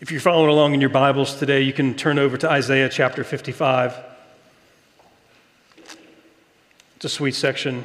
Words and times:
If 0.00 0.12
you're 0.12 0.20
following 0.20 0.48
along 0.48 0.74
in 0.74 0.80
your 0.80 0.90
Bibles 0.90 1.34
today, 1.40 1.62
you 1.62 1.72
can 1.72 1.92
turn 1.92 2.20
over 2.20 2.36
to 2.36 2.48
Isaiah 2.48 2.88
chapter 2.88 3.24
55. 3.24 3.98
It's 6.94 7.04
a 7.04 7.08
sweet 7.08 7.34
section. 7.34 7.84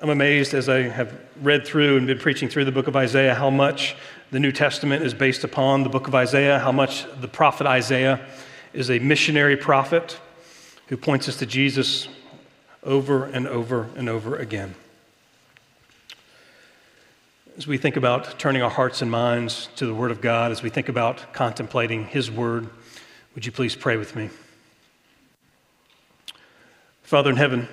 I'm 0.00 0.08
amazed 0.08 0.54
as 0.54 0.70
I 0.70 0.84
have 0.84 1.14
read 1.42 1.66
through 1.66 1.98
and 1.98 2.06
been 2.06 2.18
preaching 2.18 2.48
through 2.48 2.64
the 2.64 2.72
book 2.72 2.86
of 2.86 2.96
Isaiah 2.96 3.34
how 3.34 3.50
much 3.50 3.94
the 4.30 4.40
New 4.40 4.52
Testament 4.52 5.04
is 5.04 5.12
based 5.12 5.44
upon 5.44 5.82
the 5.82 5.90
book 5.90 6.08
of 6.08 6.14
Isaiah, 6.14 6.58
how 6.58 6.72
much 6.72 7.04
the 7.20 7.28
prophet 7.28 7.66
Isaiah 7.66 8.26
is 8.72 8.90
a 8.90 8.98
missionary 8.98 9.58
prophet 9.58 10.18
who 10.86 10.96
points 10.96 11.28
us 11.28 11.36
to 11.36 11.46
Jesus 11.46 12.08
over 12.82 13.26
and 13.26 13.46
over 13.46 13.90
and 13.96 14.08
over 14.08 14.34
again. 14.34 14.74
As 17.56 17.66
we 17.66 17.78
think 17.78 17.96
about 17.96 18.38
turning 18.38 18.62
our 18.62 18.70
hearts 18.70 19.02
and 19.02 19.10
minds 19.10 19.68
to 19.76 19.86
the 19.86 19.94
Word 19.94 20.10
of 20.10 20.20
God, 20.20 20.52
as 20.52 20.62
we 20.62 20.70
think 20.70 20.88
about 20.88 21.32
contemplating 21.32 22.06
His 22.06 22.30
Word, 22.30 22.68
would 23.34 23.44
you 23.44 23.50
please 23.50 23.74
pray 23.74 23.96
with 23.96 24.14
me? 24.14 24.30
Father 27.02 27.30
in 27.30 27.36
heaven, 27.36 27.68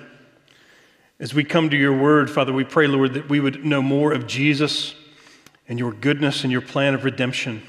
as 1.20 1.32
we 1.32 1.44
come 1.44 1.70
to 1.70 1.76
your 1.76 1.96
Word, 1.96 2.30
Father, 2.30 2.52
we 2.52 2.64
pray, 2.64 2.86
Lord, 2.86 3.14
that 3.14 3.28
we 3.28 3.40
would 3.40 3.64
know 3.64 3.80
more 3.80 4.12
of 4.12 4.26
Jesus 4.26 4.94
and 5.68 5.78
your 5.78 5.92
goodness 5.92 6.42
and 6.42 6.50
your 6.50 6.62
plan 6.62 6.94
of 6.94 7.04
redemption. 7.04 7.62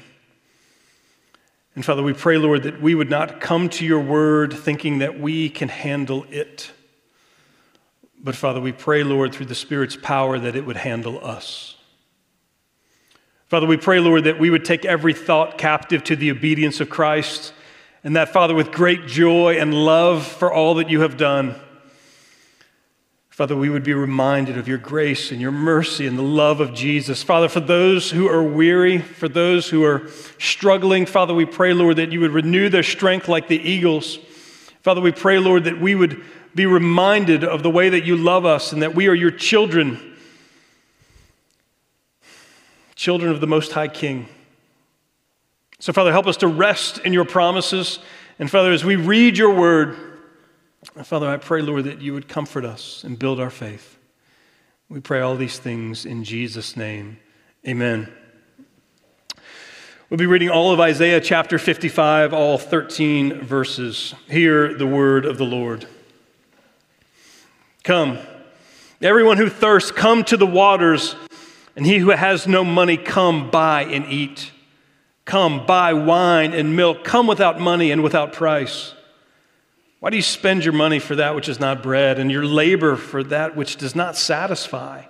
And 1.74 1.84
Father, 1.84 2.02
we 2.02 2.12
pray, 2.12 2.38
Lord, 2.38 2.64
that 2.64 2.82
we 2.82 2.94
would 2.94 3.10
not 3.10 3.40
come 3.40 3.68
to 3.70 3.84
your 3.84 4.00
Word 4.00 4.52
thinking 4.52 4.98
that 4.98 5.20
we 5.20 5.48
can 5.48 5.68
handle 5.68 6.26
it. 6.30 6.72
But 8.22 8.34
Father, 8.34 8.60
we 8.60 8.72
pray, 8.72 9.04
Lord, 9.04 9.32
through 9.32 9.46
the 9.46 9.54
Spirit's 9.54 9.96
power, 9.96 10.38
that 10.38 10.56
it 10.56 10.66
would 10.66 10.78
handle 10.78 11.24
us. 11.24 11.76
Father, 13.50 13.66
we 13.66 13.76
pray, 13.76 13.98
Lord, 13.98 14.22
that 14.24 14.38
we 14.38 14.48
would 14.48 14.64
take 14.64 14.84
every 14.84 15.12
thought 15.12 15.58
captive 15.58 16.04
to 16.04 16.14
the 16.14 16.30
obedience 16.30 16.80
of 16.80 16.88
Christ, 16.88 17.52
and 18.04 18.14
that, 18.14 18.28
Father, 18.28 18.54
with 18.54 18.70
great 18.70 19.08
joy 19.08 19.58
and 19.58 19.74
love 19.74 20.24
for 20.24 20.52
all 20.52 20.76
that 20.76 20.88
you 20.88 21.00
have 21.00 21.16
done, 21.16 21.56
Father, 23.28 23.56
we 23.56 23.68
would 23.68 23.82
be 23.82 23.92
reminded 23.92 24.56
of 24.56 24.68
your 24.68 24.78
grace 24.78 25.32
and 25.32 25.40
your 25.40 25.50
mercy 25.50 26.06
and 26.06 26.16
the 26.16 26.22
love 26.22 26.60
of 26.60 26.74
Jesus. 26.74 27.24
Father, 27.24 27.48
for 27.48 27.58
those 27.58 28.12
who 28.12 28.28
are 28.28 28.42
weary, 28.42 28.98
for 28.98 29.28
those 29.28 29.68
who 29.68 29.82
are 29.82 30.08
struggling, 30.38 31.04
Father, 31.04 31.34
we 31.34 31.44
pray, 31.44 31.72
Lord, 31.72 31.96
that 31.96 32.12
you 32.12 32.20
would 32.20 32.30
renew 32.30 32.68
their 32.68 32.84
strength 32.84 33.26
like 33.26 33.48
the 33.48 33.58
eagles. 33.58 34.20
Father, 34.82 35.00
we 35.00 35.10
pray, 35.10 35.40
Lord, 35.40 35.64
that 35.64 35.80
we 35.80 35.96
would 35.96 36.22
be 36.54 36.66
reminded 36.66 37.42
of 37.42 37.64
the 37.64 37.70
way 37.70 37.88
that 37.88 38.04
you 38.04 38.16
love 38.16 38.46
us 38.46 38.72
and 38.72 38.82
that 38.82 38.94
we 38.94 39.08
are 39.08 39.14
your 39.14 39.32
children 39.32 40.09
children 43.00 43.32
of 43.32 43.40
the 43.40 43.46
Most 43.46 43.72
High 43.72 43.88
King. 43.88 44.28
So, 45.78 45.90
Father, 45.90 46.12
help 46.12 46.26
us 46.26 46.36
to 46.36 46.46
rest 46.46 46.98
in 46.98 47.14
your 47.14 47.24
promises. 47.24 47.98
And, 48.38 48.50
Father, 48.50 48.72
as 48.72 48.84
we 48.84 48.96
read 48.96 49.38
your 49.38 49.54
word, 49.54 49.96
Father, 51.04 51.26
I 51.26 51.38
pray, 51.38 51.62
Lord, 51.62 51.84
that 51.84 52.02
you 52.02 52.12
would 52.12 52.28
comfort 52.28 52.66
us 52.66 53.02
and 53.02 53.18
build 53.18 53.40
our 53.40 53.48
faith. 53.48 53.96
We 54.90 55.00
pray 55.00 55.20
all 55.20 55.34
these 55.34 55.58
things 55.58 56.04
in 56.04 56.24
Jesus' 56.24 56.76
name. 56.76 57.16
Amen. 57.66 58.12
We'll 60.10 60.18
be 60.18 60.26
reading 60.26 60.50
all 60.50 60.70
of 60.70 60.78
Isaiah 60.78 61.22
chapter 61.22 61.58
55, 61.58 62.34
all 62.34 62.58
13 62.58 63.40
verses. 63.40 64.14
Hear 64.28 64.74
the 64.74 64.86
word 64.86 65.24
of 65.24 65.38
the 65.38 65.46
Lord. 65.46 65.86
Come, 67.82 68.18
everyone 69.00 69.38
who 69.38 69.48
thirsts, 69.48 69.90
come 69.90 70.22
to 70.24 70.36
the 70.36 70.44
waters. 70.44 71.16
And 71.76 71.86
he 71.86 71.98
who 71.98 72.10
has 72.10 72.46
no 72.46 72.64
money, 72.64 72.96
come 72.96 73.50
buy 73.50 73.84
and 73.84 74.06
eat. 74.06 74.52
Come 75.24 75.66
buy 75.66 75.92
wine 75.92 76.52
and 76.52 76.74
milk. 76.74 77.04
Come 77.04 77.26
without 77.26 77.60
money 77.60 77.90
and 77.90 78.02
without 78.02 78.32
price. 78.32 78.94
Why 80.00 80.10
do 80.10 80.16
you 80.16 80.22
spend 80.22 80.64
your 80.64 80.72
money 80.72 80.98
for 80.98 81.16
that 81.16 81.34
which 81.34 81.48
is 81.48 81.60
not 81.60 81.82
bread, 81.82 82.18
and 82.18 82.30
your 82.30 82.44
labor 82.44 82.96
for 82.96 83.22
that 83.24 83.54
which 83.54 83.76
does 83.76 83.94
not 83.94 84.16
satisfy? 84.16 85.04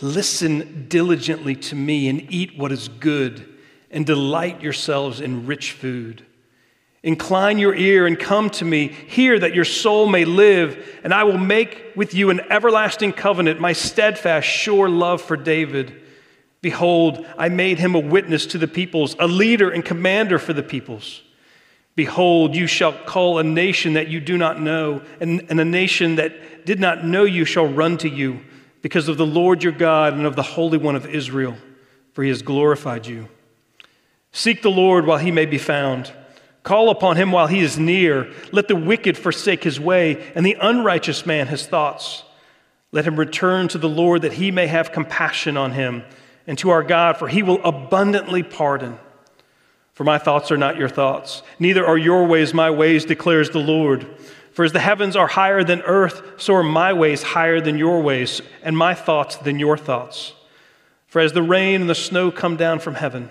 Listen 0.00 0.86
diligently 0.88 1.54
to 1.54 1.74
me 1.74 2.08
and 2.08 2.26
eat 2.30 2.58
what 2.58 2.72
is 2.72 2.88
good, 2.88 3.48
and 3.90 4.04
delight 4.04 4.60
yourselves 4.60 5.20
in 5.20 5.46
rich 5.46 5.72
food. 5.72 6.26
Incline 7.06 7.58
your 7.58 7.72
ear 7.72 8.04
and 8.04 8.18
come 8.18 8.50
to 8.50 8.64
me. 8.64 8.88
Hear 8.88 9.38
that 9.38 9.54
your 9.54 9.64
soul 9.64 10.08
may 10.08 10.24
live, 10.24 11.00
and 11.04 11.14
I 11.14 11.22
will 11.22 11.38
make 11.38 11.92
with 11.94 12.14
you 12.14 12.30
an 12.30 12.40
everlasting 12.50 13.12
covenant, 13.12 13.60
my 13.60 13.74
steadfast, 13.74 14.48
sure 14.48 14.88
love 14.88 15.22
for 15.22 15.36
David. 15.36 16.02
Behold, 16.62 17.24
I 17.38 17.48
made 17.48 17.78
him 17.78 17.94
a 17.94 18.00
witness 18.00 18.44
to 18.46 18.58
the 18.58 18.66
peoples, 18.66 19.14
a 19.20 19.28
leader 19.28 19.70
and 19.70 19.84
commander 19.84 20.36
for 20.40 20.52
the 20.52 20.64
peoples. 20.64 21.22
Behold, 21.94 22.56
you 22.56 22.66
shall 22.66 22.92
call 22.92 23.38
a 23.38 23.44
nation 23.44 23.92
that 23.92 24.08
you 24.08 24.18
do 24.18 24.36
not 24.36 24.60
know, 24.60 25.00
and, 25.20 25.46
and 25.48 25.60
a 25.60 25.64
nation 25.64 26.16
that 26.16 26.66
did 26.66 26.80
not 26.80 27.04
know 27.04 27.22
you 27.22 27.44
shall 27.44 27.68
run 27.68 27.98
to 27.98 28.08
you, 28.08 28.40
because 28.82 29.06
of 29.06 29.16
the 29.16 29.24
Lord 29.24 29.62
your 29.62 29.72
God 29.72 30.12
and 30.14 30.26
of 30.26 30.34
the 30.34 30.42
Holy 30.42 30.76
One 30.76 30.96
of 30.96 31.06
Israel, 31.06 31.56
for 32.14 32.24
he 32.24 32.30
has 32.30 32.42
glorified 32.42 33.06
you. 33.06 33.28
Seek 34.32 34.62
the 34.62 34.72
Lord 34.72 35.06
while 35.06 35.18
he 35.18 35.30
may 35.30 35.46
be 35.46 35.56
found. 35.56 36.12
Call 36.66 36.90
upon 36.90 37.16
him 37.16 37.30
while 37.30 37.46
he 37.46 37.60
is 37.60 37.78
near. 37.78 38.28
Let 38.50 38.66
the 38.66 38.74
wicked 38.74 39.16
forsake 39.16 39.62
his 39.62 39.78
way, 39.78 40.32
and 40.34 40.44
the 40.44 40.56
unrighteous 40.60 41.24
man 41.24 41.46
his 41.46 41.64
thoughts. 41.64 42.24
Let 42.90 43.04
him 43.04 43.16
return 43.16 43.68
to 43.68 43.78
the 43.78 43.88
Lord 43.88 44.22
that 44.22 44.32
he 44.32 44.50
may 44.50 44.66
have 44.66 44.90
compassion 44.90 45.56
on 45.56 45.70
him, 45.70 46.02
and 46.44 46.58
to 46.58 46.70
our 46.70 46.82
God, 46.82 47.18
for 47.18 47.28
he 47.28 47.44
will 47.44 47.62
abundantly 47.62 48.42
pardon. 48.42 48.98
For 49.92 50.02
my 50.02 50.18
thoughts 50.18 50.50
are 50.50 50.56
not 50.56 50.76
your 50.76 50.88
thoughts, 50.88 51.44
neither 51.60 51.86
are 51.86 51.96
your 51.96 52.26
ways 52.26 52.52
my 52.52 52.72
ways, 52.72 53.04
declares 53.04 53.50
the 53.50 53.60
Lord. 53.60 54.04
For 54.50 54.64
as 54.64 54.72
the 54.72 54.80
heavens 54.80 55.14
are 55.14 55.28
higher 55.28 55.62
than 55.62 55.82
earth, 55.82 56.20
so 56.36 56.56
are 56.56 56.64
my 56.64 56.92
ways 56.92 57.22
higher 57.22 57.60
than 57.60 57.78
your 57.78 58.02
ways, 58.02 58.42
and 58.64 58.76
my 58.76 58.92
thoughts 58.92 59.36
than 59.36 59.60
your 59.60 59.78
thoughts. 59.78 60.32
For 61.06 61.20
as 61.20 61.32
the 61.32 61.44
rain 61.44 61.82
and 61.82 61.88
the 61.88 61.94
snow 61.94 62.32
come 62.32 62.56
down 62.56 62.80
from 62.80 62.96
heaven, 62.96 63.30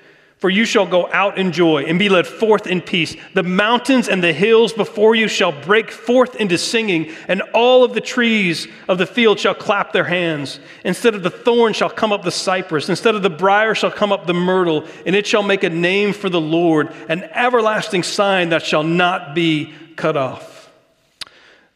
For 0.41 0.49
you 0.49 0.65
shall 0.65 0.87
go 0.87 1.07
out 1.13 1.37
in 1.37 1.51
joy 1.51 1.83
and 1.83 1.99
be 1.99 2.09
led 2.09 2.25
forth 2.25 2.65
in 2.65 2.81
peace. 2.81 3.15
The 3.35 3.43
mountains 3.43 4.09
and 4.09 4.23
the 4.23 4.33
hills 4.33 4.73
before 4.73 5.13
you 5.13 5.27
shall 5.27 5.51
break 5.51 5.91
forth 5.91 6.35
into 6.35 6.57
singing, 6.57 7.11
and 7.27 7.43
all 7.53 7.83
of 7.83 7.93
the 7.93 8.01
trees 8.01 8.67
of 8.87 8.97
the 8.97 9.05
field 9.05 9.39
shall 9.39 9.53
clap 9.53 9.93
their 9.93 10.05
hands. 10.05 10.59
Instead 10.83 11.13
of 11.13 11.21
the 11.21 11.29
thorn 11.29 11.73
shall 11.73 11.91
come 11.91 12.11
up 12.11 12.23
the 12.23 12.31
cypress, 12.31 12.89
instead 12.89 13.13
of 13.13 13.21
the 13.21 13.29
brier 13.29 13.75
shall 13.75 13.91
come 13.91 14.11
up 14.11 14.25
the 14.25 14.33
myrtle, 14.33 14.83
and 15.05 15.15
it 15.15 15.27
shall 15.27 15.43
make 15.43 15.63
a 15.63 15.69
name 15.69 16.11
for 16.11 16.27
the 16.27 16.41
Lord, 16.41 16.91
an 17.07 17.21
everlasting 17.35 18.01
sign 18.01 18.49
that 18.49 18.65
shall 18.65 18.83
not 18.83 19.35
be 19.35 19.71
cut 19.95 20.17
off. 20.17 20.71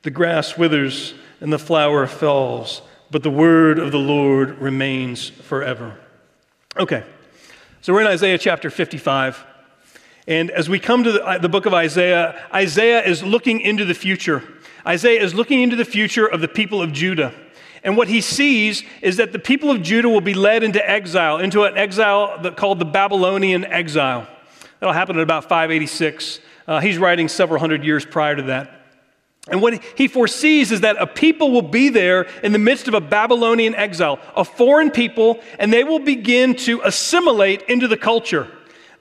The 0.02 0.10
grass 0.10 0.58
withers 0.58 1.14
and 1.40 1.54
the 1.54 1.60
flower 1.60 2.08
falls, 2.08 2.82
but 3.12 3.22
the 3.22 3.30
word 3.30 3.78
of 3.78 3.92
the 3.92 4.00
Lord 4.00 4.58
remains 4.58 5.30
forever. 5.30 6.00
Okay. 6.80 7.04
So 7.86 7.94
we're 7.94 8.02
in 8.02 8.08
Isaiah 8.08 8.40
chapter 8.40 8.72
55. 8.72 9.46
And 10.26 10.50
as 10.50 10.68
we 10.68 10.80
come 10.80 11.04
to 11.04 11.12
the, 11.12 11.24
uh, 11.24 11.38
the, 11.38 11.50
book 11.50 11.68
of 11.68 11.74
Isaiah, 11.76 12.44
Isaiah 12.52 13.06
is 13.06 13.22
looking 13.22 13.62
into 13.62 13.86
the 13.86 13.94
future. 13.94 14.42
Isaiah 14.88 15.22
is 15.22 15.36
looking 15.36 15.62
into 15.62 15.76
the 15.76 15.86
future 15.86 16.26
of 16.26 16.42
the 16.42 16.48
people 16.48 16.82
of 16.82 16.94
Judah. 16.94 17.32
And 17.84 17.96
what 17.96 18.08
he 18.08 18.22
sees 18.22 18.82
is 19.04 19.18
that 19.18 19.34
the 19.34 19.38
people 19.38 19.70
of 19.70 19.84
Judah 19.84 20.10
will 20.10 20.20
be 20.20 20.34
led 20.34 20.64
into 20.64 20.84
exile, 20.90 21.38
into 21.38 21.62
an 21.66 21.78
exile 21.78 22.42
that, 22.42 22.58
called 22.58 22.80
the 22.80 22.86
Babylonian 22.86 23.64
exile. 23.66 24.28
That'll 24.80 24.92
happen 24.92 25.18
in 25.18 25.22
about 25.22 25.44
586. 25.44 26.40
Uh, 26.68 26.80
he's 26.80 26.98
writing 26.98 27.28
several 27.28 27.60
hundred 27.60 27.84
years 27.84 28.04
prior 28.04 28.36
to 28.36 28.42
that. 28.42 28.75
And 29.48 29.62
what 29.62 29.84
he 29.96 30.08
foresees 30.08 30.72
is 30.72 30.82
that 30.82 31.00
a 31.00 31.06
people 31.06 31.52
will 31.52 31.62
be 31.62 31.90
there 31.90 32.24
in 32.42 32.52
the 32.52 32.60
midst 32.60 32.88
of 32.88 32.96
a 32.96 33.02
Babylonian 33.02 33.76
exile, 33.76 34.20
a 34.36 34.44
foreign 34.44 34.90
people, 34.90 35.40
and 35.60 35.72
they 35.72 35.84
will 35.84 36.00
begin 36.00 36.56
to 36.56 36.82
assimilate 36.84 37.62
into 37.64 37.88
the 37.88 37.98
culture. 37.98 38.48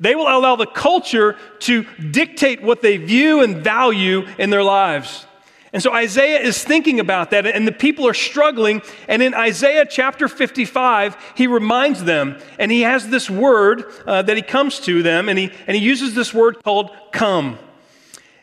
They 0.00 0.14
will 0.14 0.28
allow 0.28 0.56
the 0.56 0.66
culture 0.66 1.36
to 1.60 1.84
dictate 2.10 2.62
what 2.62 2.82
they 2.82 2.98
view 2.98 3.42
and 3.42 3.64
value 3.64 4.26
in 4.38 4.50
their 4.50 4.62
lives. 4.62 5.26
And 5.72 5.82
so 5.82 5.92
Isaiah 5.92 6.40
is 6.40 6.62
thinking 6.62 7.00
about 7.00 7.30
that, 7.30 7.46
and 7.46 7.66
the 7.66 7.72
people 7.72 8.06
are 8.06 8.14
struggling. 8.14 8.82
And 9.08 9.22
in 9.22 9.34
Isaiah 9.34 9.86
chapter 9.88 10.28
55, 10.28 11.16
he 11.34 11.46
reminds 11.46 12.04
them, 12.04 12.38
and 12.60 12.70
he 12.70 12.82
has 12.82 13.08
this 13.08 13.28
word 13.28 13.84
uh, 14.06 14.22
that 14.22 14.36
he 14.36 14.42
comes 14.42 14.78
to 14.80 15.02
them, 15.02 15.28
and 15.28 15.38
he, 15.38 15.50
and 15.66 15.76
he 15.76 15.82
uses 15.82 16.14
this 16.14 16.32
word 16.32 16.62
called 16.62 16.90
come. 17.10 17.58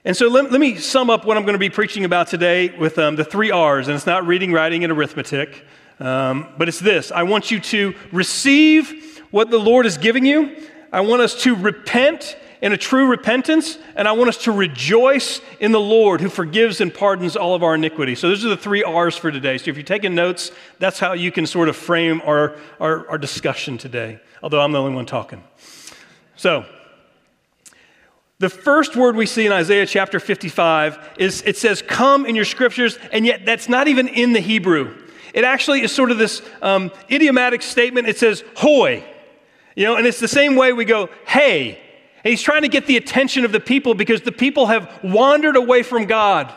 And 0.04 0.18
so 0.18 0.30
let, 0.30 0.52
let, 0.52 0.60
me 0.60 0.78
sum 0.78 1.12
up 1.12 1.26
what 1.26 1.38
I'm 1.38 1.44
going 1.44 1.54
to 1.54 1.60
be 1.60 1.70
preaching 1.70 2.06
about 2.06 2.28
today 2.28 2.76
with 2.76 2.98
um, 2.98 3.16
the 3.18 3.24
three 3.24 3.52
R's. 3.52 3.88
And 3.88 3.96
it's 3.96 4.08
not 4.08 4.26
reading, 4.26 4.52
writing, 4.52 4.84
and 4.84 4.92
arithmetic, 4.92 5.64
um, 6.00 6.48
but 6.58 6.68
it's 6.68 6.80
this 6.80 7.12
I 7.12 7.22
want 7.24 7.52
you 7.52 7.60
to 7.60 7.94
receive 8.12 9.22
what 9.30 9.52
the 9.52 9.60
Lord 9.60 9.86
is 9.86 10.00
giving 10.00 10.26
you. 10.26 10.58
I 10.92 11.02
want 11.02 11.22
us 11.22 11.44
to 11.44 11.56
repent 11.56 12.36
in 12.62 12.74
a 12.74 12.78
true 12.78 13.10
repentance, 13.10 13.78
and 13.96 14.08
I 14.08 14.12
want 14.14 14.30
us 14.30 14.38
to 14.44 14.52
rejoice 14.52 15.40
in 15.60 15.72
the 15.72 15.80
Lord 15.80 16.20
who 16.20 16.30
forgives 16.30 16.82
and 16.82 16.92
pardons 16.92 17.36
all 17.36 17.54
of 17.54 17.62
our 17.62 17.76
iniquity. 17.76 18.16
So, 18.16 18.30
those 18.30 18.44
are 18.44 18.50
the 18.50 18.58
three 18.58 18.84
R's 18.84 19.18
for 19.18 19.32
today. 19.32 19.60
So, 19.60 19.70
if 19.70 19.78
you're 19.78 19.84
taking 19.84 20.16
notes, 20.16 20.52
that's 20.80 20.98
how 20.98 21.14
you 21.14 21.32
can 21.32 21.46
sort 21.46 21.70
of 21.70 21.76
frame 21.76 22.22
our, 22.26 22.56
our, 22.80 23.08
our 23.08 23.18
discussion 23.20 23.78
today, 23.78 24.20
although 24.42 24.62
I'm 24.62 24.72
the 24.72 24.80
only 24.80 24.96
one 24.96 25.06
talking. 25.06 25.44
So, 26.36 26.66
the 28.42 28.50
first 28.50 28.96
word 28.96 29.16
we 29.16 29.28
see 29.28 29.46
in 29.46 29.52
Isaiah 29.52 29.86
chapter 29.86 30.20
55 30.20 31.12
is 31.20 31.44
it 31.46 31.58
says, 31.58 31.84
Come 31.84 32.26
in 32.26 32.36
your 32.36 32.44
scriptures, 32.44 32.98
and 33.12 33.24
yet 33.24 33.46
that's 33.46 33.70
not 33.70 33.88
even 33.88 34.08
in 34.08 34.34
the 34.34 34.40
Hebrew. 34.40 34.98
It 35.36 35.44
actually 35.44 35.82
is 35.84 35.92
sort 35.92 36.10
of 36.10 36.18
this 36.18 36.42
um, 36.62 36.92
idiomatic 37.10 37.62
statement. 37.62 38.08
It 38.08 38.18
says, 38.18 38.44
Hoy. 38.58 39.06
You 39.76 39.86
know, 39.86 39.96
and 39.96 40.08
it's 40.08 40.20
the 40.20 40.28
same 40.28 40.56
way 40.56 40.74
we 40.74 40.86
go, 40.86 41.10
Hey. 41.26 41.80
And 42.24 42.32
he's 42.32 42.42
trying 42.42 42.64
to 42.64 42.68
get 42.68 42.88
the 42.88 42.98
attention 42.98 43.46
of 43.46 43.52
the 43.52 43.60
people 43.60 43.94
because 43.94 44.22
the 44.22 44.32
people 44.32 44.66
have 44.66 45.00
wandered 45.04 45.56
away 45.56 45.84
from 45.84 46.06
God 46.06 46.52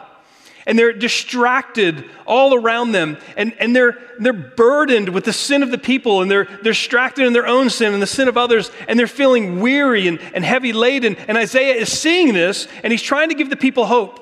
and 0.66 0.78
they're 0.78 0.92
distracted 0.92 2.04
all 2.26 2.54
around 2.54 2.92
them. 2.92 3.18
And, 3.36 3.54
and 3.58 3.76
they're, 3.76 3.98
they're 4.18 4.32
burdened 4.32 5.10
with 5.10 5.24
the 5.24 5.32
sin 5.32 5.62
of 5.62 5.70
the 5.70 5.78
people. 5.78 6.22
And 6.22 6.30
they're, 6.30 6.44
they're 6.44 6.72
distracted 6.72 7.26
in 7.26 7.32
their 7.32 7.46
own 7.46 7.70
sin 7.70 7.92
and 7.92 8.02
the 8.02 8.06
sin 8.06 8.28
of 8.28 8.36
others. 8.36 8.70
And 8.88 8.98
they're 8.98 9.06
feeling 9.06 9.60
weary 9.60 10.08
and, 10.08 10.18
and 10.34 10.44
heavy 10.44 10.72
laden. 10.72 11.16
And 11.16 11.36
isaiah 11.36 11.74
is 11.74 11.90
seeing 11.90 12.32
this 12.32 12.66
and 12.82 12.92
he's 12.92 13.02
trying 13.02 13.28
to 13.28 13.34
give 13.34 13.50
the 13.50 13.56
people 13.56 13.86
hope. 13.86 14.20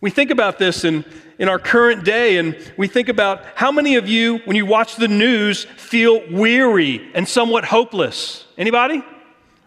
We 0.00 0.10
think 0.10 0.30
about 0.30 0.58
this 0.58 0.84
in, 0.84 1.04
in 1.38 1.48
our 1.48 1.58
current 1.58 2.04
day 2.04 2.38
and 2.38 2.56
we 2.78 2.88
think 2.88 3.08
about 3.08 3.44
how 3.54 3.70
many 3.70 3.96
of 3.96 4.08
you 4.08 4.38
when 4.44 4.56
you 4.56 4.64
watch 4.64 4.96
the 4.96 5.08
news 5.08 5.64
feel 5.64 6.22
weary 6.30 7.10
and 7.14 7.28
somewhat 7.28 7.64
hopeless. 7.64 8.46
Anybody? 8.56 9.02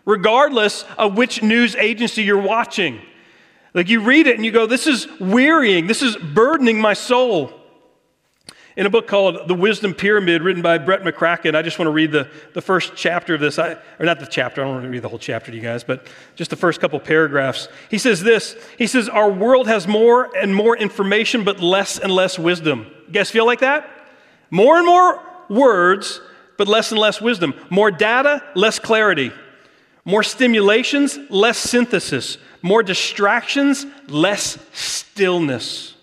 Regardless 0.06 0.86
of 0.98 1.18
which 1.18 1.44
news 1.44 1.76
agency 1.76 2.24
you're 2.24 2.42
watching. 2.42 3.00
Like 3.74 3.90
you 3.90 4.02
read 4.02 4.28
it 4.28 4.36
and 4.36 4.46
you 4.46 4.52
go, 4.52 4.66
this 4.66 4.88
is 4.88 5.08
wearying, 5.20 5.88
this 5.88 6.02
is 6.02 6.16
burdening 6.16 6.80
my 6.80 6.94
soul. 6.94 7.60
In 8.76 8.88
a 8.88 8.90
book 8.90 9.08
called 9.08 9.48
The 9.48 9.54
Wisdom 9.54 9.94
Pyramid, 9.94 10.42
written 10.42 10.64
by 10.64 10.80
Brett 10.80 11.04
McCracken, 11.04 11.54
I 11.56 11.62
just 11.62 11.78
want 11.78 11.88
to 11.88 11.92
read 11.92 12.12
the, 12.12 12.28
the 12.54 12.62
first 12.62 12.94
chapter 12.96 13.36
of 13.36 13.40
this. 13.40 13.60
I, 13.60 13.74
or 14.00 14.06
not 14.06 14.20
the 14.20 14.26
chapter, 14.26 14.62
I 14.62 14.66
don't 14.66 14.74
want 14.74 14.86
to 14.86 14.90
read 14.90 15.04
the 15.04 15.10
whole 15.10 15.20
chapter 15.20 15.52
to 15.52 15.56
you 15.56 15.62
guys, 15.62 15.84
but 15.84 16.08
just 16.36 16.50
the 16.50 16.56
first 16.56 16.82
couple 16.82 17.00
paragraphs. 17.00 17.68
He 17.92 18.00
says 18.00 18.24
this 18.24 18.56
He 18.80 18.88
says, 18.88 19.10
Our 19.10 19.32
world 19.32 19.68
has 19.68 19.88
more 19.88 20.36
and 20.36 20.56
more 20.56 20.76
information, 20.76 21.44
but 21.44 21.60
less 21.60 22.00
and 22.00 22.12
less 22.12 22.40
wisdom. 22.40 22.88
You 23.06 23.14
guys 23.14 23.30
feel 23.30 23.46
like 23.46 23.60
that? 23.60 23.88
More 24.50 24.78
and 24.78 24.88
more 24.88 25.22
words, 25.50 26.20
but 26.58 26.68
less 26.68 26.92
and 26.92 27.00
less 27.00 27.22
wisdom. 27.22 27.54
More 27.70 27.92
data, 27.92 28.44
less 28.56 28.80
clarity. 28.80 29.32
More 30.06 30.24
stimulations, 30.24 31.18
less 31.30 31.58
synthesis. 31.58 32.38
More 32.62 32.84
distractions, 32.84 33.86
less 34.08 34.58
stillness. 34.74 35.96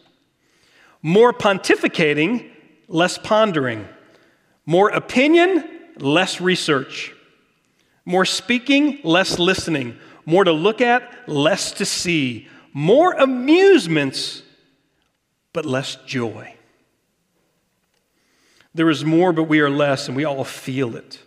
More 1.02 1.32
pontificating, 1.32 2.50
less 2.88 3.18
pondering. 3.18 3.86
More 4.66 4.90
opinion, 4.90 5.64
less 5.98 6.40
research. 6.40 7.14
More 8.04 8.24
speaking, 8.24 9.00
less 9.04 9.38
listening. 9.38 9.98
More 10.24 10.44
to 10.44 10.52
look 10.52 10.80
at, 10.80 11.28
less 11.28 11.72
to 11.72 11.84
see. 11.84 12.48
More 12.72 13.12
amusements, 13.12 14.42
but 15.52 15.66
less 15.66 15.96
joy. 16.06 16.54
There 18.74 18.88
is 18.88 19.04
more, 19.04 19.32
but 19.32 19.44
we 19.44 19.60
are 19.60 19.70
less, 19.70 20.08
and 20.08 20.16
we 20.16 20.24
all 20.24 20.44
feel 20.44 20.96
it. 20.96 21.18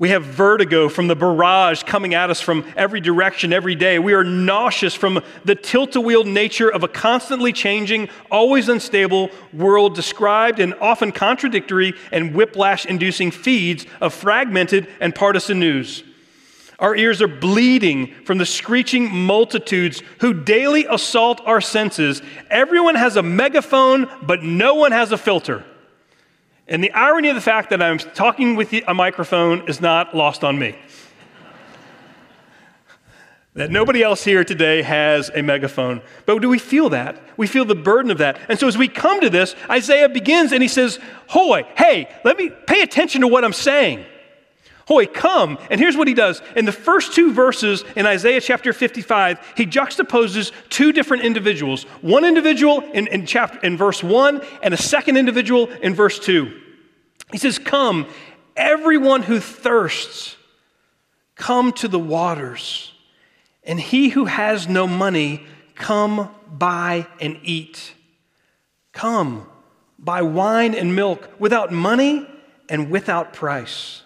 We 0.00 0.08
have 0.08 0.24
vertigo 0.24 0.88
from 0.88 1.08
the 1.08 1.14
barrage 1.14 1.82
coming 1.82 2.14
at 2.14 2.30
us 2.30 2.40
from 2.40 2.64
every 2.74 3.02
direction 3.02 3.52
every 3.52 3.74
day. 3.74 3.98
We 3.98 4.14
are 4.14 4.24
nauseous 4.24 4.94
from 4.94 5.22
the 5.44 5.54
Tilt-A-Whirl 5.54 6.24
nature 6.24 6.70
of 6.70 6.82
a 6.82 6.88
constantly 6.88 7.52
changing, 7.52 8.08
always 8.30 8.70
unstable 8.70 9.28
world 9.52 9.94
described 9.94 10.58
in 10.58 10.72
often 10.80 11.12
contradictory 11.12 11.92
and 12.12 12.34
whiplash 12.34 12.86
inducing 12.86 13.30
feeds 13.30 13.84
of 14.00 14.14
fragmented 14.14 14.88
and 15.00 15.14
partisan 15.14 15.60
news. 15.60 16.02
Our 16.78 16.96
ears 16.96 17.20
are 17.20 17.28
bleeding 17.28 18.14
from 18.24 18.38
the 18.38 18.46
screeching 18.46 19.14
multitudes 19.14 20.02
who 20.20 20.32
daily 20.32 20.86
assault 20.86 21.42
our 21.44 21.60
senses. 21.60 22.22
Everyone 22.48 22.94
has 22.94 23.16
a 23.16 23.22
megaphone, 23.22 24.08
but 24.22 24.42
no 24.42 24.76
one 24.76 24.92
has 24.92 25.12
a 25.12 25.18
filter. 25.18 25.62
And 26.70 26.84
the 26.84 26.92
irony 26.92 27.28
of 27.28 27.34
the 27.34 27.40
fact 27.40 27.70
that 27.70 27.82
I'm 27.82 27.98
talking 27.98 28.54
with 28.54 28.72
a 28.86 28.94
microphone 28.94 29.68
is 29.68 29.80
not 29.80 30.14
lost 30.16 30.44
on 30.44 30.56
me. 30.56 30.76
that 33.54 33.72
nobody 33.72 34.04
else 34.04 34.22
here 34.22 34.44
today 34.44 34.82
has 34.82 35.32
a 35.34 35.42
megaphone. 35.42 36.00
But 36.26 36.40
do 36.40 36.48
we 36.48 36.60
feel 36.60 36.88
that? 36.90 37.20
We 37.36 37.48
feel 37.48 37.64
the 37.64 37.74
burden 37.74 38.12
of 38.12 38.18
that. 38.18 38.38
And 38.48 38.56
so 38.56 38.68
as 38.68 38.78
we 38.78 38.86
come 38.86 39.20
to 39.20 39.28
this, 39.28 39.56
Isaiah 39.68 40.08
begins 40.08 40.52
and 40.52 40.62
he 40.62 40.68
says, 40.68 41.00
Hoy, 41.26 41.66
hey, 41.76 42.08
let 42.24 42.38
me 42.38 42.50
pay 42.68 42.82
attention 42.82 43.22
to 43.22 43.28
what 43.28 43.44
I'm 43.44 43.52
saying. 43.52 44.06
Hoy, 44.90 45.06
come. 45.06 45.56
And 45.70 45.80
here's 45.80 45.96
what 45.96 46.08
he 46.08 46.14
does. 46.14 46.42
In 46.56 46.64
the 46.64 46.72
first 46.72 47.14
two 47.14 47.32
verses 47.32 47.84
in 47.94 48.06
Isaiah 48.06 48.40
chapter 48.40 48.72
55, 48.72 49.52
he 49.56 49.64
juxtaposes 49.64 50.50
two 50.68 50.90
different 50.90 51.22
individuals. 51.22 51.84
One 52.00 52.24
individual 52.24 52.80
in, 52.80 53.06
in, 53.06 53.24
chapter, 53.24 53.60
in 53.64 53.76
verse 53.76 54.02
1 54.02 54.42
and 54.64 54.74
a 54.74 54.76
second 54.76 55.16
individual 55.16 55.70
in 55.80 55.94
verse 55.94 56.18
2. 56.18 56.60
He 57.30 57.38
says, 57.38 57.56
Come, 57.56 58.08
everyone 58.56 59.22
who 59.22 59.38
thirsts, 59.38 60.34
come 61.36 61.72
to 61.74 61.86
the 61.86 62.00
waters. 62.00 62.92
And 63.62 63.78
he 63.78 64.08
who 64.08 64.24
has 64.24 64.66
no 64.66 64.88
money, 64.88 65.46
come 65.76 66.34
buy 66.50 67.06
and 67.20 67.38
eat. 67.44 67.94
Come, 68.90 69.46
buy 70.00 70.22
wine 70.22 70.74
and 70.74 70.96
milk 70.96 71.30
without 71.38 71.70
money 71.70 72.28
and 72.68 72.90
without 72.90 73.32
price. 73.32 74.02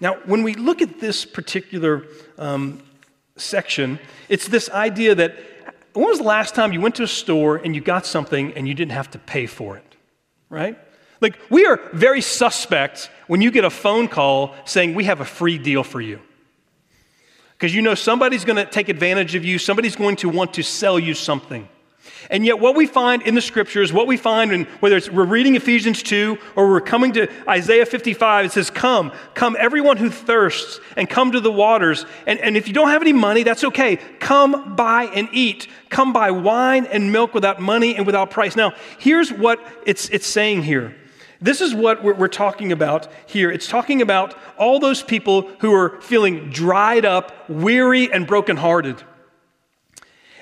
Now, 0.00 0.14
when 0.24 0.42
we 0.42 0.54
look 0.54 0.80
at 0.80 0.98
this 0.98 1.24
particular 1.24 2.06
um, 2.38 2.82
section, 3.36 3.98
it's 4.28 4.48
this 4.48 4.70
idea 4.70 5.14
that 5.14 5.36
when 5.92 6.06
was 6.06 6.18
the 6.18 6.24
last 6.24 6.54
time 6.54 6.72
you 6.72 6.80
went 6.80 6.94
to 6.96 7.02
a 7.02 7.08
store 7.08 7.56
and 7.56 7.74
you 7.74 7.80
got 7.80 8.06
something 8.06 8.52
and 8.54 8.66
you 8.66 8.74
didn't 8.74 8.92
have 8.92 9.10
to 9.10 9.18
pay 9.18 9.46
for 9.46 9.76
it, 9.76 9.96
right? 10.48 10.78
Like, 11.20 11.38
we 11.50 11.66
are 11.66 11.78
very 11.92 12.22
suspect 12.22 13.10
when 13.26 13.42
you 13.42 13.50
get 13.50 13.64
a 13.64 13.70
phone 13.70 14.08
call 14.08 14.54
saying, 14.64 14.94
We 14.94 15.04
have 15.04 15.20
a 15.20 15.24
free 15.24 15.58
deal 15.58 15.84
for 15.84 16.00
you. 16.00 16.20
Because 17.52 17.74
you 17.74 17.82
know 17.82 17.94
somebody's 17.94 18.46
going 18.46 18.56
to 18.56 18.64
take 18.64 18.88
advantage 18.88 19.34
of 19.34 19.44
you, 19.44 19.58
somebody's 19.58 19.96
going 19.96 20.16
to 20.16 20.30
want 20.30 20.54
to 20.54 20.62
sell 20.62 20.98
you 20.98 21.12
something. 21.12 21.68
And 22.30 22.44
yet, 22.44 22.58
what 22.58 22.76
we 22.76 22.86
find 22.86 23.22
in 23.22 23.34
the 23.34 23.40
scriptures, 23.40 23.92
what 23.92 24.06
we 24.06 24.16
find, 24.16 24.52
in, 24.52 24.64
whether 24.80 24.96
it's 24.96 25.10
we're 25.10 25.24
reading 25.24 25.56
Ephesians 25.56 26.02
2 26.02 26.38
or 26.56 26.70
we're 26.70 26.80
coming 26.80 27.12
to 27.12 27.28
Isaiah 27.48 27.86
55, 27.86 28.46
it 28.46 28.52
says, 28.52 28.70
Come, 28.70 29.12
come, 29.34 29.56
everyone 29.58 29.96
who 29.96 30.10
thirsts, 30.10 30.80
and 30.96 31.08
come 31.08 31.32
to 31.32 31.40
the 31.40 31.52
waters. 31.52 32.06
And, 32.26 32.38
and 32.40 32.56
if 32.56 32.68
you 32.68 32.74
don't 32.74 32.88
have 32.88 33.02
any 33.02 33.12
money, 33.12 33.42
that's 33.42 33.64
okay. 33.64 33.96
Come 34.18 34.76
buy 34.76 35.04
and 35.04 35.28
eat. 35.32 35.68
Come 35.88 36.12
buy 36.12 36.30
wine 36.30 36.86
and 36.86 37.12
milk 37.12 37.34
without 37.34 37.60
money 37.60 37.96
and 37.96 38.06
without 38.06 38.30
price. 38.30 38.54
Now, 38.54 38.74
here's 38.98 39.32
what 39.32 39.60
it's, 39.84 40.08
it's 40.10 40.26
saying 40.26 40.62
here 40.62 40.94
this 41.42 41.62
is 41.62 41.74
what 41.74 42.04
we're, 42.04 42.28
talking 42.28 42.70
about 42.70 43.08
here. 43.26 43.50
It's 43.50 43.66
talking 43.66 44.02
about 44.02 44.36
all 44.58 44.78
those 44.78 45.02
people 45.02 45.48
who 45.60 45.72
are 45.72 46.00
feeling 46.02 46.50
dried 46.50 47.06
up, 47.06 47.48
weary, 47.48 48.12
and 48.12 48.26
brokenhearted. 48.26 49.02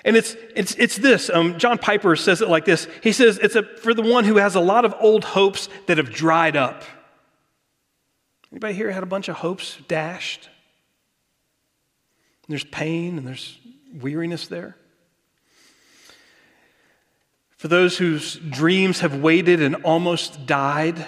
And 0.08 0.16
it's, 0.16 0.34
it's, 0.56 0.74
it's 0.76 0.96
this. 0.96 1.28
Um, 1.28 1.58
John 1.58 1.76
Piper 1.76 2.16
says 2.16 2.40
it 2.40 2.48
like 2.48 2.64
this 2.64 2.88
He 3.02 3.12
says, 3.12 3.38
It's 3.42 3.56
a, 3.56 3.62
for 3.62 3.92
the 3.92 4.00
one 4.00 4.24
who 4.24 4.36
has 4.36 4.54
a 4.54 4.60
lot 4.60 4.86
of 4.86 4.94
old 5.00 5.22
hopes 5.22 5.68
that 5.86 5.98
have 5.98 6.10
dried 6.10 6.56
up. 6.56 6.82
Anybody 8.50 8.72
here 8.72 8.90
had 8.90 9.02
a 9.02 9.06
bunch 9.06 9.28
of 9.28 9.36
hopes 9.36 9.76
dashed? 9.86 10.48
there's 12.48 12.64
pain 12.64 13.18
and 13.18 13.26
there's 13.26 13.58
weariness 14.00 14.48
there. 14.48 14.74
For 17.58 17.68
those 17.68 17.98
whose 17.98 18.36
dreams 18.36 19.00
have 19.00 19.16
waited 19.20 19.60
and 19.60 19.74
almost 19.76 20.46
died, 20.46 21.06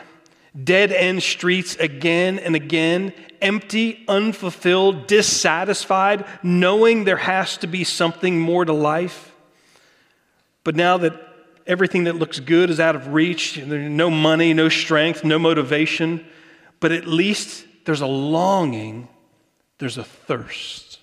dead 0.63 0.93
end 0.93 1.23
streets 1.23 1.77
again 1.77 2.39
and 2.39 2.55
again, 2.55 3.15
empty, 3.43 4.05
unfulfilled, 4.09 5.07
dissatisfied, 5.07 6.25
knowing 6.43 7.05
there 7.05 7.17
has 7.17 7.57
to 7.59 7.67
be 7.67 7.85
something 7.85 8.39
more 8.39 8.65
to 8.65 8.73
life. 8.73 9.35
But 10.65 10.77
now 10.77 10.99
that 10.99 11.15
everything 11.67 12.05
that 12.05 12.17
looks 12.17 12.41
good 12.41 12.71
is 12.71 12.81
out 12.81 12.97
of 12.97 13.13
reach, 13.13 13.57
there's 13.57 13.91
no 13.91 14.11
money, 14.11 14.53
no 14.53 14.69
strength, 14.69 15.25
no 15.25 15.39
motivation, 15.39 16.27
but 16.81 16.93
at 16.93 17.07
least 17.07 17.65
there's 17.85 18.01
a 18.01 18.07
longing, 18.07 19.09
there's 19.79 19.99
a 19.99 20.05
thirst. 20.05 20.99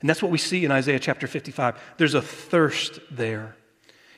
And 0.00 0.10
that's 0.10 0.22
what 0.22 0.30
we 0.30 0.38
see 0.38 0.64
in 0.64 0.70
Isaiah 0.70 0.98
chapter 0.98 1.26
55. 1.26 1.80
There's 1.96 2.14
a 2.14 2.22
thirst 2.22 3.00
there. 3.10 3.56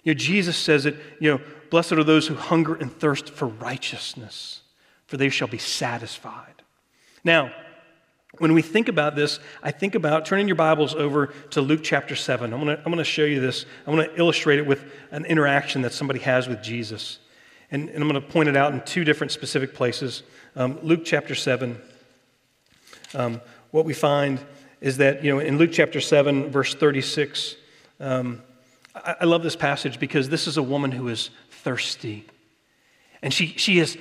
You 0.02 0.14
know, 0.14 0.18
Jesus 0.18 0.56
says 0.56 0.86
it, 0.86 0.96
you 1.20 1.30
know, 1.30 1.40
blessed 1.70 1.92
are 1.92 2.04
those 2.04 2.26
who 2.26 2.34
hunger 2.34 2.74
and 2.74 2.92
thirst 2.92 3.30
for 3.30 3.46
righteousness, 3.46 4.62
for 5.06 5.16
they 5.16 5.28
shall 5.28 5.48
be 5.48 5.58
satisfied. 5.58 6.57
Now, 7.24 7.52
when 8.38 8.52
we 8.52 8.62
think 8.62 8.88
about 8.88 9.16
this, 9.16 9.40
I 9.62 9.70
think 9.70 9.94
about 9.94 10.26
turning 10.26 10.46
your 10.46 10.56
Bibles 10.56 10.94
over 10.94 11.28
to 11.50 11.60
Luke 11.60 11.80
chapter 11.82 12.14
7. 12.14 12.52
I'm 12.52 12.64
going 12.64 12.98
to, 12.98 13.04
show 13.04 13.24
you 13.24 13.40
this. 13.40 13.64
I'm 13.86 13.96
going 13.96 14.08
to 14.08 14.16
illustrate 14.16 14.58
it 14.58 14.66
with 14.66 14.84
an 15.10 15.24
interaction 15.24 15.82
that 15.82 15.92
somebody 15.92 16.20
has 16.20 16.46
with 16.46 16.62
Jesus. 16.62 17.18
And, 17.70 17.88
and 17.88 18.02
I'm 18.02 18.08
going 18.08 18.20
to 18.22 18.28
point 18.28 18.48
it 18.48 18.56
out 18.56 18.72
in 18.72 18.80
two 18.82 19.04
different 19.04 19.32
specific 19.32 19.74
places. 19.74 20.22
Um, 20.54 20.78
Luke 20.82 21.00
chapter 21.04 21.34
7, 21.34 21.80
um, 23.14 23.40
what 23.70 23.84
we 23.84 23.94
find 23.94 24.40
is 24.80 24.98
that, 24.98 25.24
you 25.24 25.32
know, 25.32 25.40
in 25.40 25.58
Luke 25.58 25.70
chapter 25.72 26.00
7, 26.00 26.50
verse 26.50 26.74
36, 26.74 27.56
um, 27.98 28.42
I, 28.94 29.16
I 29.22 29.24
love 29.24 29.42
this 29.42 29.56
passage 29.56 29.98
because 29.98 30.28
this 30.28 30.46
is 30.46 30.56
a 30.56 30.62
woman 30.62 30.92
who 30.92 31.08
is 31.08 31.30
thirsty. 31.50 32.26
And 33.22 33.34
she, 33.34 33.48
she 33.56 33.78
is 33.80 33.98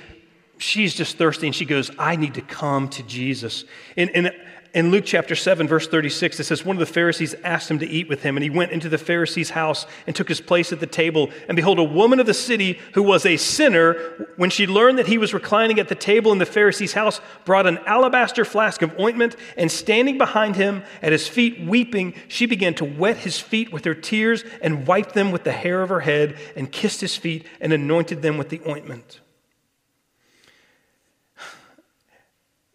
she's 0.58 0.94
just 0.94 1.16
thirsty 1.16 1.46
and 1.46 1.54
she 1.54 1.64
goes, 1.64 1.90
I 1.98 2.16
need 2.16 2.34
to 2.34 2.42
come 2.42 2.88
to 2.90 3.02
Jesus. 3.04 3.64
In, 3.96 4.08
in, 4.10 4.30
in 4.74 4.90
Luke 4.90 5.04
chapter 5.06 5.34
7, 5.34 5.66
verse 5.66 5.88
36, 5.88 6.40
it 6.40 6.44
says, 6.44 6.64
One 6.64 6.76
of 6.76 6.80
the 6.80 6.86
Pharisees 6.86 7.34
asked 7.42 7.70
him 7.70 7.78
to 7.78 7.86
eat 7.88 8.08
with 8.08 8.22
him, 8.22 8.36
and 8.36 8.44
he 8.44 8.50
went 8.50 8.70
into 8.70 8.90
the 8.90 8.98
Pharisee's 8.98 9.50
house 9.50 9.86
and 10.06 10.14
took 10.14 10.28
his 10.28 10.42
place 10.42 10.72
at 10.72 10.80
the 10.80 10.86
table. 10.86 11.30
And 11.48 11.56
behold, 11.56 11.78
a 11.78 11.84
woman 11.84 12.20
of 12.20 12.26
the 12.26 12.34
city 12.34 12.78
who 12.92 13.02
was 13.02 13.24
a 13.24 13.38
sinner, 13.38 13.94
when 14.36 14.50
she 14.50 14.66
learned 14.66 14.98
that 14.98 15.06
he 15.06 15.16
was 15.16 15.32
reclining 15.32 15.78
at 15.80 15.88
the 15.88 15.94
table 15.94 16.32
in 16.32 16.38
the 16.38 16.46
Pharisee's 16.46 16.92
house, 16.92 17.20
brought 17.46 17.66
an 17.66 17.78
alabaster 17.86 18.44
flask 18.44 18.82
of 18.82 18.98
ointment, 19.00 19.36
and 19.56 19.72
standing 19.72 20.18
behind 20.18 20.56
him 20.56 20.82
at 21.00 21.12
his 21.12 21.26
feet, 21.26 21.64
weeping, 21.66 22.14
she 22.28 22.44
began 22.44 22.74
to 22.74 22.84
wet 22.84 23.16
his 23.18 23.40
feet 23.40 23.72
with 23.72 23.86
her 23.86 23.94
tears 23.94 24.44
and 24.60 24.86
wiped 24.86 25.14
them 25.14 25.32
with 25.32 25.44
the 25.44 25.52
hair 25.52 25.82
of 25.82 25.88
her 25.88 26.00
head, 26.00 26.36
and 26.56 26.70
kissed 26.70 27.00
his 27.00 27.16
feet 27.16 27.46
and 27.60 27.72
anointed 27.72 28.20
them 28.20 28.36
with 28.36 28.50
the 28.50 28.60
ointment. 28.68 29.20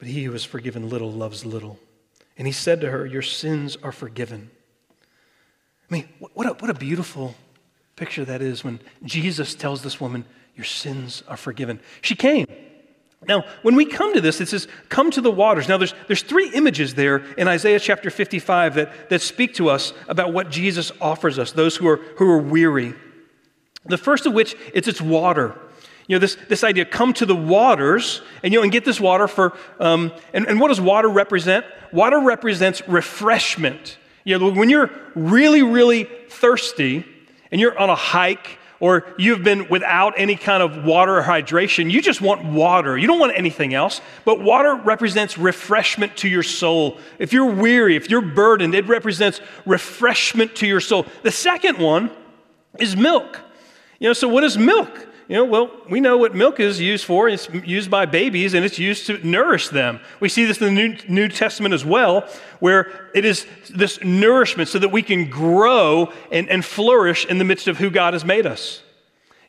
but 0.00 0.08
he 0.08 0.24
who 0.24 0.32
is 0.32 0.44
forgiven 0.44 0.88
little 0.88 1.12
loves 1.12 1.44
little. 1.44 1.78
And 2.36 2.46
he 2.46 2.52
said 2.52 2.80
to 2.80 2.90
her, 2.90 3.06
Your 3.06 3.22
sins 3.22 3.76
are 3.82 3.92
forgiven. 3.92 4.50
I 4.90 5.94
mean, 5.94 6.08
what 6.18 6.46
a, 6.46 6.50
what 6.54 6.70
a 6.70 6.74
beautiful 6.74 7.34
picture 7.96 8.24
that 8.24 8.40
is 8.40 8.64
when 8.64 8.80
Jesus 9.04 9.54
tells 9.54 9.82
this 9.82 10.00
woman, 10.00 10.24
Your 10.56 10.64
sins 10.64 11.22
are 11.28 11.36
forgiven. 11.36 11.80
She 12.00 12.16
came. 12.16 12.46
Now, 13.28 13.44
when 13.60 13.74
we 13.74 13.84
come 13.84 14.14
to 14.14 14.22
this, 14.22 14.40
it 14.40 14.48
says, 14.48 14.68
Come 14.88 15.10
to 15.10 15.20
the 15.20 15.30
waters. 15.30 15.68
Now, 15.68 15.76
there's, 15.76 15.92
there's 16.06 16.22
three 16.22 16.50
images 16.54 16.94
there 16.94 17.18
in 17.34 17.46
Isaiah 17.46 17.78
chapter 17.78 18.08
55 18.08 18.76
that, 18.76 19.10
that 19.10 19.20
speak 19.20 19.52
to 19.56 19.68
us 19.68 19.92
about 20.08 20.32
what 20.32 20.50
Jesus 20.50 20.90
offers 20.98 21.38
us, 21.38 21.52
those 21.52 21.76
who 21.76 21.86
are, 21.86 21.96
who 22.16 22.30
are 22.30 22.38
weary. 22.38 22.94
The 23.84 23.98
first 23.98 24.24
of 24.24 24.32
which 24.32 24.54
is 24.72 24.88
it's 24.88 25.02
water 25.02 25.58
you 26.06 26.16
know, 26.16 26.20
this, 26.20 26.36
this 26.48 26.64
idea, 26.64 26.84
come 26.84 27.12
to 27.14 27.26
the 27.26 27.36
waters 27.36 28.22
and, 28.42 28.52
you 28.52 28.58
know, 28.58 28.62
and 28.62 28.72
get 28.72 28.84
this 28.84 29.00
water 29.00 29.28
for, 29.28 29.56
um, 29.78 30.12
and, 30.32 30.46
and 30.46 30.58
what 30.60 30.68
does 30.68 30.80
water 30.80 31.08
represent? 31.08 31.64
Water 31.92 32.20
represents 32.20 32.86
refreshment. 32.88 33.98
You 34.24 34.38
know, 34.38 34.50
when 34.50 34.68
you're 34.70 34.90
really, 35.14 35.62
really 35.62 36.04
thirsty 36.28 37.04
and 37.50 37.60
you're 37.60 37.78
on 37.78 37.90
a 37.90 37.94
hike 37.94 38.58
or 38.80 39.06
you've 39.18 39.44
been 39.44 39.68
without 39.68 40.14
any 40.16 40.36
kind 40.36 40.62
of 40.62 40.84
water 40.84 41.18
or 41.18 41.22
hydration, 41.22 41.90
you 41.90 42.00
just 42.00 42.20
want 42.20 42.44
water. 42.44 42.96
You 42.96 43.06
don't 43.06 43.20
want 43.20 43.36
anything 43.36 43.74
else. 43.74 44.00
But 44.24 44.40
water 44.40 44.74
represents 44.74 45.36
refreshment 45.36 46.16
to 46.18 46.28
your 46.28 46.42
soul. 46.42 46.98
If 47.18 47.32
you're 47.32 47.52
weary, 47.52 47.94
if 47.94 48.10
you're 48.10 48.22
burdened, 48.22 48.74
it 48.74 48.86
represents 48.88 49.40
refreshment 49.66 50.56
to 50.56 50.66
your 50.66 50.80
soul. 50.80 51.06
The 51.22 51.30
second 51.30 51.78
one 51.78 52.10
is 52.78 52.96
milk. 52.96 53.40
You 53.98 54.08
know, 54.08 54.12
so 54.14 54.28
what 54.28 54.44
is 54.44 54.56
milk? 54.56 55.08
You 55.30 55.36
know, 55.36 55.44
well, 55.44 55.70
we 55.88 56.00
know 56.00 56.16
what 56.16 56.34
milk 56.34 56.58
is 56.58 56.80
used 56.80 57.04
for. 57.04 57.28
It's 57.28 57.48
used 57.64 57.88
by 57.88 58.04
babies 58.04 58.52
and 58.52 58.64
it's 58.64 58.80
used 58.80 59.06
to 59.06 59.24
nourish 59.24 59.68
them. 59.68 60.00
We 60.18 60.28
see 60.28 60.44
this 60.44 60.60
in 60.60 60.74
the 60.74 61.04
New, 61.06 61.28
Testament 61.28 61.72
as 61.72 61.84
well, 61.84 62.28
where 62.58 63.08
it 63.14 63.24
is 63.24 63.46
this 63.72 64.02
nourishment 64.02 64.68
so 64.68 64.80
that 64.80 64.88
we 64.88 65.02
can 65.02 65.30
grow 65.30 66.12
and, 66.32 66.50
and 66.50 66.64
flourish 66.64 67.26
in 67.26 67.38
the 67.38 67.44
midst 67.44 67.68
of 67.68 67.78
who 67.78 67.90
God 67.90 68.12
has 68.12 68.24
made 68.24 68.44
us. 68.44 68.82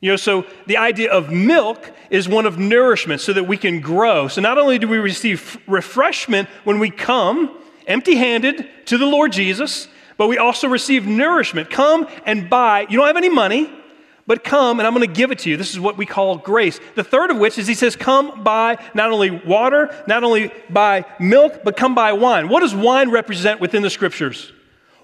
You 0.01 0.11
know, 0.11 0.17
so 0.17 0.45
the 0.67 0.77
idea 0.77 1.11
of 1.11 1.31
milk 1.31 1.91
is 2.11 2.29
one 2.29 2.45
of 2.45 2.59
nourishment 2.59 3.19
so 3.19 3.33
that 3.33 3.45
we 3.45 3.57
can 3.57 3.81
grow. 3.81 4.27
So 4.27 4.39
not 4.39 4.59
only 4.59 4.77
do 4.77 4.87
we 4.87 4.99
receive 4.99 5.57
refreshment 5.65 6.47
when 6.63 6.77
we 6.77 6.91
come 6.91 7.57
empty 7.87 8.17
handed 8.17 8.69
to 8.85 8.99
the 8.99 9.07
Lord 9.07 9.31
Jesus, 9.31 9.87
but 10.15 10.27
we 10.27 10.37
also 10.37 10.67
receive 10.67 11.07
nourishment. 11.07 11.71
Come 11.71 12.07
and 12.27 12.51
buy. 12.51 12.81
You 12.81 12.99
don't 12.99 13.07
have 13.07 13.17
any 13.17 13.29
money 13.29 13.80
but 14.27 14.43
come 14.43 14.79
and 14.79 14.87
I'm 14.87 14.93
going 14.93 15.07
to 15.07 15.13
give 15.13 15.31
it 15.31 15.39
to 15.39 15.49
you. 15.49 15.57
This 15.57 15.71
is 15.71 15.79
what 15.79 15.97
we 15.97 16.05
call 16.05 16.37
grace. 16.37 16.79
The 16.95 17.03
third 17.03 17.31
of 17.31 17.37
which 17.37 17.57
is 17.57 17.67
he 17.67 17.73
says, 17.73 17.95
Come 17.95 18.43
by 18.43 18.77
not 18.93 19.11
only 19.11 19.31
water, 19.31 19.93
not 20.07 20.23
only 20.23 20.51
by 20.69 21.05
milk, 21.19 21.63
but 21.63 21.77
come 21.77 21.95
by 21.95 22.13
wine. 22.13 22.49
What 22.49 22.61
does 22.61 22.75
wine 22.75 23.09
represent 23.09 23.59
within 23.59 23.81
the 23.81 23.89
scriptures? 23.89 24.51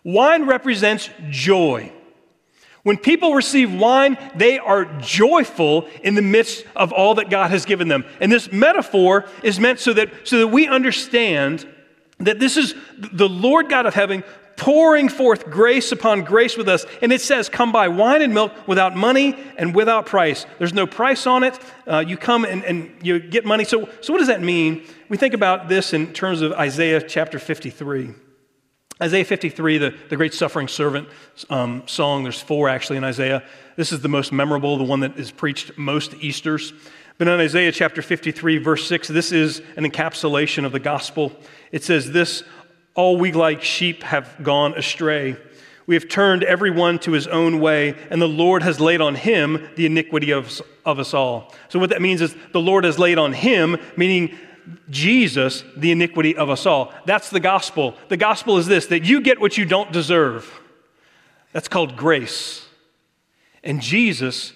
Wine 0.03 0.45
represents 0.45 1.09
joy. 1.29 1.91
When 2.83 2.97
people 2.97 3.33
receive 3.33 3.73
wine, 3.73 4.17
they 4.35 4.59
are 4.59 4.85
joyful 5.01 5.89
in 6.03 6.15
the 6.15 6.21
midst 6.21 6.63
of 6.73 6.93
all 6.93 7.15
that 7.15 7.29
God 7.29 7.51
has 7.51 7.65
given 7.65 7.89
them. 7.89 8.05
And 8.21 8.31
this 8.31 8.49
metaphor 8.49 9.25
is 9.43 9.59
meant 9.59 9.79
so 9.79 9.91
that, 9.93 10.09
so 10.23 10.39
that 10.39 10.47
we 10.47 10.67
understand 10.67 11.67
that 12.19 12.39
this 12.39 12.55
is 12.55 12.75
the 12.97 13.27
Lord 13.27 13.67
God 13.67 13.85
of 13.85 13.93
heaven 13.93 14.23
pouring 14.57 15.07
forth 15.07 15.49
grace 15.49 15.91
upon 15.91 16.23
grace 16.23 16.57
with 16.57 16.67
us. 16.67 16.85
And 17.01 17.13
it 17.13 17.21
says, 17.21 17.47
Come 17.47 17.71
buy 17.71 17.87
wine 17.87 18.21
and 18.21 18.33
milk 18.33 18.51
without 18.67 18.95
money 18.95 19.37
and 19.57 19.73
without 19.73 20.05
price. 20.05 20.45
There's 20.57 20.73
no 20.73 20.85
price 20.85 21.25
on 21.25 21.43
it. 21.43 21.57
Uh, 21.87 22.03
you 22.05 22.17
come 22.17 22.43
and, 22.43 22.65
and 22.65 22.91
you 23.01 23.19
get 23.19 23.45
money. 23.45 23.63
So, 23.63 23.87
so, 24.01 24.11
what 24.11 24.19
does 24.19 24.27
that 24.27 24.41
mean? 24.41 24.83
We 25.07 25.15
think 25.15 25.33
about 25.33 25.69
this 25.69 25.93
in 25.93 26.11
terms 26.11 26.41
of 26.41 26.51
Isaiah 26.53 27.01
chapter 27.01 27.39
53. 27.39 28.13
Isaiah 28.99 29.25
53, 29.25 29.77
the, 29.77 29.95
the 30.09 30.15
great 30.15 30.33
suffering 30.33 30.67
servant 30.67 31.07
um, 31.51 31.83
song, 31.85 32.23
there's 32.23 32.41
four 32.41 32.67
actually 32.67 32.97
in 32.97 33.03
Isaiah. 33.03 33.43
This 33.75 33.91
is 33.91 34.01
the 34.01 34.09
most 34.09 34.31
memorable, 34.31 34.75
the 34.77 34.83
one 34.83 35.01
that 35.01 35.19
is 35.19 35.29
preached 35.29 35.77
most 35.77 36.15
Easters. 36.15 36.73
But 37.19 37.27
in 37.27 37.39
Isaiah 37.39 37.71
chapter 37.71 38.01
53, 38.01 38.57
verse 38.57 38.87
6, 38.87 39.07
this 39.07 39.31
is 39.31 39.61
an 39.75 39.85
encapsulation 39.85 40.65
of 40.65 40.71
the 40.71 40.79
gospel. 40.79 41.31
It 41.71 41.83
says, 41.83 42.11
This 42.11 42.43
all 42.97 43.15
we 43.15 43.31
like 43.31 43.61
sheep 43.61 44.03
have 44.03 44.43
gone 44.43 44.73
astray. 44.73 45.37
We 45.85 45.95
have 45.95 46.09
turned 46.09 46.43
everyone 46.43 46.99
to 46.99 47.13
his 47.13 47.27
own 47.27 47.61
way, 47.61 47.95
and 48.09 48.21
the 48.21 48.27
Lord 48.27 48.63
has 48.63 48.81
laid 48.81 48.99
on 48.99 49.15
him 49.15 49.69
the 49.75 49.85
iniquity 49.85 50.31
of, 50.31 50.61
of 50.85 50.99
us 50.99 51.13
all. 51.13 51.53
So, 51.69 51.79
what 51.79 51.91
that 51.91 52.01
means 52.01 52.21
is 52.21 52.35
the 52.51 52.59
Lord 52.59 52.83
has 52.83 52.99
laid 52.99 53.17
on 53.17 53.31
him, 53.31 53.77
meaning 53.95 54.35
Jesus, 54.89 55.63
the 55.77 55.91
iniquity 55.91 56.35
of 56.35 56.49
us 56.49 56.65
all. 56.65 56.93
That's 57.05 57.29
the 57.29 57.39
gospel. 57.39 57.95
The 58.09 58.17
gospel 58.17 58.57
is 58.57 58.65
this 58.65 58.87
that 58.87 59.05
you 59.05 59.21
get 59.21 59.39
what 59.39 59.57
you 59.57 59.63
don't 59.63 59.93
deserve. 59.93 60.51
That's 61.53 61.69
called 61.69 61.95
grace. 61.95 62.65
And 63.63 63.81
Jesus 63.81 64.53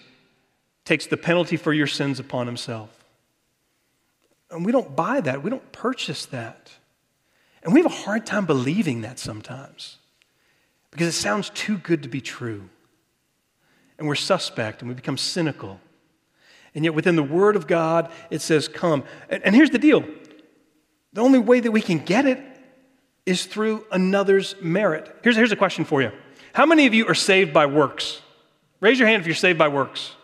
takes 0.84 1.06
the 1.06 1.18
penalty 1.18 1.58
for 1.58 1.72
your 1.72 1.88
sins 1.88 2.20
upon 2.20 2.48
himself. 2.48 2.90
And 4.50 4.66
we 4.66 4.72
don't 4.72 4.96
buy 4.96 5.22
that, 5.22 5.44
we 5.44 5.50
don't 5.50 5.72
purchase 5.72 6.26
that. 6.28 6.72
And 7.63 7.74
we 7.74 7.82
have 7.82 7.91
a 7.91 7.96
hard 7.96 8.25
time 8.25 8.46
believing 8.46 9.01
that 9.01 9.20
sometimes 9.20 9.98
because 10.89 11.08
it 11.08 11.13
sounds 11.13 11.50
too 11.50 11.77
good 11.77 12.03
to 12.03 12.10
be 12.10 12.22
true. 12.22 12.70
And 13.98 14.08
we're 14.08 14.15
suspect 14.15 14.82
and 14.82 14.89
we 14.89 14.96
become 14.96 15.18
cynical. 15.18 15.80
And 16.74 16.84
yet, 16.86 16.94
within 16.94 17.15
the 17.15 17.24
Word 17.24 17.56
of 17.56 17.68
God, 17.68 18.12
it 18.30 18.41
says, 18.41 18.68
Come. 18.68 19.03
And, 19.30 19.44
and 19.44 19.56
here's 19.56 19.70
the 19.70 19.80
deal 19.80 20.03
the 21.13 21.22
only 21.22 21.39
way 21.39 21.60
that 21.60 21.72
we 21.72 21.82
can 21.82 22.00
get 22.00 22.25
it 22.25 22.39
is 23.25 23.46
through 23.46 23.86
another's 23.91 24.56
merit. 24.62 25.13
Here's, 25.24 25.36
here's 25.36 25.51
a 25.51 25.58
question 25.58 25.86
for 25.86 26.01
you 26.01 26.12
How 26.53 26.65
many 26.65 26.88
of 26.88 26.94
you 26.94 27.08
are 27.08 27.15
saved 27.15 27.53
by 27.53 27.65
works? 27.65 28.22
Raise 28.80 28.98
your 28.98 29.08
hand 29.08 29.22
if 29.22 29.27
you're 29.27 29.36
saved 29.36 29.60
by 29.60 29.68
works. 29.68 30.15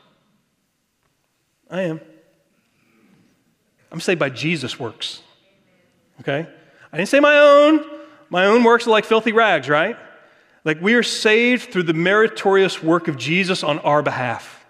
I 1.70 1.82
am. 1.84 2.02
I'm 3.92 4.00
saved 4.00 4.20
by 4.20 4.30
Jesus' 4.30 4.80
works. 4.80 5.22
Okay? 6.22 6.48
I 6.98 7.02
didn't 7.02 7.10
say 7.10 7.20
my 7.20 7.38
own. 7.38 7.86
My 8.32 8.48
own 8.48 8.64
works 8.64 8.88
are 8.88 8.90
like 8.90 9.06
filthy 9.06 9.32
rags, 9.32 9.70
right? 9.70 9.96
Like 10.66 10.82
we 10.82 10.96
are 10.96 11.04
saved 11.04 11.72
through 11.72 11.84
the 11.84 11.94
meritorious 11.94 12.82
work 12.82 13.08
of 13.08 13.18
Jesus 13.18 13.64
on 13.64 13.78
our 13.80 14.02
behalf. 14.02 14.66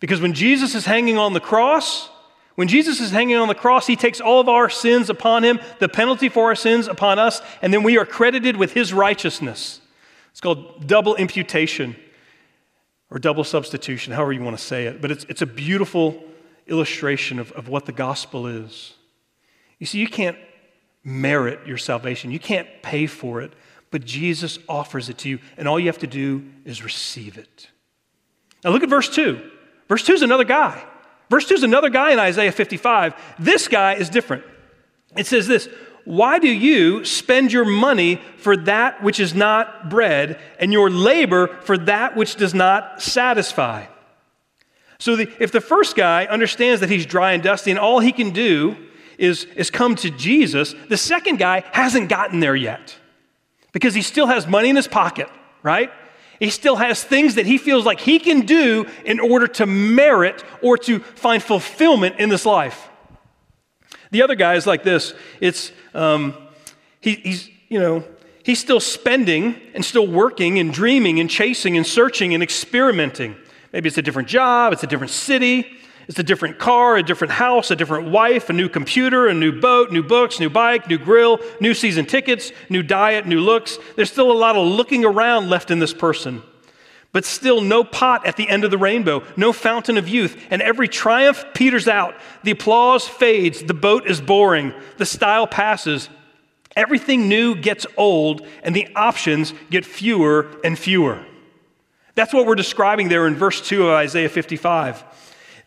Because 0.00 0.20
when 0.20 0.32
Jesus 0.32 0.74
is 0.74 0.86
hanging 0.86 1.18
on 1.18 1.34
the 1.34 1.40
cross, 1.40 2.10
when 2.56 2.66
Jesus 2.66 3.00
is 3.00 3.12
hanging 3.12 3.36
on 3.36 3.46
the 3.46 3.54
cross, 3.54 3.86
he 3.86 3.94
takes 3.94 4.20
all 4.20 4.40
of 4.40 4.48
our 4.48 4.68
sins 4.68 5.08
upon 5.08 5.44
him, 5.44 5.60
the 5.78 5.88
penalty 5.88 6.28
for 6.28 6.46
our 6.46 6.56
sins 6.56 6.88
upon 6.88 7.20
us, 7.20 7.40
and 7.62 7.72
then 7.72 7.84
we 7.84 7.96
are 7.96 8.04
credited 8.04 8.56
with 8.56 8.72
his 8.72 8.92
righteousness. 8.92 9.80
It's 10.32 10.40
called 10.40 10.88
double 10.88 11.14
imputation 11.14 11.94
or 13.08 13.20
double 13.20 13.44
substitution, 13.44 14.14
however 14.14 14.32
you 14.32 14.42
want 14.42 14.58
to 14.58 14.64
say 14.64 14.86
it. 14.86 15.00
But 15.00 15.12
it's, 15.12 15.22
it's 15.28 15.42
a 15.42 15.46
beautiful 15.46 16.24
illustration 16.66 17.38
of, 17.38 17.52
of 17.52 17.68
what 17.68 17.86
the 17.86 17.92
gospel 17.92 18.48
is. 18.48 18.94
You 19.78 19.86
see, 19.86 20.00
you 20.00 20.08
can't 20.08 20.36
merit 21.08 21.66
your 21.66 21.78
salvation, 21.78 22.30
you 22.30 22.38
can't 22.38 22.68
pay 22.82 23.06
for 23.06 23.40
it, 23.40 23.52
but 23.90 24.04
Jesus 24.04 24.58
offers 24.68 25.08
it 25.08 25.18
to 25.18 25.28
you, 25.28 25.38
and 25.56 25.66
all 25.66 25.80
you 25.80 25.86
have 25.86 25.98
to 25.98 26.06
do 26.06 26.44
is 26.64 26.84
receive 26.84 27.38
it. 27.38 27.68
Now, 28.62 28.70
look 28.70 28.82
at 28.82 28.90
verse 28.90 29.08
2. 29.08 29.50
Verse 29.88 30.04
2 30.04 30.14
is 30.14 30.22
another 30.22 30.44
guy. 30.44 30.84
Verse 31.30 31.46
2 31.46 31.54
is 31.54 31.62
another 31.62 31.88
guy 31.88 32.12
in 32.12 32.18
Isaiah 32.18 32.52
55. 32.52 33.14
This 33.38 33.68
guy 33.68 33.94
is 33.94 34.10
different. 34.10 34.44
It 35.16 35.26
says 35.26 35.46
this 35.46 35.68
Why 36.04 36.38
do 36.38 36.48
you 36.48 37.04
spend 37.04 37.52
your 37.52 37.64
money 37.64 38.20
for 38.36 38.56
that 38.56 39.02
which 39.02 39.20
is 39.20 39.34
not 39.34 39.88
bread, 39.88 40.38
and 40.58 40.72
your 40.72 40.90
labor 40.90 41.48
for 41.62 41.78
that 41.78 42.16
which 42.16 42.36
does 42.36 42.52
not 42.52 43.00
satisfy? 43.00 43.86
So, 44.98 45.16
the, 45.16 45.30
if 45.40 45.52
the 45.52 45.60
first 45.60 45.96
guy 45.96 46.26
understands 46.26 46.80
that 46.80 46.90
he's 46.90 47.06
dry 47.06 47.32
and 47.32 47.42
dusty 47.42 47.70
and 47.70 47.78
all 47.78 48.00
he 48.00 48.12
can 48.12 48.30
do 48.30 48.76
is, 49.18 49.44
is 49.56 49.70
come 49.70 49.96
to 49.96 50.10
Jesus, 50.10 50.74
the 50.88 50.96
second 50.96 51.38
guy 51.38 51.64
hasn't 51.72 52.08
gotten 52.08 52.40
there 52.40 52.56
yet 52.56 52.96
because 53.72 53.94
he 53.94 54.02
still 54.02 54.26
has 54.26 54.46
money 54.46 54.70
in 54.70 54.76
his 54.76 54.88
pocket, 54.88 55.28
right? 55.62 55.90
He 56.38 56.50
still 56.50 56.76
has 56.76 57.02
things 57.02 57.34
that 57.34 57.46
he 57.46 57.58
feels 57.58 57.84
like 57.84 58.00
he 58.00 58.18
can 58.18 58.46
do 58.46 58.86
in 59.04 59.18
order 59.18 59.48
to 59.48 59.66
merit 59.66 60.44
or 60.62 60.78
to 60.78 61.00
find 61.00 61.42
fulfillment 61.42 62.16
in 62.18 62.28
this 62.28 62.46
life. 62.46 62.88
The 64.10 64.22
other 64.22 64.36
guy 64.36 64.54
is 64.54 64.66
like 64.66 64.84
this 64.84 65.14
it's, 65.40 65.72
um, 65.94 66.34
he, 67.00 67.14
he's, 67.14 67.50
you 67.68 67.80
know, 67.80 68.04
he's 68.44 68.60
still 68.60 68.80
spending 68.80 69.60
and 69.74 69.84
still 69.84 70.06
working 70.06 70.58
and 70.58 70.72
dreaming 70.72 71.18
and 71.20 71.28
chasing 71.28 71.76
and 71.76 71.86
searching 71.86 72.34
and 72.34 72.42
experimenting. 72.42 73.36
Maybe 73.72 73.88
it's 73.88 73.98
a 73.98 74.02
different 74.02 74.28
job, 74.28 74.72
it's 74.72 74.84
a 74.84 74.86
different 74.86 75.10
city, 75.10 75.66
it's 76.08 76.18
a 76.18 76.22
different 76.22 76.58
car, 76.58 76.96
a 76.96 77.02
different 77.02 77.34
house, 77.34 77.70
a 77.70 77.76
different 77.76 78.08
wife, 78.08 78.48
a 78.48 78.54
new 78.54 78.70
computer, 78.70 79.28
a 79.28 79.34
new 79.34 79.60
boat, 79.60 79.92
new 79.92 80.02
books, 80.02 80.40
new 80.40 80.48
bike, 80.48 80.88
new 80.88 80.96
grill, 80.96 81.38
new 81.60 81.74
season 81.74 82.06
tickets, 82.06 82.50
new 82.70 82.82
diet, 82.82 83.26
new 83.26 83.40
looks. 83.40 83.78
There's 83.94 84.10
still 84.10 84.32
a 84.32 84.32
lot 84.32 84.56
of 84.56 84.66
looking 84.66 85.04
around 85.04 85.50
left 85.50 85.70
in 85.70 85.80
this 85.80 85.92
person. 85.92 86.42
But 87.12 87.26
still, 87.26 87.60
no 87.60 87.84
pot 87.84 88.26
at 88.26 88.36
the 88.36 88.48
end 88.48 88.64
of 88.64 88.70
the 88.70 88.78
rainbow, 88.78 89.22
no 89.36 89.52
fountain 89.52 89.98
of 89.98 90.08
youth. 90.08 90.42
And 90.48 90.62
every 90.62 90.88
triumph 90.88 91.44
peters 91.52 91.88
out. 91.88 92.14
The 92.42 92.52
applause 92.52 93.06
fades. 93.06 93.62
The 93.62 93.74
boat 93.74 94.06
is 94.06 94.20
boring. 94.20 94.72
The 94.96 95.06
style 95.06 95.46
passes. 95.46 96.08
Everything 96.74 97.28
new 97.28 97.54
gets 97.54 97.86
old, 97.96 98.46
and 98.62 98.74
the 98.74 98.88
options 98.94 99.52
get 99.70 99.84
fewer 99.84 100.46
and 100.64 100.78
fewer. 100.78 101.24
That's 102.14 102.32
what 102.32 102.46
we're 102.46 102.54
describing 102.54 103.08
there 103.08 103.26
in 103.26 103.34
verse 103.34 103.60
2 103.60 103.88
of 103.88 103.94
Isaiah 103.94 104.28
55. 104.28 105.04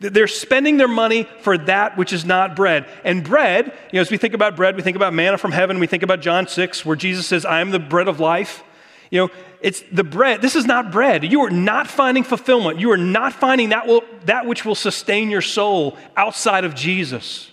They're 0.01 0.27
spending 0.27 0.77
their 0.77 0.87
money 0.87 1.27
for 1.41 1.59
that 1.59 1.95
which 1.95 2.11
is 2.11 2.25
not 2.25 2.55
bread. 2.55 2.87
And 3.03 3.23
bread, 3.23 3.67
you 3.91 3.97
know, 3.97 4.01
as 4.01 4.09
we 4.09 4.17
think 4.17 4.33
about 4.33 4.55
bread, 4.55 4.75
we 4.75 4.81
think 4.81 4.95
about 4.95 5.13
manna 5.13 5.37
from 5.37 5.51
heaven, 5.51 5.79
we 5.79 5.85
think 5.85 6.01
about 6.01 6.21
John 6.21 6.47
6, 6.47 6.83
where 6.83 6.95
Jesus 6.95 7.27
says, 7.27 7.45
I 7.45 7.61
am 7.61 7.69
the 7.69 7.79
bread 7.79 8.07
of 8.07 8.19
life. 8.19 8.63
You 9.11 9.19
know, 9.19 9.29
it's 9.61 9.83
the 9.91 10.03
bread. 10.03 10.41
This 10.41 10.55
is 10.55 10.65
not 10.65 10.91
bread. 10.91 11.31
You 11.31 11.41
are 11.41 11.51
not 11.51 11.87
finding 11.87 12.23
fulfillment. 12.23 12.79
You 12.79 12.91
are 12.91 12.97
not 12.97 13.33
finding 13.33 13.69
that, 13.69 13.85
will, 13.85 14.01
that 14.25 14.47
which 14.47 14.65
will 14.65 14.73
sustain 14.73 15.29
your 15.29 15.41
soul 15.41 15.95
outside 16.17 16.65
of 16.65 16.73
Jesus. 16.73 17.51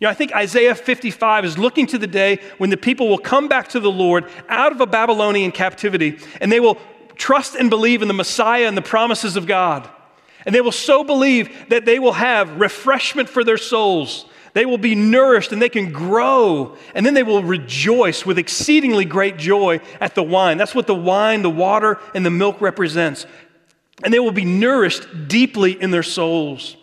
You 0.00 0.04
know, 0.04 0.10
I 0.10 0.14
think 0.14 0.34
Isaiah 0.34 0.74
55 0.74 1.46
is 1.46 1.56
looking 1.56 1.86
to 1.86 1.98
the 1.98 2.06
day 2.06 2.40
when 2.58 2.68
the 2.68 2.76
people 2.76 3.08
will 3.08 3.18
come 3.18 3.48
back 3.48 3.68
to 3.68 3.80
the 3.80 3.90
Lord 3.90 4.30
out 4.50 4.72
of 4.72 4.82
a 4.82 4.86
Babylonian 4.86 5.50
captivity 5.50 6.18
and 6.42 6.52
they 6.52 6.60
will 6.60 6.76
trust 7.16 7.54
and 7.54 7.70
believe 7.70 8.02
in 8.02 8.08
the 8.08 8.14
Messiah 8.14 8.66
and 8.66 8.76
the 8.76 8.82
promises 8.82 9.34
of 9.34 9.46
God. 9.46 9.88
And 10.46 10.54
they 10.54 10.60
will 10.60 10.72
so 10.72 11.04
believe 11.04 11.68
that 11.68 11.84
they 11.84 11.98
will 11.98 12.12
have 12.12 12.60
refreshment 12.60 13.28
for 13.28 13.44
their 13.44 13.58
souls. 13.58 14.24
They 14.54 14.66
will 14.66 14.78
be 14.78 14.94
nourished 14.94 15.52
and 15.52 15.60
they 15.60 15.68
can 15.68 15.92
grow. 15.92 16.76
And 16.94 17.04
then 17.04 17.14
they 17.14 17.22
will 17.22 17.42
rejoice 17.42 18.24
with 18.24 18.38
exceedingly 18.38 19.04
great 19.04 19.36
joy 19.36 19.80
at 20.00 20.14
the 20.14 20.22
wine. 20.22 20.58
That's 20.58 20.74
what 20.74 20.86
the 20.86 20.94
wine, 20.94 21.42
the 21.42 21.50
water, 21.50 21.98
and 22.14 22.24
the 22.24 22.30
milk 22.30 22.60
represents. 22.60 23.26
And 24.02 24.12
they 24.12 24.18
will 24.18 24.32
be 24.32 24.44
nourished 24.44 25.28
deeply 25.28 25.80
in 25.80 25.90
their 25.90 26.02
souls. 26.02 26.76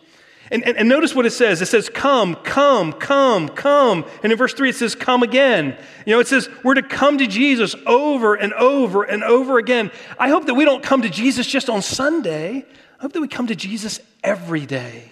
And, 0.51 0.63
and, 0.63 0.77
and, 0.77 0.87
notice 0.87 1.15
what 1.15 1.25
it 1.25 1.31
says. 1.31 1.61
It 1.61 1.65
says, 1.65 1.89
Come, 1.89 2.35
come, 2.35 2.93
come, 2.93 3.49
come. 3.49 4.05
And 4.21 4.31
in 4.31 4.37
verse 4.37 4.53
3, 4.53 4.69
it 4.69 4.75
says, 4.75 4.93
Come 4.93 5.23
again. 5.23 5.75
You 6.05 6.13
know, 6.13 6.19
it 6.19 6.27
says, 6.27 6.49
We're 6.63 6.75
to 6.75 6.83
come 6.83 7.17
to 7.17 7.25
Jesus 7.25 7.75
over 7.87 8.35
and 8.35 8.53
over 8.53 9.03
and 9.03 9.23
over 9.23 9.57
again. 9.57 9.91
I 10.19 10.29
hope 10.29 10.45
that 10.45 10.53
we 10.53 10.63
don't 10.63 10.83
come 10.83 11.01
to 11.01 11.09
Jesus 11.09 11.47
just 11.47 11.67
on 11.67 11.81
Sunday. 11.81 12.65
I 12.97 13.01
hope 13.01 13.13
that 13.13 13.21
we 13.21 13.27
come 13.27 13.47
to 13.47 13.55
Jesus 13.55 13.99
every 14.23 14.65
day 14.65 15.11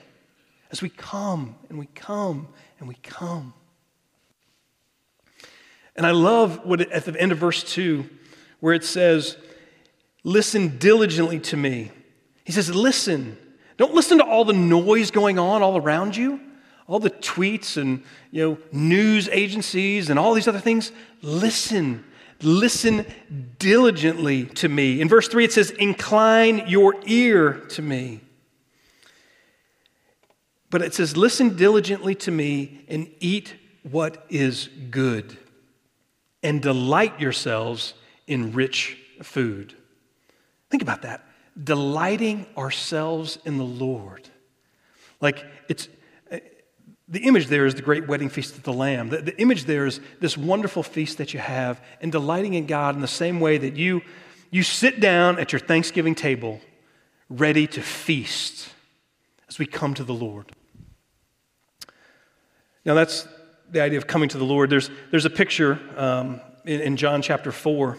as 0.71 0.81
we 0.81 0.89
come 0.89 1.55
and 1.69 1.77
we 1.77 1.87
come 1.87 2.47
and 2.79 2.87
we 2.87 2.95
come. 2.95 3.53
And 5.95 6.05
I 6.05 6.11
love 6.11 6.65
what 6.65 6.81
it, 6.81 6.91
at 6.91 7.05
the 7.05 7.19
end 7.19 7.31
of 7.31 7.37
verse 7.37 7.63
2, 7.63 8.09
where 8.59 8.73
it 8.73 8.83
says, 8.83 9.37
Listen 10.23 10.77
diligently 10.77 11.39
to 11.39 11.57
me. 11.57 11.91
He 12.45 12.51
says, 12.51 12.73
Listen 12.73 13.37
don't 13.77 13.93
listen 13.93 14.19
to 14.19 14.25
all 14.25 14.45
the 14.45 14.53
noise 14.53 15.11
going 15.11 15.39
on 15.39 15.61
all 15.61 15.77
around 15.77 16.15
you, 16.15 16.39
all 16.87 16.99
the 16.99 17.09
tweets 17.09 17.77
and 17.77 18.03
you 18.31 18.47
know, 18.47 18.57
news 18.71 19.27
agencies 19.29 20.09
and 20.09 20.19
all 20.19 20.33
these 20.33 20.47
other 20.47 20.59
things. 20.59 20.91
Listen. 21.21 22.05
Listen 22.43 23.05
diligently 23.59 24.45
to 24.45 24.69
me. 24.69 25.01
In 25.01 25.09
verse 25.09 25.27
3, 25.27 25.45
it 25.45 25.53
says, 25.53 25.71
Incline 25.71 26.67
your 26.67 26.95
ear 27.05 27.53
to 27.69 27.81
me. 27.81 28.21
But 30.69 30.81
it 30.81 30.93
says, 30.93 31.15
Listen 31.15 31.55
diligently 31.55 32.15
to 32.15 32.31
me 32.31 32.83
and 32.87 33.09
eat 33.19 33.55
what 33.83 34.25
is 34.29 34.69
good, 34.89 35.37
and 36.41 36.61
delight 36.61 37.19
yourselves 37.19 37.93
in 38.27 38.53
rich 38.53 38.97
food. 39.21 39.75
Think 40.69 40.81
about 40.81 41.01
that 41.03 41.25
delighting 41.61 42.47
ourselves 42.57 43.37
in 43.45 43.57
the 43.57 43.63
Lord. 43.63 44.27
Like 45.21 45.45
the 47.13 47.19
image 47.19 47.45
there 47.45 47.67
is 47.67 47.75
the 47.75 47.83
great 47.83 48.07
wedding 48.07 48.27
feast 48.27 48.55
of 48.55 48.63
the 48.63 48.73
Lamb. 48.73 49.09
The, 49.09 49.17
the, 49.21 49.39
image 49.39 49.65
there 49.65 49.85
is 49.85 49.99
this 50.19 50.35
wonderful 50.35 50.81
feast 50.81 51.19
that 51.19 51.31
you 51.31 51.39
have, 51.39 51.79
and 52.01 52.11
delighting 52.11 52.55
in 52.55 52.65
God 52.65 52.95
in 52.95 53.01
the 53.01 53.07
same 53.07 53.39
way 53.39 53.59
that 53.59 53.75
you, 53.75 54.01
you 54.49 54.63
sit 54.63 54.99
down 54.99 55.37
at 55.37 55.51
your 55.53 55.59
Thanksgiving 55.59 56.15
table 56.15 56.59
ready 57.29 57.67
to 57.67 57.81
feast 57.83 58.67
as 59.47 59.59
we 59.59 59.67
come 59.67 59.93
to 59.93 60.03
the 60.03 60.13
Lord. 60.13 60.51
Now, 62.83 62.95
that's 62.95 63.27
the 63.69 63.81
idea 63.81 63.99
of 63.99 64.07
coming 64.07 64.29
to 64.29 64.39
the 64.39 64.43
Lord. 64.43 64.71
There's, 64.71 64.89
there's 65.11 65.25
a 65.25 65.29
picture 65.29 65.79
um, 65.95 66.41
in, 66.65 66.81
in 66.81 66.97
John 66.97 67.21
chapter 67.21 67.51
4 67.51 67.95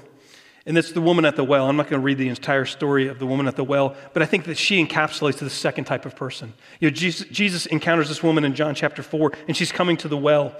and 0.67 0.79
it's 0.79 0.93
the 0.93 1.01
woman 1.01 1.25
at 1.25 1.37
the 1.37 1.45
well. 1.45 1.69
I'm 1.69 1.77
not 1.77 1.89
going 1.89 2.01
to 2.01 2.05
read 2.05 2.19
the 2.19 2.29
entire 2.29 2.65
story 2.65 3.09
of 3.09 3.19
the 3.19 3.27
woman 3.27 3.47
at 3.47 3.57
the 3.57 3.65
well, 3.65 3.95
but 4.13 4.23
I 4.23 4.27
think 4.27 4.45
that 4.45 4.57
she 4.57 4.85
encapsulates 4.85 5.39
the 5.39 5.51
second 5.51 5.85
type 5.85 6.07
of 6.07 6.17
person. 6.17 6.55
You 6.81 6.89
know, 6.91 6.95
Jesus, 6.95 7.27
Jesus 7.29 7.67
encounters 7.67 8.09
this 8.09 8.23
woman 8.23 8.45
in 8.45 8.55
John 8.55 8.75
chapter 8.75 9.03
4, 9.03 9.33
and 9.47 9.57
she's 9.57 9.73
coming 9.73 9.97
to 9.99 10.09
the 10.09 10.17
well. 10.17 10.55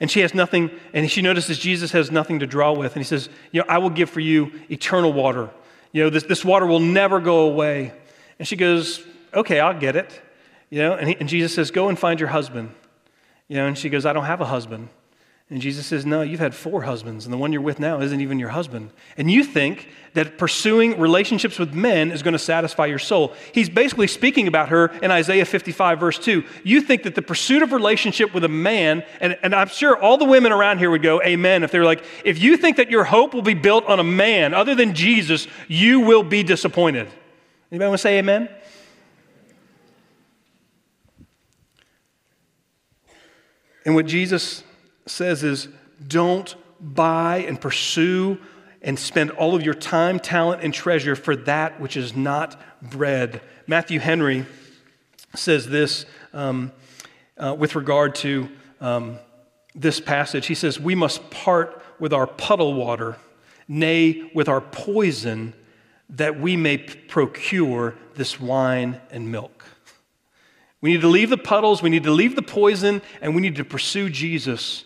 And 0.00 0.08
she 0.08 0.20
has 0.20 0.32
nothing, 0.32 0.70
and 0.92 1.10
she 1.10 1.22
notices 1.22 1.58
Jesus 1.58 1.90
has 1.90 2.10
nothing 2.10 2.38
to 2.38 2.46
draw 2.46 2.72
with. 2.72 2.94
And 2.94 3.04
he 3.04 3.08
says, 3.08 3.28
You 3.50 3.62
know, 3.62 3.66
I 3.68 3.78
will 3.78 3.90
give 3.90 4.10
for 4.10 4.20
you 4.20 4.52
eternal 4.70 5.12
water. 5.12 5.50
You 5.90 6.04
know, 6.04 6.10
this, 6.10 6.22
this 6.22 6.44
water 6.44 6.66
will 6.66 6.78
never 6.78 7.18
go 7.18 7.48
away. 7.48 7.92
And 8.38 8.46
she 8.46 8.54
goes, 8.54 9.04
Okay, 9.34 9.58
I'll 9.58 9.78
get 9.78 9.96
it. 9.96 10.22
You 10.70 10.80
know, 10.80 10.92
and, 10.94 11.08
he, 11.08 11.16
and 11.18 11.28
Jesus 11.28 11.52
says, 11.52 11.72
Go 11.72 11.88
and 11.88 11.98
find 11.98 12.20
your 12.20 12.28
husband. 12.28 12.72
You 13.48 13.56
know, 13.56 13.66
and 13.66 13.76
she 13.76 13.88
goes, 13.88 14.06
I 14.06 14.12
don't 14.12 14.26
have 14.26 14.40
a 14.40 14.44
husband. 14.44 14.88
And 15.50 15.62
Jesus 15.62 15.86
says, 15.86 16.04
No, 16.04 16.20
you've 16.20 16.40
had 16.40 16.54
four 16.54 16.82
husbands, 16.82 17.24
and 17.24 17.32
the 17.32 17.38
one 17.38 17.52
you're 17.52 17.62
with 17.62 17.80
now 17.80 18.00
isn't 18.00 18.20
even 18.20 18.38
your 18.38 18.50
husband. 18.50 18.90
And 19.16 19.30
you 19.30 19.42
think 19.42 19.88
that 20.12 20.36
pursuing 20.36 21.00
relationships 21.00 21.58
with 21.58 21.72
men 21.72 22.10
is 22.10 22.22
going 22.22 22.32
to 22.32 22.38
satisfy 22.38 22.84
your 22.84 22.98
soul. 22.98 23.32
He's 23.52 23.70
basically 23.70 24.08
speaking 24.08 24.46
about 24.46 24.68
her 24.68 24.88
in 25.02 25.10
Isaiah 25.10 25.46
55, 25.46 26.00
verse 26.00 26.18
2. 26.18 26.44
You 26.64 26.82
think 26.82 27.04
that 27.04 27.14
the 27.14 27.22
pursuit 27.22 27.62
of 27.62 27.72
relationship 27.72 28.34
with 28.34 28.44
a 28.44 28.48
man, 28.48 29.04
and, 29.20 29.38
and 29.42 29.54
I'm 29.54 29.68
sure 29.68 29.96
all 29.96 30.18
the 30.18 30.26
women 30.26 30.52
around 30.52 30.78
here 30.78 30.90
would 30.90 31.02
go, 31.02 31.22
Amen, 31.22 31.62
if 31.62 31.70
they're 31.70 31.84
like, 31.84 32.04
if 32.24 32.38
you 32.38 32.58
think 32.58 32.76
that 32.76 32.90
your 32.90 33.04
hope 33.04 33.32
will 33.32 33.40
be 33.40 33.54
built 33.54 33.86
on 33.86 34.00
a 34.00 34.04
man 34.04 34.52
other 34.52 34.74
than 34.74 34.94
Jesus, 34.94 35.48
you 35.66 36.00
will 36.00 36.22
be 36.22 36.42
disappointed. 36.42 37.08
Anybody 37.72 37.88
want 37.88 37.98
to 37.98 38.02
say 38.02 38.18
amen? 38.18 38.50
And 43.86 43.94
what 43.94 44.04
Jesus 44.04 44.62
says 45.10 45.42
is 45.42 45.68
don't 46.06 46.54
buy 46.80 47.38
and 47.38 47.60
pursue 47.60 48.38
and 48.82 48.98
spend 48.98 49.30
all 49.32 49.54
of 49.54 49.62
your 49.62 49.74
time, 49.74 50.20
talent, 50.20 50.62
and 50.62 50.72
treasure 50.72 51.16
for 51.16 51.34
that 51.34 51.80
which 51.80 51.96
is 51.96 52.14
not 52.14 52.60
bread. 52.80 53.40
Matthew 53.66 53.98
Henry 53.98 54.46
says 55.34 55.66
this 55.66 56.06
um, 56.32 56.72
uh, 57.36 57.54
with 57.58 57.74
regard 57.74 58.14
to 58.16 58.48
um, 58.80 59.18
this 59.74 60.00
passage. 60.00 60.46
He 60.46 60.54
says, 60.54 60.78
We 60.78 60.94
must 60.94 61.30
part 61.30 61.82
with 61.98 62.12
our 62.12 62.26
puddle 62.26 62.74
water, 62.74 63.16
nay, 63.66 64.30
with 64.34 64.48
our 64.48 64.60
poison, 64.60 65.54
that 66.10 66.40
we 66.40 66.56
may 66.56 66.78
procure 66.78 67.94
this 68.14 68.40
wine 68.40 69.00
and 69.10 69.30
milk. 69.30 69.64
We 70.80 70.92
need 70.92 71.00
to 71.00 71.08
leave 71.08 71.30
the 71.30 71.36
puddles, 71.36 71.82
we 71.82 71.90
need 71.90 72.04
to 72.04 72.12
leave 72.12 72.36
the 72.36 72.42
poison, 72.42 73.02
and 73.20 73.34
we 73.34 73.42
need 73.42 73.56
to 73.56 73.64
pursue 73.64 74.08
Jesus 74.08 74.84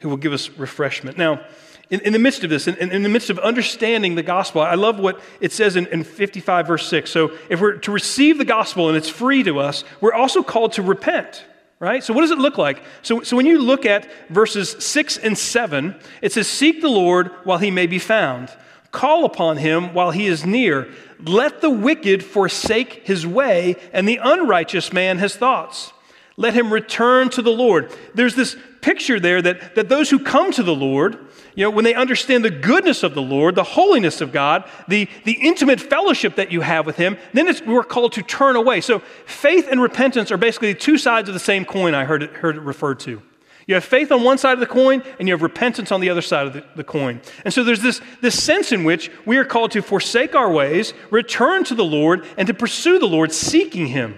who 0.00 0.08
will 0.08 0.16
give 0.16 0.32
us 0.32 0.50
refreshment. 0.50 1.16
Now, 1.16 1.44
in, 1.88 2.00
in 2.00 2.12
the 2.12 2.18
midst 2.18 2.42
of 2.42 2.50
this, 2.50 2.66
in, 2.66 2.74
in, 2.76 3.02
the 3.02 3.08
midst 3.08 3.30
of 3.30 3.38
understanding 3.38 4.16
the 4.16 4.22
gospel, 4.22 4.60
I 4.60 4.74
love 4.74 4.98
what 4.98 5.20
it 5.40 5.52
says 5.52 5.76
in, 5.76 5.86
in 5.86 6.02
55, 6.02 6.66
verse 6.66 6.88
6. 6.88 7.10
So, 7.10 7.32
if 7.48 7.60
we're 7.60 7.76
to 7.78 7.92
receive 7.92 8.38
the 8.38 8.44
gospel 8.44 8.88
and 8.88 8.96
it's 8.96 9.08
free 9.08 9.44
to 9.44 9.60
us, 9.60 9.84
we're 10.00 10.12
also 10.12 10.42
called 10.42 10.72
to 10.74 10.82
repent, 10.82 11.44
right? 11.78 12.02
So, 12.02 12.12
what 12.12 12.22
does 12.22 12.32
it 12.32 12.38
look 12.38 12.58
like? 12.58 12.82
So, 13.02 13.22
so 13.22 13.36
when 13.36 13.46
you 13.46 13.60
look 13.60 13.86
at 13.86 14.08
verses 14.28 14.70
6 14.84 15.18
and 15.18 15.38
7, 15.38 15.94
it 16.22 16.32
says, 16.32 16.48
Seek 16.48 16.80
the 16.80 16.88
Lord 16.88 17.30
while 17.44 17.58
he 17.58 17.70
may 17.70 17.86
be 17.86 18.00
found, 18.00 18.50
call 18.90 19.24
upon 19.24 19.56
him 19.56 19.94
while 19.94 20.10
he 20.10 20.26
is 20.26 20.44
near. 20.44 20.88
Let 21.20 21.60
the 21.60 21.70
wicked 21.70 22.24
forsake 22.24 23.06
his 23.06 23.24
way, 23.24 23.76
and 23.92 24.08
the 24.08 24.18
unrighteous 24.20 24.92
man 24.92 25.18
his 25.18 25.36
thoughts. 25.36 25.92
Let 26.36 26.52
him 26.52 26.72
return 26.72 27.30
to 27.30 27.42
the 27.42 27.52
Lord. 27.52 27.90
There's 28.14 28.34
this 28.34 28.56
picture 28.86 29.18
there 29.18 29.42
that, 29.42 29.74
that 29.74 29.88
those 29.88 30.10
who 30.10 30.18
come 30.20 30.52
to 30.52 30.62
the 30.62 30.74
Lord, 30.74 31.18
you 31.56 31.64
know, 31.64 31.70
when 31.70 31.84
they 31.84 31.94
understand 31.94 32.44
the 32.44 32.50
goodness 32.50 33.02
of 33.02 33.14
the 33.14 33.20
Lord, 33.20 33.56
the 33.56 33.64
holiness 33.64 34.20
of 34.20 34.30
God, 34.30 34.62
the, 34.86 35.08
the 35.24 35.32
intimate 35.32 35.80
fellowship 35.80 36.36
that 36.36 36.52
you 36.52 36.60
have 36.60 36.86
with 36.86 36.96
Him, 36.96 37.18
then 37.32 37.52
we're 37.66 37.82
called 37.82 38.12
to 38.12 38.22
turn 38.22 38.54
away. 38.54 38.80
So 38.80 39.00
faith 39.26 39.66
and 39.68 39.82
repentance 39.82 40.30
are 40.30 40.36
basically 40.36 40.72
two 40.72 40.98
sides 40.98 41.28
of 41.28 41.34
the 41.34 41.40
same 41.40 41.64
coin, 41.64 41.96
I 41.96 42.04
heard 42.04 42.22
it, 42.22 42.30
heard 42.30 42.54
it 42.54 42.62
referred 42.62 43.00
to. 43.00 43.20
You 43.66 43.74
have 43.74 43.84
faith 43.84 44.12
on 44.12 44.22
one 44.22 44.38
side 44.38 44.52
of 44.52 44.60
the 44.60 44.66
coin, 44.66 45.02
and 45.18 45.26
you 45.26 45.34
have 45.34 45.42
repentance 45.42 45.90
on 45.90 46.00
the 46.00 46.08
other 46.08 46.22
side 46.22 46.46
of 46.46 46.52
the, 46.52 46.64
the, 46.76 46.84
coin. 46.84 47.20
And 47.44 47.52
so 47.52 47.64
there's 47.64 47.82
this, 47.82 48.00
this 48.22 48.40
sense 48.40 48.70
in 48.70 48.84
which 48.84 49.10
we 49.24 49.36
are 49.38 49.44
called 49.44 49.72
to 49.72 49.82
forsake 49.82 50.36
our 50.36 50.52
ways, 50.52 50.94
return 51.10 51.64
to 51.64 51.74
the 51.74 51.84
Lord, 51.84 52.24
and 52.36 52.46
to 52.46 52.54
pursue 52.54 53.00
the 53.00 53.08
Lord, 53.08 53.32
seeking 53.32 53.88
Him. 53.88 54.12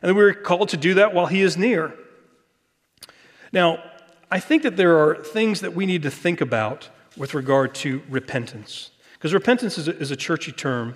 And 0.00 0.08
then 0.08 0.16
we're 0.16 0.32
called 0.32 0.70
to 0.70 0.78
do 0.78 0.94
that 0.94 1.12
while 1.12 1.26
He 1.26 1.42
is 1.42 1.58
near. 1.58 1.92
Now, 3.52 3.82
I 4.30 4.40
think 4.40 4.62
that 4.62 4.76
there 4.76 4.98
are 4.98 5.16
things 5.16 5.60
that 5.60 5.74
we 5.74 5.86
need 5.86 6.02
to 6.02 6.10
think 6.10 6.40
about 6.40 6.90
with 7.16 7.34
regard 7.34 7.74
to 7.76 8.02
repentance. 8.10 8.90
Because 9.14 9.32
repentance 9.32 9.78
is 9.78 9.88
a, 9.88 9.96
is 9.96 10.10
a, 10.10 10.16
churchy 10.16 10.52
term, 10.52 10.94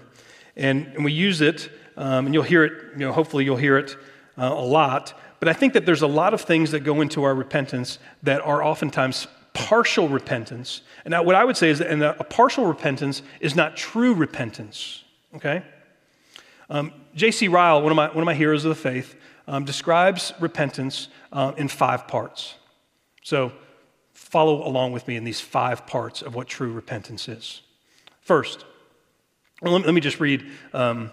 and, 0.54 0.86
and 0.88 1.04
we 1.04 1.12
use 1.12 1.40
it, 1.40 1.70
um, 1.96 2.26
and 2.26 2.34
you'll 2.34 2.44
hear 2.44 2.64
it, 2.64 2.72
you 2.92 3.00
know, 3.00 3.12
hopefully 3.12 3.44
you'll 3.44 3.56
hear 3.56 3.78
it 3.78 3.96
uh, 4.38 4.44
a 4.52 4.64
lot. 4.64 5.18
But 5.40 5.48
I 5.48 5.54
think 5.54 5.72
that 5.72 5.86
there's 5.86 6.02
a 6.02 6.06
lot 6.06 6.34
of 6.34 6.42
things 6.42 6.70
that 6.70 6.80
go 6.80 7.00
into 7.00 7.24
our 7.24 7.34
repentance 7.34 7.98
that 8.22 8.42
are 8.42 8.62
oftentimes 8.62 9.26
partial 9.54 10.08
repentance. 10.08 10.82
And 11.04 11.12
now, 11.12 11.22
what 11.22 11.34
I 11.34 11.44
would 11.44 11.56
say 11.56 11.70
is 11.70 11.78
that 11.78 12.16
a 12.20 12.24
partial 12.24 12.66
repentance 12.66 13.22
is 13.40 13.56
not 13.56 13.76
true 13.76 14.14
repentance, 14.14 15.04
okay? 15.36 15.62
Um, 16.70 16.92
J.C. 17.14 17.48
Ryle, 17.48 17.82
one 17.82 17.90
of, 17.90 17.96
my, 17.96 18.08
one 18.08 18.18
of 18.18 18.26
my 18.26 18.34
heroes 18.34 18.64
of 18.64 18.68
the 18.68 18.80
faith, 18.80 19.16
um, 19.48 19.64
describes 19.64 20.32
repentance 20.38 21.08
uh, 21.32 21.52
in 21.56 21.68
five 21.68 22.06
parts. 22.06 22.54
So 23.22 23.52
follow 24.12 24.66
along 24.66 24.92
with 24.92 25.08
me 25.08 25.16
in 25.16 25.24
these 25.24 25.40
five 25.40 25.86
parts 25.86 26.22
of 26.22 26.34
what 26.34 26.48
true 26.48 26.72
repentance 26.72 27.28
is. 27.28 27.62
First, 28.20 28.64
let 29.62 29.94
me 29.94 30.00
just 30.00 30.20
read 30.20 30.44
um, 30.72 31.10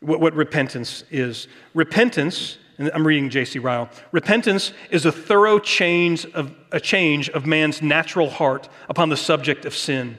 what, 0.00 0.20
what 0.20 0.34
repentance 0.34 1.04
is. 1.10 1.48
Repentance, 1.74 2.58
and 2.76 2.90
I'm 2.92 3.06
reading 3.06 3.30
J.C. 3.30 3.58
Ryle. 3.58 3.88
Repentance 4.12 4.72
is 4.90 5.06
a 5.06 5.12
thorough 5.12 5.58
change 5.58 6.26
of 6.26 6.54
a 6.72 6.80
change 6.80 7.28
of 7.30 7.46
man's 7.46 7.80
natural 7.80 8.30
heart 8.30 8.68
upon 8.88 9.08
the 9.08 9.16
subject 9.16 9.64
of 9.64 9.74
sin. 9.74 10.18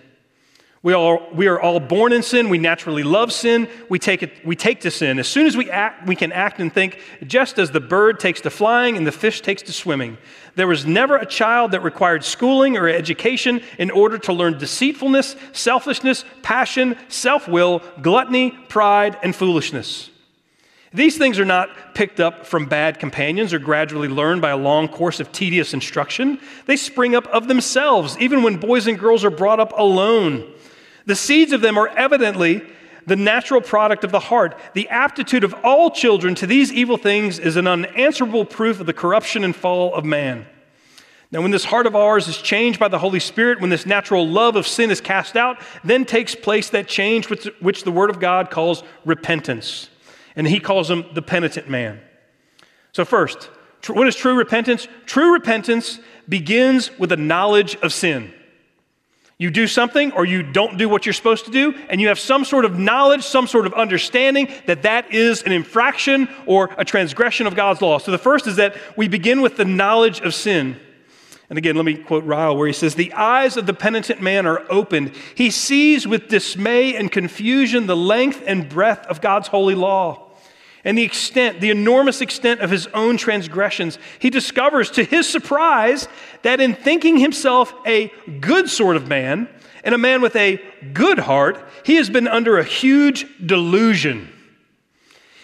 We, 0.81 0.93
all, 0.93 1.27
we 1.33 1.47
are 1.47 1.59
all 1.59 1.81
born 1.81 2.13
in 2.13 2.23
sin. 2.23 2.47
We 2.47 2.57
naturally 2.57 3.03
love 3.03 3.33
sin. 3.33 3.67
We 3.89 3.99
take, 3.99 4.23
it, 4.23 4.45
we 4.45 4.55
take 4.55 4.81
to 4.81 4.91
sin. 4.91 5.19
As 5.19 5.27
soon 5.27 5.45
as 5.45 5.57
we 5.57 5.69
act, 5.69 6.07
we 6.07 6.15
can 6.15 6.31
act 6.31 6.61
and 6.61 6.73
think 6.73 7.01
just 7.27 7.59
as 7.59 7.71
the 7.71 7.81
bird 7.81 8.17
takes 8.17 8.39
to 8.41 8.49
flying 8.49 8.95
and 8.95 9.05
the 9.05 9.11
fish 9.11 9.41
takes 9.41 9.61
to 9.63 9.73
swimming. 9.73 10.17
There 10.55 10.67
was 10.67 10.85
never 10.85 11.17
a 11.17 11.25
child 11.25 11.71
that 11.71 11.81
required 11.81 12.23
schooling 12.23 12.77
or 12.77 12.87
education 12.87 13.61
in 13.77 13.91
order 13.91 14.17
to 14.19 14.33
learn 14.33 14.57
deceitfulness, 14.57 15.35
selfishness, 15.51 16.23
passion, 16.43 16.97
self 17.09 17.49
will, 17.49 17.81
gluttony, 18.01 18.51
pride, 18.51 19.17
and 19.21 19.35
foolishness. 19.35 20.09
These 20.93 21.17
things 21.17 21.39
are 21.39 21.45
not 21.45 21.93
picked 21.93 22.19
up 22.19 22.45
from 22.45 22.65
bad 22.65 22.99
companions 22.99 23.53
or 23.53 23.59
gradually 23.59 24.07
learned 24.07 24.41
by 24.41 24.49
a 24.49 24.57
long 24.57 24.87
course 24.87 25.19
of 25.19 25.31
tedious 25.31 25.73
instruction. 25.73 26.39
They 26.65 26.77
spring 26.77 27.15
up 27.15 27.27
of 27.27 27.47
themselves, 27.47 28.17
even 28.17 28.41
when 28.41 28.57
boys 28.57 28.87
and 28.87 28.97
girls 28.97 29.23
are 29.23 29.29
brought 29.29 29.59
up 29.59 29.73
alone. 29.77 30.51
The 31.09 31.15
seeds 31.15 31.53
of 31.53 31.61
them 31.61 31.75
are 31.75 31.87
evidently 31.87 32.61
the 33.07 33.15
natural 33.15 33.61
product 33.61 34.03
of 34.03 34.11
the 34.11 34.19
heart. 34.19 34.55
The 34.75 34.87
aptitude 34.89 35.43
of 35.43 35.55
all 35.63 35.89
children 35.89 36.35
to 36.35 36.45
these 36.45 36.71
evil 36.71 36.97
things 36.97 37.39
is 37.39 37.55
an 37.55 37.65
unanswerable 37.65 38.45
proof 38.45 38.79
of 38.79 38.85
the 38.85 38.93
corruption 38.93 39.43
and 39.43 39.55
fall 39.55 39.91
of 39.95 40.05
man. 40.05 40.45
Now, 41.31 41.41
when 41.41 41.49
this 41.49 41.65
heart 41.65 41.87
of 41.87 41.95
ours 41.95 42.27
is 42.27 42.37
changed 42.37 42.79
by 42.79 42.89
the 42.89 42.99
Holy 42.99 43.19
Spirit, 43.19 43.59
when 43.59 43.71
this 43.71 43.87
natural 43.87 44.27
love 44.27 44.55
of 44.55 44.67
sin 44.67 44.91
is 44.91 45.01
cast 45.01 45.35
out, 45.35 45.59
then 45.83 46.05
takes 46.05 46.35
place 46.35 46.69
that 46.69 46.87
change 46.87 47.27
which, 47.27 47.45
which 47.59 47.85
the 47.85 47.91
Word 47.91 48.11
of 48.11 48.19
God 48.19 48.51
calls 48.51 48.83
repentance. 49.03 49.89
And 50.35 50.47
He 50.47 50.59
calls 50.59 50.89
them 50.89 51.05
the 51.15 51.23
penitent 51.23 51.67
man. 51.67 52.01
So, 52.91 53.03
first, 53.03 53.49
what 53.87 54.07
is 54.07 54.15
true 54.15 54.35
repentance? 54.35 54.87
True 55.07 55.33
repentance 55.33 55.97
begins 56.27 56.95
with 56.99 57.11
a 57.11 57.17
knowledge 57.17 57.77
of 57.77 57.93
sin. 57.93 58.31
You 59.39 59.49
do 59.49 59.67
something 59.67 60.11
or 60.11 60.25
you 60.25 60.43
don't 60.43 60.77
do 60.77 60.89
what 60.89 61.05
you're 61.05 61.13
supposed 61.13 61.45
to 61.45 61.51
do, 61.51 61.73
and 61.89 62.01
you 62.01 62.09
have 62.09 62.19
some 62.19 62.43
sort 62.43 62.65
of 62.65 62.77
knowledge, 62.77 63.23
some 63.23 63.47
sort 63.47 63.65
of 63.65 63.73
understanding 63.73 64.49
that 64.65 64.81
that 64.83 65.13
is 65.13 65.43
an 65.43 65.53
infraction 65.53 66.27
or 66.45 66.69
a 66.77 66.83
transgression 66.83 67.47
of 67.47 67.55
God's 67.55 67.81
law. 67.81 67.99
So 67.99 68.11
the 68.11 68.17
first 68.17 68.47
is 68.47 68.57
that 68.57 68.75
we 68.97 69.07
begin 69.07 69.41
with 69.41 69.55
the 69.55 69.63
knowledge 69.63 70.19
of 70.19 70.33
sin. 70.33 70.77
And 71.49 71.57
again, 71.57 71.77
let 71.77 71.85
me 71.85 71.95
quote 71.95 72.25
Ryle 72.25 72.57
where 72.57 72.67
he 72.67 72.73
says, 72.73 72.95
The 72.95 73.13
eyes 73.13 73.55
of 73.55 73.65
the 73.65 73.73
penitent 73.73 74.21
man 74.21 74.45
are 74.45 74.65
opened. 74.69 75.13
He 75.35 75.51
sees 75.51 76.05
with 76.05 76.27
dismay 76.27 76.95
and 76.95 77.09
confusion 77.09 77.87
the 77.87 77.95
length 77.95 78.43
and 78.45 78.67
breadth 78.67 79.07
of 79.07 79.21
God's 79.21 79.47
holy 79.47 79.73
law 79.73 80.28
and 80.83 80.97
the 80.97 81.03
extent, 81.03 81.59
the 81.59 81.71
enormous 81.71 82.21
extent 82.21 82.61
of 82.61 82.69
his 82.69 82.87
own 82.87 83.17
transgressions, 83.17 83.97
he 84.19 84.29
discovers 84.29 84.89
to 84.91 85.03
his 85.03 85.27
surprise 85.27 86.07
that 86.43 86.61
in 86.61 86.73
thinking 86.73 87.17
himself 87.17 87.73
a 87.85 88.11
good 88.39 88.69
sort 88.69 88.95
of 88.95 89.07
man 89.07 89.49
and 89.83 89.93
a 89.93 89.97
man 89.97 90.21
with 90.21 90.35
a 90.35 90.61
good 90.93 91.19
heart, 91.19 91.63
he 91.85 91.95
has 91.95 92.09
been 92.09 92.27
under 92.27 92.57
a 92.57 92.63
huge 92.63 93.25
delusion. 93.45 94.33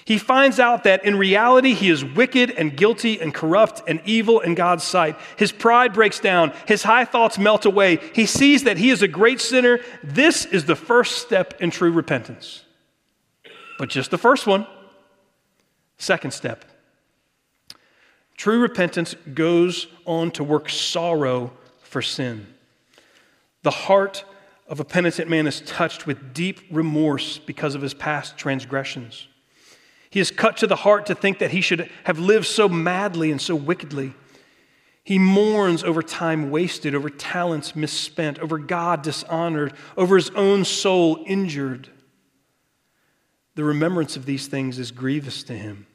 He 0.05 0.19
finds 0.19 0.59
out 0.59 0.83
that 0.83 1.03
in 1.03 1.17
reality 1.17 1.73
he 1.73 1.89
is 1.89 2.05
wicked 2.05 2.51
and 2.51 2.77
guilty 2.77 3.19
and 3.19 3.33
corrupt 3.33 3.81
and 3.87 3.99
evil 4.05 4.39
in 4.39 4.53
God's 4.53 4.83
sight. 4.83 5.17
His 5.35 5.51
pride 5.51 5.93
breaks 5.93 6.19
down, 6.19 6.53
his 6.67 6.83
high 6.83 7.05
thoughts 7.05 7.39
melt 7.39 7.65
away. 7.65 7.97
He 8.13 8.27
sees 8.27 8.63
that 8.65 8.77
he 8.77 8.91
is 8.91 9.01
a 9.01 9.07
great 9.07 9.41
sinner. 9.41 9.79
This 10.03 10.45
is 10.45 10.65
the 10.65 10.75
first 10.75 11.23
step 11.23 11.59
in 11.59 11.71
true 11.71 11.91
repentance. 11.91 12.63
But 13.79 13.89
just 13.89 14.11
the 14.11 14.19
first 14.19 14.45
one. 14.45 14.67
Second 15.97 16.31
step 16.31 16.65
true 18.37 18.59
repentance 18.59 19.15
goes 19.33 19.87
on 20.05 20.29
to 20.29 20.43
work 20.43 20.69
sorrow 20.69 21.53
for 21.81 22.01
sin. 22.01 22.45
The 23.63 23.71
heart 23.71 24.25
of 24.67 24.79
a 24.79 24.85
penitent 24.85 25.29
man 25.29 25.47
is 25.47 25.61
touched 25.61 26.05
with 26.05 26.33
deep 26.33 26.59
remorse 26.69 27.37
because 27.37 27.75
of 27.75 27.81
his 27.81 27.93
past 27.93 28.37
transgressions. 28.37 29.27
He 30.09 30.19
is 30.19 30.31
cut 30.31 30.57
to 30.57 30.67
the 30.67 30.75
heart 30.75 31.05
to 31.07 31.15
think 31.15 31.39
that 31.39 31.51
he 31.51 31.61
should 31.61 31.89
have 32.03 32.19
lived 32.19 32.45
so 32.45 32.69
madly 32.69 33.31
and 33.31 33.41
so 33.41 33.55
wickedly. 33.55 34.13
He 35.03 35.19
mourns 35.19 35.83
over 35.83 36.01
time 36.01 36.49
wasted, 36.49 36.95
over 36.95 37.09
talents 37.09 37.75
misspent, 37.75 38.39
over 38.39 38.57
God 38.57 39.01
dishonored, 39.01 39.73
over 39.95 40.15
his 40.15 40.31
own 40.31 40.65
soul 40.65 41.23
injured. 41.27 41.89
The 43.55 43.63
remembrance 43.63 44.17
of 44.17 44.25
these 44.25 44.47
things 44.47 44.79
is 44.79 44.91
grievous 44.91 45.43
to 45.43 45.53
him. 45.53 45.87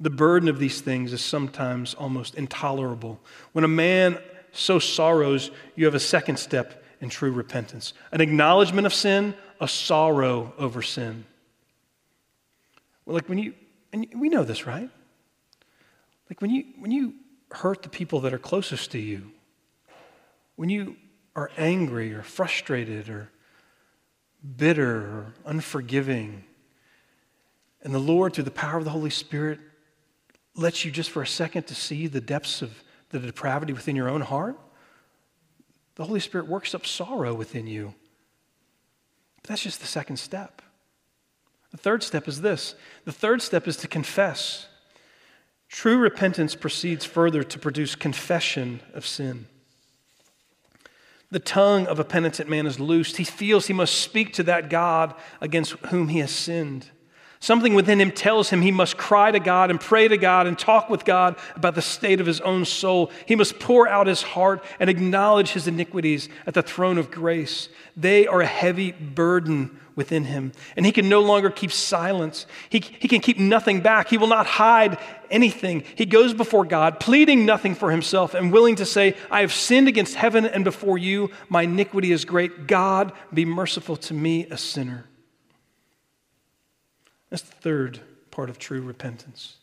The 0.00 0.10
burden 0.10 0.48
of 0.48 0.58
these 0.58 0.80
things 0.80 1.12
is 1.12 1.22
sometimes 1.22 1.94
almost 1.94 2.34
intolerable. 2.34 3.20
When 3.52 3.64
a 3.64 3.68
man 3.68 4.18
so 4.52 4.78
sorrows, 4.78 5.50
you 5.76 5.86
have 5.86 5.94
a 5.94 6.00
second 6.00 6.38
step 6.38 6.84
in 7.00 7.08
true 7.08 7.32
repentance 7.32 7.92
an 8.12 8.20
acknowledgement 8.20 8.86
of 8.86 8.94
sin, 8.94 9.34
a 9.60 9.68
sorrow 9.68 10.52
over 10.58 10.82
sin. 10.82 11.24
Well, 13.04 13.14
like 13.14 13.28
when 13.28 13.38
you, 13.38 13.54
and 13.92 14.06
we 14.16 14.28
know 14.28 14.44
this, 14.44 14.66
right? 14.66 14.88
Like 16.30 16.40
when 16.40 16.50
you, 16.50 16.64
when 16.78 16.90
you 16.90 17.14
hurt 17.50 17.82
the 17.82 17.88
people 17.88 18.20
that 18.20 18.32
are 18.32 18.38
closest 18.38 18.92
to 18.92 18.98
you, 18.98 19.30
when 20.56 20.68
you 20.68 20.96
are 21.36 21.50
angry 21.58 22.12
or 22.12 22.22
frustrated 22.22 23.08
or 23.08 23.30
bitter 24.56 24.96
or 24.96 25.34
unforgiving, 25.44 26.44
and 27.84 27.94
the 27.94 27.98
Lord, 27.98 28.32
through 28.32 28.44
the 28.44 28.50
power 28.50 28.78
of 28.78 28.84
the 28.84 28.90
Holy 28.90 29.10
Spirit, 29.10 29.60
lets 30.56 30.84
you 30.84 30.90
just 30.90 31.10
for 31.10 31.22
a 31.22 31.26
second 31.26 31.66
to 31.66 31.74
see 31.74 32.06
the 32.06 32.20
depths 32.20 32.62
of 32.62 32.82
the 33.10 33.18
depravity 33.18 33.72
within 33.72 33.94
your 33.94 34.08
own 34.08 34.22
heart, 34.22 34.58
the 35.96 36.04
Holy 36.04 36.20
Spirit 36.20 36.48
works 36.48 36.74
up 36.74 36.86
sorrow 36.86 37.34
within 37.34 37.66
you. 37.66 37.94
But 39.36 39.50
that's 39.50 39.62
just 39.62 39.80
the 39.80 39.86
second 39.86 40.16
step. 40.16 40.62
The 41.70 41.76
third 41.76 42.02
step 42.02 42.26
is 42.26 42.40
this 42.40 42.74
the 43.04 43.12
third 43.12 43.42
step 43.42 43.68
is 43.68 43.76
to 43.78 43.88
confess. 43.88 44.66
True 45.68 45.98
repentance 45.98 46.54
proceeds 46.54 47.04
further 47.04 47.42
to 47.42 47.58
produce 47.58 47.94
confession 47.94 48.80
of 48.92 49.06
sin. 49.06 49.46
The 51.30 51.40
tongue 51.40 51.86
of 51.88 51.98
a 51.98 52.04
penitent 52.04 52.48
man 52.48 52.66
is 52.66 52.78
loosed. 52.78 53.16
He 53.16 53.24
feels 53.24 53.66
he 53.66 53.72
must 53.72 54.00
speak 54.00 54.32
to 54.34 54.44
that 54.44 54.70
God 54.70 55.14
against 55.40 55.72
whom 55.86 56.08
he 56.08 56.20
has 56.20 56.30
sinned. 56.30 56.90
Something 57.44 57.74
within 57.74 58.00
him 58.00 58.10
tells 58.10 58.48
him 58.48 58.62
he 58.62 58.70
must 58.70 58.96
cry 58.96 59.30
to 59.30 59.38
God 59.38 59.70
and 59.70 59.78
pray 59.78 60.08
to 60.08 60.16
God 60.16 60.46
and 60.46 60.58
talk 60.58 60.88
with 60.88 61.04
God 61.04 61.36
about 61.54 61.74
the 61.74 61.82
state 61.82 62.18
of 62.18 62.26
his 62.26 62.40
own 62.40 62.64
soul. 62.64 63.10
He 63.26 63.36
must 63.36 63.58
pour 63.58 63.86
out 63.86 64.06
his 64.06 64.22
heart 64.22 64.64
and 64.80 64.88
acknowledge 64.88 65.50
his 65.50 65.68
iniquities 65.68 66.30
at 66.46 66.54
the 66.54 66.62
throne 66.62 66.96
of 66.96 67.10
grace. 67.10 67.68
They 67.98 68.26
are 68.26 68.40
a 68.40 68.46
heavy 68.46 68.92
burden 68.92 69.78
within 69.94 70.24
him, 70.24 70.52
and 70.74 70.86
he 70.86 70.90
can 70.90 71.10
no 71.10 71.20
longer 71.20 71.50
keep 71.50 71.70
silence. 71.70 72.46
He, 72.70 72.80
he 72.80 73.08
can 73.08 73.20
keep 73.20 73.38
nothing 73.38 73.82
back. 73.82 74.08
He 74.08 74.16
will 74.16 74.26
not 74.26 74.46
hide 74.46 74.96
anything. 75.30 75.84
He 75.96 76.06
goes 76.06 76.32
before 76.32 76.64
God, 76.64 76.98
pleading 76.98 77.44
nothing 77.44 77.74
for 77.74 77.90
himself 77.90 78.32
and 78.32 78.54
willing 78.54 78.76
to 78.76 78.86
say, 78.86 79.16
I 79.30 79.42
have 79.42 79.52
sinned 79.52 79.86
against 79.86 80.14
heaven 80.14 80.46
and 80.46 80.64
before 80.64 80.96
you. 80.96 81.30
My 81.50 81.64
iniquity 81.64 82.10
is 82.10 82.24
great. 82.24 82.66
God, 82.66 83.12
be 83.34 83.44
merciful 83.44 83.98
to 83.98 84.14
me, 84.14 84.46
a 84.46 84.56
sinner. 84.56 85.04
That's 87.34 87.42
the 87.42 87.56
third 87.56 87.98
part 88.30 88.48
of 88.48 88.60
true 88.60 88.80
repentance. 88.80 89.56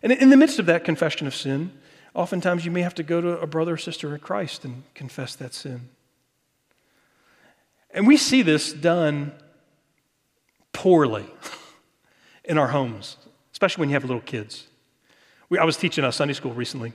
And 0.00 0.12
in 0.12 0.30
the 0.30 0.36
midst 0.36 0.60
of 0.60 0.66
that 0.66 0.84
confession 0.84 1.26
of 1.26 1.34
sin, 1.34 1.72
oftentimes 2.14 2.64
you 2.64 2.70
may 2.70 2.82
have 2.82 2.94
to 2.94 3.02
go 3.02 3.20
to 3.20 3.30
a 3.40 3.48
brother 3.48 3.72
or 3.72 3.76
sister 3.76 4.14
in 4.14 4.20
Christ 4.20 4.64
and 4.64 4.84
confess 4.94 5.34
that 5.34 5.54
sin. 5.54 5.88
And 7.90 8.06
we 8.06 8.16
see 8.16 8.42
this 8.42 8.72
done 8.72 9.32
poorly 10.72 11.26
in 12.44 12.58
our 12.58 12.68
homes, 12.68 13.16
especially 13.50 13.80
when 13.80 13.88
you 13.88 13.94
have 13.94 14.04
little 14.04 14.20
kids. 14.20 14.68
We, 15.48 15.58
I 15.58 15.64
was 15.64 15.76
teaching 15.76 16.04
a 16.04 16.12
Sunday 16.12 16.34
school 16.34 16.52
recently, 16.52 16.92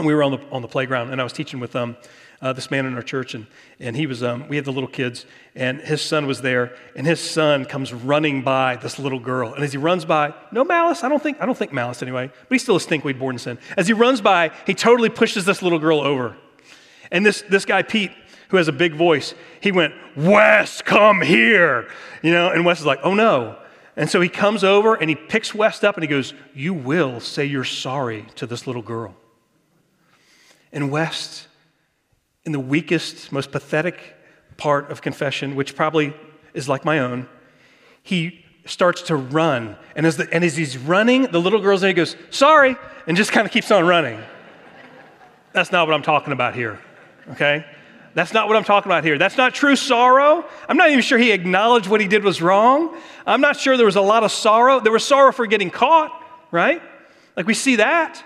and 0.00 0.06
we 0.06 0.14
were 0.14 0.22
on 0.22 0.32
the, 0.32 0.40
on 0.50 0.62
the 0.62 0.68
playground, 0.68 1.10
and 1.10 1.20
I 1.20 1.24
was 1.24 1.32
teaching 1.32 1.60
with 1.60 1.76
um, 1.76 1.96
uh, 2.42 2.52
this 2.52 2.70
man 2.70 2.86
in 2.86 2.94
our 2.94 3.02
church, 3.02 3.34
and, 3.34 3.46
and 3.78 3.94
he 3.94 4.06
was, 4.06 4.22
um, 4.22 4.48
we 4.48 4.56
had 4.56 4.64
the 4.64 4.72
little 4.72 4.88
kids, 4.88 5.26
and 5.54 5.78
his 5.80 6.00
son 6.00 6.26
was 6.26 6.40
there, 6.40 6.74
and 6.96 7.06
his 7.06 7.20
son 7.20 7.66
comes 7.66 7.92
running 7.92 8.42
by 8.42 8.76
this 8.76 8.98
little 8.98 9.20
girl. 9.20 9.52
And 9.52 9.62
as 9.62 9.72
he 9.72 9.78
runs 9.78 10.06
by, 10.06 10.32
no 10.52 10.64
malice, 10.64 11.04
I 11.04 11.08
don't 11.10 11.22
think, 11.22 11.40
I 11.40 11.46
don't 11.46 11.56
think 11.56 11.72
malice 11.72 12.02
anyway, 12.02 12.28
but 12.28 12.54
he's 12.54 12.62
still 12.62 12.76
a 12.76 12.80
stinkweed 12.80 13.18
born 13.18 13.34
in 13.34 13.38
sin. 13.38 13.58
As 13.76 13.86
he 13.86 13.92
runs 13.92 14.22
by, 14.22 14.52
he 14.66 14.74
totally 14.74 15.10
pushes 15.10 15.44
this 15.44 15.60
little 15.62 15.78
girl 15.78 16.00
over. 16.00 16.36
And 17.10 17.26
this, 17.26 17.42
this 17.42 17.66
guy, 17.66 17.82
Pete, 17.82 18.12
who 18.48 18.56
has 18.56 18.68
a 18.68 18.72
big 18.72 18.94
voice, 18.94 19.34
he 19.60 19.70
went, 19.70 19.94
Wes, 20.16 20.80
come 20.80 21.20
here. 21.20 21.88
You 22.22 22.32
know, 22.32 22.50
and 22.50 22.64
Wes 22.64 22.80
is 22.80 22.86
like, 22.86 23.00
oh 23.02 23.14
no. 23.14 23.58
And 23.96 24.08
so 24.08 24.20
he 24.20 24.30
comes 24.30 24.64
over 24.64 24.94
and 24.94 25.10
he 25.10 25.16
picks 25.16 25.54
Wes 25.54 25.84
up 25.84 25.96
and 25.96 26.02
he 26.02 26.08
goes, 26.08 26.32
You 26.54 26.72
will 26.72 27.20
say 27.20 27.44
you're 27.44 27.64
sorry 27.64 28.24
to 28.36 28.46
this 28.46 28.66
little 28.66 28.82
girl. 28.82 29.14
And 30.72 30.90
Wes 30.90 31.46
in 32.44 32.52
the 32.52 32.60
weakest, 32.60 33.32
most 33.32 33.52
pathetic 33.52 34.16
part 34.56 34.90
of 34.90 35.02
confession, 35.02 35.56
which 35.56 35.76
probably 35.76 36.14
is 36.54 36.68
like 36.68 36.84
my 36.84 36.98
own, 36.98 37.28
he 38.02 38.44
starts 38.64 39.02
to 39.02 39.16
run. 39.16 39.76
And 39.96 40.06
as, 40.06 40.16
the, 40.16 40.32
and 40.32 40.44
as 40.44 40.56
he's 40.56 40.78
running, 40.78 41.22
the 41.22 41.40
little 41.40 41.60
girl's 41.60 41.80
there, 41.80 41.88
he 41.88 41.94
goes, 41.94 42.16
Sorry, 42.30 42.76
and 43.06 43.16
just 43.16 43.32
kind 43.32 43.46
of 43.46 43.52
keeps 43.52 43.70
on 43.70 43.86
running. 43.86 44.20
That's 45.52 45.72
not 45.72 45.86
what 45.86 45.94
I'm 45.94 46.02
talking 46.02 46.32
about 46.32 46.54
here, 46.54 46.78
okay? 47.32 47.64
That's 48.14 48.32
not 48.32 48.48
what 48.48 48.56
I'm 48.56 48.64
talking 48.64 48.90
about 48.90 49.04
here. 49.04 49.18
That's 49.18 49.36
not 49.36 49.54
true 49.54 49.76
sorrow. 49.76 50.44
I'm 50.68 50.76
not 50.76 50.90
even 50.90 51.02
sure 51.02 51.18
he 51.18 51.30
acknowledged 51.32 51.88
what 51.88 52.00
he 52.00 52.08
did 52.08 52.24
was 52.24 52.42
wrong. 52.42 52.96
I'm 53.26 53.40
not 53.40 53.58
sure 53.58 53.76
there 53.76 53.86
was 53.86 53.96
a 53.96 54.00
lot 54.00 54.24
of 54.24 54.32
sorrow. 54.32 54.80
There 54.80 54.92
was 54.92 55.04
sorrow 55.04 55.32
for 55.32 55.46
getting 55.46 55.70
caught, 55.70 56.10
right? 56.50 56.82
Like 57.36 57.46
we 57.46 57.54
see 57.54 57.76
that. 57.76 58.22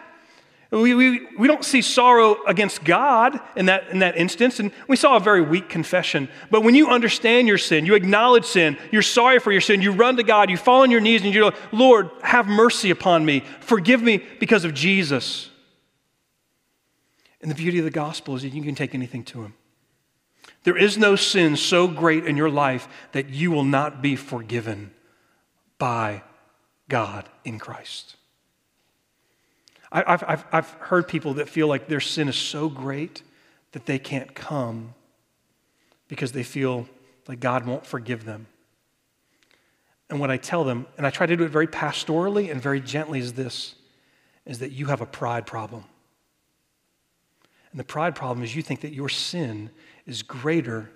We, 0.74 0.92
we, 0.92 1.26
we 1.38 1.46
don't 1.46 1.64
see 1.64 1.82
sorrow 1.82 2.42
against 2.48 2.82
God 2.82 3.38
in 3.54 3.66
that, 3.66 3.90
in 3.90 4.00
that 4.00 4.16
instance, 4.16 4.58
and 4.58 4.72
we 4.88 4.96
saw 4.96 5.14
a 5.16 5.20
very 5.20 5.40
weak 5.40 5.68
confession. 5.68 6.28
But 6.50 6.64
when 6.64 6.74
you 6.74 6.88
understand 6.88 7.46
your 7.46 7.58
sin, 7.58 7.86
you 7.86 7.94
acknowledge 7.94 8.44
sin, 8.44 8.76
you're 8.90 9.00
sorry 9.00 9.38
for 9.38 9.52
your 9.52 9.60
sin, 9.60 9.82
you 9.82 9.92
run 9.92 10.16
to 10.16 10.24
God, 10.24 10.50
you 10.50 10.56
fall 10.56 10.82
on 10.82 10.90
your 10.90 11.00
knees, 11.00 11.22
and 11.22 11.32
you 11.32 11.40
go, 11.48 11.56
Lord, 11.70 12.10
have 12.22 12.48
mercy 12.48 12.90
upon 12.90 13.24
me, 13.24 13.44
forgive 13.60 14.02
me 14.02 14.16
because 14.40 14.64
of 14.64 14.74
Jesus. 14.74 15.48
And 17.40 17.48
the 17.48 17.54
beauty 17.54 17.78
of 17.78 17.84
the 17.84 17.92
gospel 17.92 18.34
is 18.34 18.42
that 18.42 18.52
you 18.52 18.62
can 18.62 18.74
take 18.74 18.96
anything 18.96 19.22
to 19.26 19.44
Him. 19.44 19.54
There 20.64 20.76
is 20.76 20.98
no 20.98 21.14
sin 21.14 21.56
so 21.56 21.86
great 21.86 22.26
in 22.26 22.36
your 22.36 22.50
life 22.50 22.88
that 23.12 23.28
you 23.28 23.52
will 23.52 23.64
not 23.64 24.02
be 24.02 24.16
forgiven 24.16 24.92
by 25.78 26.24
God 26.88 27.28
in 27.44 27.60
Christ. 27.60 28.16
I've, 29.94 30.24
I've, 30.26 30.44
I've 30.52 30.70
heard 30.72 31.06
people 31.06 31.34
that 31.34 31.48
feel 31.48 31.68
like 31.68 31.86
their 31.86 32.00
sin 32.00 32.28
is 32.28 32.36
so 32.36 32.68
great 32.68 33.22
that 33.72 33.86
they 33.86 33.98
can't 33.98 34.34
come 34.34 34.94
because 36.08 36.32
they 36.32 36.42
feel 36.42 36.88
like 37.28 37.38
God 37.38 37.64
won't 37.64 37.86
forgive 37.86 38.24
them. 38.24 38.48
And 40.10 40.18
what 40.18 40.30
I 40.30 40.36
tell 40.36 40.64
them, 40.64 40.86
and 40.98 41.06
I 41.06 41.10
try 41.10 41.26
to 41.26 41.36
do 41.36 41.44
it 41.44 41.50
very 41.50 41.68
pastorally 41.68 42.50
and 42.50 42.60
very 42.60 42.80
gently, 42.80 43.20
is 43.20 43.32
this 43.32 43.76
is 44.44 44.58
that 44.58 44.72
you 44.72 44.86
have 44.86 45.00
a 45.00 45.06
pride 45.06 45.46
problem. 45.46 45.84
And 47.70 47.80
the 47.80 47.84
pride 47.84 48.14
problem 48.14 48.44
is 48.44 48.54
you 48.54 48.62
think 48.62 48.82
that 48.82 48.92
your 48.92 49.08
sin 49.08 49.70
is 50.04 50.22
greater 50.22 50.90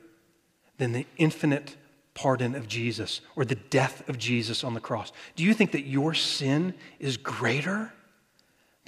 than 0.77 0.93
the 0.93 1.07
infinite 1.17 1.77
pardon 2.13 2.55
of 2.55 2.69
Jesus 2.69 3.23
or 3.37 3.47
the 3.47 3.55
death 3.55 4.07
of 4.09 4.19
Jesus 4.19 4.63
on 4.65 4.75
the 4.75 4.81
cross. 4.81 5.13
Do 5.35 5.45
you 5.45 5.55
think 5.55 5.73
that 5.73 5.87
your 5.87 6.13
sin 6.13 6.75
is 6.99 7.17
greater 7.17 7.93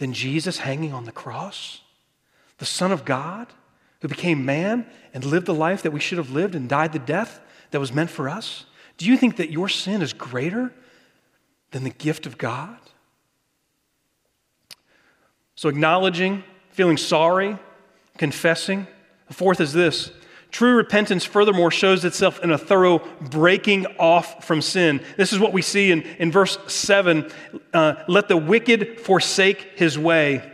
than 0.00 0.12
Jesus 0.12 0.58
hanging 0.58 0.92
on 0.92 1.04
the 1.04 1.12
cross? 1.12 1.82
The 2.58 2.64
Son 2.64 2.90
of 2.90 3.04
God 3.04 3.46
who 4.00 4.08
became 4.08 4.44
man 4.44 4.86
and 5.12 5.24
lived 5.24 5.46
the 5.46 5.54
life 5.54 5.82
that 5.82 5.92
we 5.92 6.00
should 6.00 6.18
have 6.18 6.30
lived 6.30 6.54
and 6.54 6.68
died 6.68 6.92
the 6.92 6.98
death 6.98 7.40
that 7.70 7.80
was 7.80 7.92
meant 7.92 8.10
for 8.10 8.28
us? 8.28 8.64
Do 8.96 9.06
you 9.06 9.16
think 9.16 9.36
that 9.36 9.50
your 9.50 9.68
sin 9.68 10.02
is 10.02 10.12
greater 10.12 10.72
than 11.70 11.84
the 11.84 11.90
gift 11.90 12.26
of 12.26 12.38
God? 12.38 12.76
So, 15.54 15.68
acknowledging, 15.68 16.42
feeling 16.70 16.96
sorry, 16.96 17.58
confessing. 18.16 18.86
The 19.28 19.34
fourth 19.34 19.60
is 19.60 19.72
this 19.74 20.10
True 20.50 20.74
repentance, 20.74 21.24
furthermore, 21.24 21.70
shows 21.70 22.04
itself 22.04 22.42
in 22.42 22.50
a 22.50 22.58
thorough 22.58 22.98
breaking 23.20 23.86
off 23.98 24.44
from 24.44 24.60
sin. 24.60 25.00
This 25.16 25.32
is 25.32 25.38
what 25.38 25.52
we 25.52 25.62
see 25.62 25.92
in, 25.92 26.02
in 26.18 26.32
verse 26.32 26.58
7 26.66 27.30
uh, 27.72 27.94
let 28.08 28.28
the 28.28 28.36
wicked 28.36 29.00
forsake 29.00 29.72
his 29.76 29.98
way. 29.98 30.50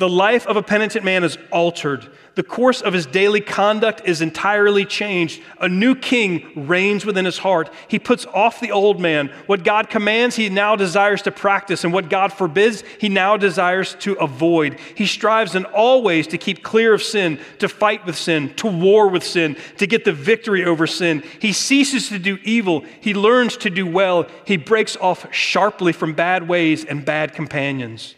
The 0.00 0.08
life 0.08 0.46
of 0.46 0.56
a 0.56 0.62
penitent 0.62 1.04
man 1.04 1.24
is 1.24 1.36
altered. 1.52 2.10
The 2.34 2.42
course 2.42 2.80
of 2.80 2.94
his 2.94 3.04
daily 3.04 3.42
conduct 3.42 4.00
is 4.06 4.22
entirely 4.22 4.86
changed. 4.86 5.42
A 5.60 5.68
new 5.68 5.94
king 5.94 6.66
reigns 6.66 7.04
within 7.04 7.26
his 7.26 7.36
heart. 7.36 7.70
He 7.86 7.98
puts 7.98 8.24
off 8.24 8.60
the 8.60 8.70
old 8.70 8.98
man. 8.98 9.30
What 9.44 9.62
God 9.62 9.90
commands, 9.90 10.36
he 10.36 10.48
now 10.48 10.74
desires 10.74 11.20
to 11.22 11.30
practice, 11.30 11.84
and 11.84 11.92
what 11.92 12.08
God 12.08 12.32
forbids, 12.32 12.82
he 12.98 13.10
now 13.10 13.36
desires 13.36 13.94
to 13.96 14.14
avoid. 14.14 14.80
He 14.94 15.04
strives 15.04 15.54
in 15.54 15.66
all 15.66 16.02
ways 16.02 16.26
to 16.28 16.38
keep 16.38 16.62
clear 16.62 16.94
of 16.94 17.02
sin, 17.02 17.38
to 17.58 17.68
fight 17.68 18.06
with 18.06 18.16
sin, 18.16 18.54
to 18.54 18.68
war 18.68 19.06
with 19.06 19.22
sin, 19.22 19.54
to 19.76 19.86
get 19.86 20.06
the 20.06 20.14
victory 20.14 20.64
over 20.64 20.86
sin. 20.86 21.22
He 21.40 21.52
ceases 21.52 22.08
to 22.08 22.18
do 22.18 22.38
evil. 22.42 22.86
He 23.02 23.12
learns 23.12 23.58
to 23.58 23.68
do 23.68 23.86
well. 23.86 24.26
He 24.46 24.56
breaks 24.56 24.96
off 24.96 25.30
sharply 25.30 25.92
from 25.92 26.14
bad 26.14 26.48
ways 26.48 26.86
and 26.86 27.04
bad 27.04 27.34
companions. 27.34 28.14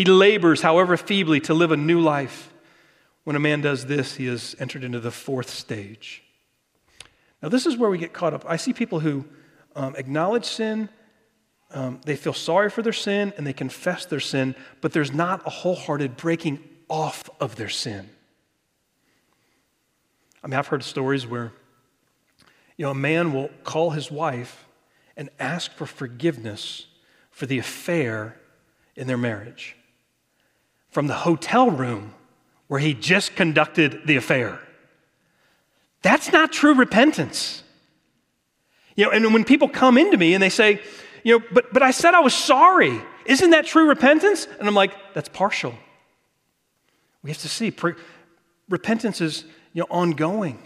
He 0.00 0.06
labors, 0.06 0.62
however 0.62 0.96
feebly, 0.96 1.40
to 1.40 1.52
live 1.52 1.72
a 1.72 1.76
new 1.76 2.00
life. 2.00 2.50
When 3.24 3.36
a 3.36 3.38
man 3.38 3.60
does 3.60 3.84
this, 3.84 4.14
he 4.14 4.24
has 4.28 4.56
entered 4.58 4.82
into 4.82 4.98
the 4.98 5.10
fourth 5.10 5.50
stage. 5.50 6.22
Now, 7.42 7.50
this 7.50 7.66
is 7.66 7.76
where 7.76 7.90
we 7.90 7.98
get 7.98 8.14
caught 8.14 8.32
up. 8.32 8.46
I 8.48 8.56
see 8.56 8.72
people 8.72 9.00
who 9.00 9.26
um, 9.76 9.94
acknowledge 9.96 10.46
sin, 10.46 10.88
um, 11.74 12.00
they 12.06 12.16
feel 12.16 12.32
sorry 12.32 12.70
for 12.70 12.80
their 12.80 12.94
sin, 12.94 13.34
and 13.36 13.46
they 13.46 13.52
confess 13.52 14.06
their 14.06 14.20
sin, 14.20 14.54
but 14.80 14.94
there's 14.94 15.12
not 15.12 15.46
a 15.46 15.50
wholehearted 15.50 16.16
breaking 16.16 16.60
off 16.88 17.28
of 17.38 17.56
their 17.56 17.68
sin. 17.68 18.08
I 20.42 20.46
mean, 20.46 20.54
I've 20.54 20.68
heard 20.68 20.82
stories 20.82 21.26
where, 21.26 21.52
you 22.78 22.86
know, 22.86 22.92
a 22.92 22.94
man 22.94 23.34
will 23.34 23.50
call 23.64 23.90
his 23.90 24.10
wife 24.10 24.66
and 25.14 25.28
ask 25.38 25.70
for 25.72 25.84
forgiveness 25.84 26.86
for 27.30 27.44
the 27.44 27.58
affair 27.58 28.40
in 28.96 29.06
their 29.06 29.18
marriage 29.18 29.76
from 30.90 31.06
the 31.06 31.14
hotel 31.14 31.70
room 31.70 32.14
where 32.68 32.80
he 32.80 32.94
just 32.94 33.34
conducted 33.34 34.02
the 34.06 34.16
affair. 34.16 34.60
That's 36.02 36.32
not 36.32 36.52
true 36.52 36.74
repentance. 36.74 37.62
You 38.96 39.06
know, 39.06 39.10
and 39.12 39.32
when 39.32 39.44
people 39.44 39.68
come 39.68 39.98
into 39.98 40.16
me 40.16 40.34
and 40.34 40.42
they 40.42 40.50
say, 40.50 40.80
you 41.24 41.38
know, 41.38 41.44
but, 41.52 41.72
but 41.72 41.82
I 41.82 41.90
said 41.90 42.14
I 42.14 42.20
was 42.20 42.34
sorry. 42.34 43.00
Isn't 43.26 43.50
that 43.50 43.66
true 43.66 43.88
repentance? 43.88 44.46
And 44.58 44.68
I'm 44.68 44.74
like, 44.74 44.92
that's 45.14 45.28
partial. 45.28 45.74
We 47.22 47.30
have 47.30 47.38
to 47.38 47.48
see. 47.48 47.70
Pre- 47.70 47.94
repentance 48.68 49.20
is 49.20 49.44
you 49.72 49.80
know, 49.80 49.86
ongoing. 49.90 50.58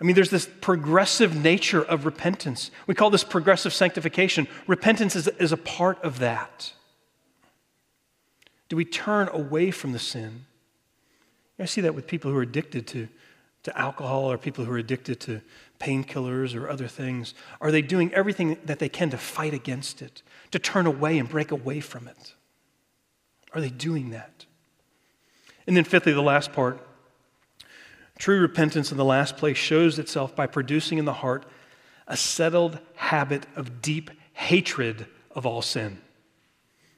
I 0.00 0.04
mean, 0.04 0.16
there's 0.16 0.30
this 0.30 0.48
progressive 0.60 1.36
nature 1.36 1.82
of 1.82 2.04
repentance. 2.04 2.72
We 2.86 2.94
call 2.94 3.10
this 3.10 3.22
progressive 3.22 3.72
sanctification. 3.72 4.48
Repentance 4.66 5.14
is, 5.14 5.28
is 5.28 5.52
a 5.52 5.56
part 5.56 6.02
of 6.02 6.18
that. 6.18 6.72
Do 8.72 8.76
we 8.76 8.86
turn 8.86 9.28
away 9.28 9.70
from 9.70 9.92
the 9.92 9.98
sin? 9.98 10.46
I 11.58 11.66
see 11.66 11.82
that 11.82 11.94
with 11.94 12.06
people 12.06 12.30
who 12.30 12.38
are 12.38 12.42
addicted 12.42 12.86
to, 12.86 13.06
to 13.64 13.78
alcohol 13.78 14.32
or 14.32 14.38
people 14.38 14.64
who 14.64 14.72
are 14.72 14.78
addicted 14.78 15.20
to 15.20 15.42
painkillers 15.78 16.58
or 16.58 16.70
other 16.70 16.88
things. 16.88 17.34
Are 17.60 17.70
they 17.70 17.82
doing 17.82 18.10
everything 18.14 18.56
that 18.64 18.78
they 18.78 18.88
can 18.88 19.10
to 19.10 19.18
fight 19.18 19.52
against 19.52 20.00
it, 20.00 20.22
to 20.52 20.58
turn 20.58 20.86
away 20.86 21.18
and 21.18 21.28
break 21.28 21.50
away 21.50 21.80
from 21.80 22.08
it? 22.08 22.32
Are 23.52 23.60
they 23.60 23.68
doing 23.68 24.08
that? 24.08 24.46
And 25.66 25.76
then, 25.76 25.84
fifthly, 25.84 26.14
the 26.14 26.22
last 26.22 26.54
part 26.54 26.80
True 28.18 28.40
repentance 28.40 28.90
in 28.90 28.96
the 28.96 29.04
last 29.04 29.36
place 29.36 29.58
shows 29.58 29.98
itself 29.98 30.34
by 30.34 30.46
producing 30.46 30.96
in 30.96 31.04
the 31.04 31.12
heart 31.12 31.44
a 32.08 32.16
settled 32.16 32.78
habit 32.94 33.44
of 33.54 33.82
deep 33.82 34.10
hatred 34.32 35.08
of 35.32 35.44
all 35.44 35.60
sin. 35.60 35.98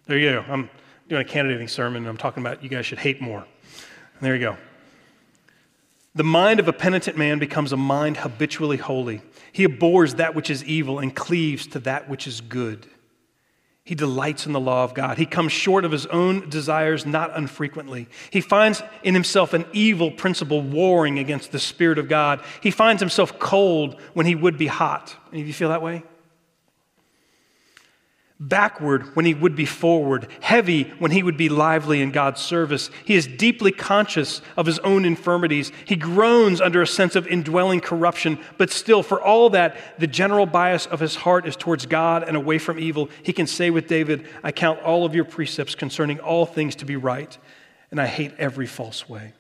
There 0.07 0.19
you 0.19 0.31
go. 0.31 0.45
I'm 0.49 0.71
doing 1.09 1.23
a 1.23 1.25
candidating 1.25 1.69
sermon 1.69 2.03
and 2.03 2.09
I'm 2.09 2.17
talking 2.17 2.43
about 2.43 2.63
you 2.63 2.69
guys 2.69 2.87
should 2.87 2.99
hate 2.99 3.21
more. 3.21 3.45
There 4.21 4.35
you 4.35 4.41
go. 4.41 4.57
The 6.15 6.25
mind 6.25 6.61
of 6.61 6.69
a 6.69 6.73
penitent 6.73 7.19
man 7.19 7.39
becomes 7.39 7.73
a 7.73 7.77
mind 7.77 8.19
habitually 8.19 8.77
holy. 8.77 9.21
He 9.53 9.65
abhors 9.65 10.15
that 10.15 10.35
which 10.35 10.49
is 10.49 10.65
evil 10.65 11.01
and 11.01 11.15
cleaves 11.15 11.67
to 11.69 11.81
that 11.81 12.09
which 12.09 12.27
is 12.27 12.41
good. 12.41 12.87
He 13.85 13.95
delights 13.95 14.47
in 14.47 14.53
the 14.53 14.61
law 14.61 14.85
of 14.85 14.95
God. 14.95 15.19
He 15.19 15.27
comes 15.27 15.53
short 15.53 15.85
of 15.85 15.93
his 15.93 16.07
own 16.07 16.49
desires 16.49 17.05
not 17.05 17.37
unfrequently. 17.37 18.09
He 18.31 18.41
finds 18.41 18.83
in 19.03 19.13
himself 19.13 19.53
an 19.53 19.67
evil 19.75 20.11
principle 20.11 20.63
warring 20.63 21.19
against 21.19 21.53
the 21.53 21.59
Spirit 21.59 21.99
of 21.99 22.09
God. 22.09 22.43
He 22.63 22.71
finds 22.71 23.03
himself 23.03 23.39
cold 23.39 24.01
when 24.15 24.25
he 24.25 24.35
would 24.35 24.57
be 24.57 24.69
hot. 24.69 25.15
Any 25.33 25.43
of 25.43 25.49
you 25.49 25.53
feel 25.53 25.69
that 25.69 25.83
way? 25.83 26.03
Backward 28.49 29.15
when 29.17 29.25
he 29.25 29.35
would 29.35 29.57
be 29.57 29.65
forward, 29.65 30.29
heavy 30.41 30.85
when 30.99 31.11
he 31.11 31.23
would 31.23 31.37
be 31.37 31.49
lively 31.49 32.01
in 32.01 32.11
God's 32.11 32.41
service. 32.41 32.91
He 33.05 33.15
is 33.15 33.27
deeply 33.27 33.73
conscious 33.73 34.41
of 34.57 34.67
his 34.67 34.79
own 34.81 35.05
infirmities. 35.05 35.73
He 35.85 35.97
groans 35.97 36.61
under 36.61 36.83
a 36.83 36.87
sense 36.87 37.17
of 37.17 37.27
indwelling 37.27 37.81
corruption, 37.81 38.39
but 38.59 38.71
still, 38.71 39.03
for 39.03 39.21
all 39.21 39.51
that, 39.51 39.99
the 39.99 40.07
general 40.07 40.47
bias 40.47 40.87
of 40.87 41.01
his 41.01 41.17
heart 41.17 41.47
is 41.47 41.57
towards 41.57 41.87
God 41.87 42.23
and 42.23 42.37
away 42.37 42.59
from 42.59 42.79
evil. 42.79 43.09
He 43.23 43.33
can 43.33 43.47
say 43.47 43.71
with 43.71 43.87
David, 43.87 44.27
I 44.43 44.53
count 44.53 44.81
all 44.81 45.05
of 45.05 45.15
your 45.15 45.25
precepts 45.25 45.75
concerning 45.75 46.21
all 46.21 46.47
things 46.47 46.77
to 46.77 46.85
be 46.85 46.97
right, 46.97 47.37
and 47.91 48.01
I 48.01 48.07
hate 48.07 48.35
every 48.39 48.67
false 48.67 49.09
way. 49.09 49.33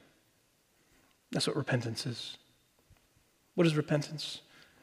That's 1.31 1.47
what 1.47 1.57
repentance 1.57 2.07
is. 2.07 2.39
What 3.55 3.67
is 3.67 3.77
repentance? 3.77 4.41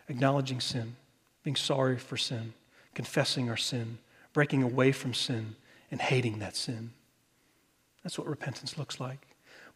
Acknowledging 0.10 0.60
sin, 0.60 0.96
being 1.44 1.56
sorry 1.56 1.98
for 1.98 2.18
sin, 2.18 2.54
confessing 2.94 3.50
our 3.50 3.58
sin, 3.58 3.98
breaking 4.34 4.64
away 4.64 4.92
from 4.92 5.14
sin, 5.14 5.56
and 5.90 6.02
hating 6.02 6.40
that 6.40 6.56
sin. 6.56 6.92
That's 8.04 8.18
what 8.18 8.28
repentance 8.28 8.78
looks 8.78 9.00
like. 9.00 9.28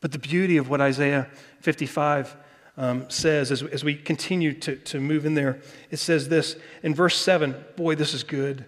But 0.02 0.12
the 0.12 0.20
beauty 0.20 0.58
of 0.58 0.70
what 0.70 0.82
Isaiah 0.82 1.28
55 1.62 2.36
um, 2.78 3.10
says 3.10 3.52
as, 3.52 3.64
as 3.64 3.84
we 3.84 3.96
continue 3.96 4.54
to, 4.54 4.76
to 4.76 5.00
move 5.00 5.26
in 5.26 5.34
there, 5.34 5.62
it 5.92 5.98
says 5.98 6.30
this 6.30 6.58
in 6.84 6.94
verse 6.94 7.18
7 7.18 7.56
boy, 7.76 7.96
this 7.96 8.14
is 8.14 8.24
good. 8.24 8.66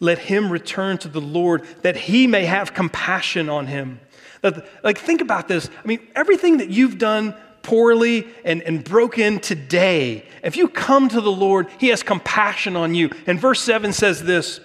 Let 0.00 0.18
him 0.18 0.50
return 0.50 0.98
to 0.98 1.08
the 1.08 1.20
Lord 1.20 1.64
that 1.82 1.96
he 1.96 2.26
may 2.26 2.44
have 2.46 2.74
compassion 2.74 3.48
on 3.48 3.66
him. 3.66 4.00
That, 4.40 4.66
like, 4.82 4.98
think 4.98 5.20
about 5.20 5.48
this. 5.48 5.70
I 5.82 5.86
mean, 5.86 6.06
everything 6.14 6.58
that 6.58 6.70
you've 6.70 6.98
done 6.98 7.34
poorly 7.62 8.26
and, 8.44 8.60
and 8.62 8.82
broken 8.82 9.38
today, 9.38 10.26
if 10.42 10.56
you 10.56 10.68
come 10.68 11.08
to 11.08 11.20
the 11.20 11.32
Lord, 11.32 11.68
he 11.78 11.88
has 11.88 12.02
compassion 12.02 12.76
on 12.76 12.94
you. 12.94 13.10
And 13.26 13.40
verse 13.40 13.60
7 13.60 13.92
says 13.92 14.22
this 14.22 14.60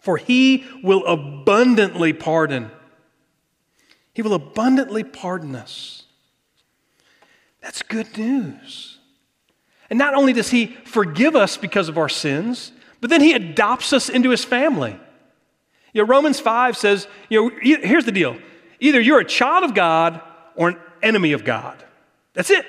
for 0.00 0.16
he 0.16 0.64
will 0.82 1.04
abundantly 1.06 2.12
pardon. 2.12 2.70
He 4.12 4.22
will 4.22 4.34
abundantly 4.34 5.04
pardon 5.04 5.54
us. 5.54 6.04
That's 7.60 7.82
good 7.82 8.16
news. 8.18 8.98
And 9.88 9.98
not 9.98 10.14
only 10.14 10.32
does 10.32 10.50
he 10.50 10.66
forgive 10.84 11.36
us 11.36 11.56
because 11.56 11.88
of 11.88 11.98
our 11.98 12.08
sins, 12.08 12.72
but 13.00 13.10
then 13.10 13.20
he 13.20 13.32
adopts 13.32 13.92
us 13.92 14.08
into 14.08 14.30
his 14.30 14.44
family. 14.44 14.98
You 15.92 16.02
know, 16.02 16.08
Romans 16.08 16.38
5 16.38 16.76
says, 16.76 17.08
you 17.28 17.50
know, 17.50 17.56
here's 17.60 18.04
the 18.04 18.12
deal. 18.12 18.38
Either 18.78 19.00
you're 19.00 19.20
a 19.20 19.24
child 19.24 19.64
of 19.64 19.74
God 19.74 20.20
or 20.54 20.70
an 20.70 20.78
enemy 21.02 21.32
of 21.32 21.44
God. 21.44 21.84
That's 22.32 22.50
it. 22.50 22.64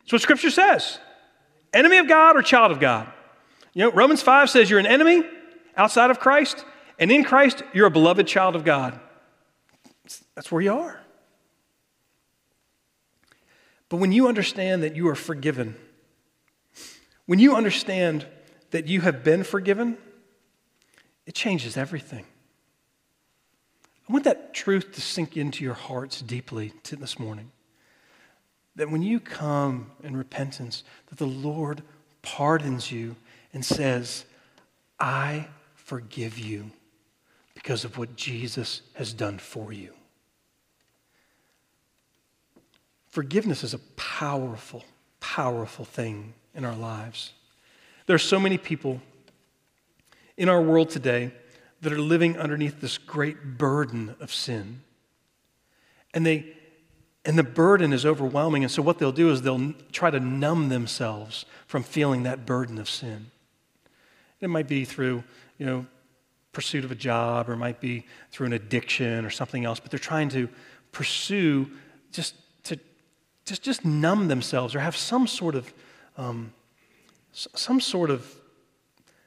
That's 0.00 0.12
what 0.12 0.22
scripture 0.22 0.50
says. 0.50 0.98
Enemy 1.72 1.98
of 1.98 2.08
God 2.08 2.36
or 2.36 2.42
child 2.42 2.72
of 2.72 2.80
God. 2.80 3.10
You 3.72 3.84
know, 3.84 3.92
Romans 3.92 4.20
5 4.20 4.50
says 4.50 4.68
you're 4.68 4.80
an 4.80 4.86
enemy, 4.86 5.22
outside 5.76 6.10
of 6.10 6.20
Christ, 6.20 6.64
and 6.98 7.10
in 7.10 7.24
Christ, 7.24 7.62
you're 7.72 7.86
a 7.86 7.90
beloved 7.90 8.26
child 8.26 8.56
of 8.56 8.64
God. 8.64 8.98
That's 10.34 10.50
where 10.50 10.62
you 10.62 10.72
are. 10.72 11.00
But 13.88 13.96
when 13.98 14.12
you 14.12 14.28
understand 14.28 14.82
that 14.82 14.96
you 14.96 15.08
are 15.08 15.14
forgiven, 15.14 15.76
when 17.26 17.38
you 17.38 17.54
understand 17.54 18.26
that 18.70 18.88
you 18.88 19.02
have 19.02 19.22
been 19.22 19.44
forgiven, 19.44 19.98
it 21.26 21.34
changes 21.34 21.76
everything. 21.76 22.26
I 24.08 24.12
want 24.12 24.24
that 24.24 24.54
truth 24.54 24.92
to 24.92 25.00
sink 25.00 25.36
into 25.36 25.62
your 25.62 25.74
hearts 25.74 26.20
deeply 26.20 26.72
this 26.90 27.18
morning. 27.18 27.52
That 28.76 28.90
when 28.90 29.02
you 29.02 29.20
come 29.20 29.90
in 30.02 30.16
repentance, 30.16 30.82
that 31.08 31.18
the 31.18 31.26
Lord 31.26 31.82
pardons 32.22 32.90
you 32.90 33.16
and 33.52 33.64
says, 33.64 34.24
I 34.98 35.48
forgive 35.84 36.38
you 36.38 36.70
because 37.54 37.84
of 37.84 37.98
what 37.98 38.16
Jesus 38.16 38.82
has 38.94 39.12
done 39.12 39.38
for 39.38 39.72
you. 39.72 39.92
Forgiveness 43.10 43.62
is 43.62 43.74
a 43.74 43.78
powerful, 43.96 44.84
powerful 45.20 45.84
thing 45.84 46.32
in 46.54 46.64
our 46.64 46.74
lives. 46.74 47.32
There 48.06 48.16
are 48.16 48.18
so 48.18 48.40
many 48.40 48.56
people 48.58 49.00
in 50.36 50.48
our 50.48 50.62
world 50.62 50.90
today 50.90 51.32
that 51.82 51.92
are 51.92 51.98
living 51.98 52.38
underneath 52.38 52.80
this 52.80 52.96
great 52.96 53.58
burden 53.58 54.14
of 54.20 54.32
sin. 54.32 54.80
And 56.14 56.24
they 56.24 56.56
and 57.24 57.38
the 57.38 57.44
burden 57.44 57.92
is 57.92 58.04
overwhelming. 58.04 58.64
And 58.64 58.70
so 58.70 58.82
what 58.82 58.98
they'll 58.98 59.12
do 59.12 59.30
is 59.30 59.42
they'll 59.42 59.74
try 59.92 60.10
to 60.10 60.18
numb 60.18 60.70
themselves 60.70 61.44
from 61.68 61.84
feeling 61.84 62.24
that 62.24 62.44
burden 62.44 62.78
of 62.78 62.90
sin. 62.90 63.30
It 64.40 64.50
might 64.50 64.66
be 64.66 64.84
through 64.84 65.22
you 65.62 65.66
know, 65.66 65.86
pursuit 66.50 66.84
of 66.84 66.90
a 66.90 66.96
job 66.96 67.48
or 67.48 67.54
might 67.54 67.80
be 67.80 68.04
through 68.32 68.46
an 68.46 68.52
addiction 68.52 69.24
or 69.24 69.30
something 69.30 69.64
else, 69.64 69.78
but 69.78 69.92
they're 69.92 70.00
trying 70.00 70.28
to 70.28 70.48
pursue 70.90 71.70
just 72.10 72.34
to 72.64 72.76
just, 73.44 73.62
just 73.62 73.84
numb 73.84 74.26
themselves 74.26 74.74
or 74.74 74.80
have 74.80 74.96
some 74.96 75.28
sort 75.28 75.54
of 75.54 75.72
um, 76.16 76.52
some 77.30 77.80
sort 77.80 78.10
of 78.10 78.26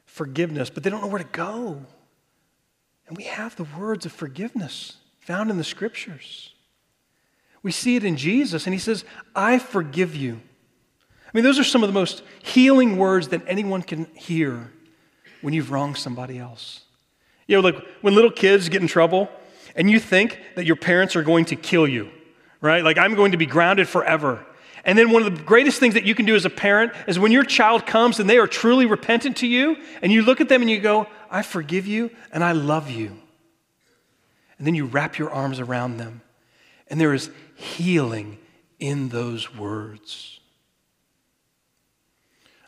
forgiveness, 0.05 0.69
but 0.69 0.83
they 0.83 0.89
don't 0.89 0.99
know 0.99 1.07
where 1.07 1.23
to 1.23 1.29
go. 1.31 1.81
And 3.07 3.15
we 3.15 3.23
have 3.23 3.55
the 3.55 3.65
words 3.79 4.05
of 4.05 4.11
forgiveness 4.11 4.97
found 5.19 5.49
in 5.49 5.57
the 5.57 5.63
scriptures. 5.63 6.53
We 7.63 7.71
see 7.71 7.95
it 7.95 8.03
in 8.03 8.17
Jesus, 8.17 8.67
and 8.67 8.73
he 8.73 8.79
says, 8.79 9.05
I 9.33 9.57
forgive 9.57 10.17
you. 10.17 10.41
I 11.01 11.29
mean, 11.33 11.45
those 11.45 11.59
are 11.59 11.63
some 11.63 11.81
of 11.81 11.87
the 11.87 11.93
most 11.93 12.23
healing 12.43 12.97
words 12.97 13.29
that 13.29 13.41
anyone 13.47 13.83
can 13.83 14.03
hear 14.15 14.73
when 15.45 15.53
you've 15.53 15.69
wronged 15.69 15.95
somebody 15.95 16.39
else. 16.39 16.81
You 17.45 17.55
know, 17.55 17.61
like 17.61 17.77
when 18.01 18.15
little 18.15 18.31
kids 18.31 18.67
get 18.67 18.81
in 18.81 18.87
trouble 18.87 19.29
and 19.75 19.91
you 19.91 19.99
think 19.99 20.39
that 20.55 20.65
your 20.65 20.75
parents 20.75 21.15
are 21.15 21.21
going 21.21 21.45
to 21.45 21.55
kill 21.55 21.87
you, 21.87 22.09
right? 22.61 22.83
Like, 22.83 22.97
I'm 22.97 23.13
going 23.13 23.31
to 23.33 23.37
be 23.37 23.45
grounded 23.45 23.87
forever. 23.87 24.43
And 24.85 24.97
then 24.97 25.11
one 25.11 25.21
of 25.21 25.37
the 25.37 25.43
greatest 25.43 25.79
things 25.79 25.93
that 25.93 26.03
you 26.03 26.15
can 26.15 26.25
do 26.25 26.35
as 26.35 26.45
a 26.45 26.49
parent 26.49 26.93
is 27.07 27.19
when 27.19 27.31
your 27.31 27.43
child 27.43 27.85
comes 27.85 28.19
and 28.19 28.27
they 28.27 28.39
are 28.39 28.47
truly 28.47 28.87
repentant 28.87 29.37
to 29.37 29.47
you, 29.47 29.77
and 30.01 30.11
you 30.11 30.23
look 30.23 30.41
at 30.41 30.49
them 30.49 30.63
and 30.63 30.69
you 30.69 30.79
go, 30.79 31.05
I 31.29 31.43
forgive 31.43 31.85
you 31.85 32.09
and 32.31 32.43
I 32.43 32.53
love 32.53 32.89
you. 32.89 33.15
And 34.57 34.65
then 34.65 34.73
you 34.73 34.85
wrap 34.85 35.19
your 35.19 35.29
arms 35.29 35.59
around 35.59 35.97
them, 35.97 36.21
and 36.87 36.99
there 36.99 37.13
is 37.13 37.29
healing 37.53 38.39
in 38.79 39.09
those 39.09 39.55
words. 39.55 40.39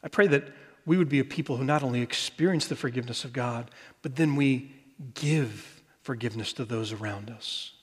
I 0.03 0.09
pray 0.09 0.28
that 0.28 0.47
we 0.88 0.98
would 0.98 1.10
be 1.10 1.20
a 1.20 1.26
people 1.26 1.58
who 1.58 1.66
not 1.66 1.84
only 1.84 2.02
experience 2.02 2.66
the 2.68 2.76
forgiveness 2.76 3.26
of 3.26 3.34
God, 3.34 3.70
but 4.02 4.16
then 4.16 4.38
we 4.38 4.72
give 5.14 5.84
forgiveness 6.02 6.54
to 6.54 6.64
those 6.64 6.94
around 6.94 7.30
us, 7.30 7.74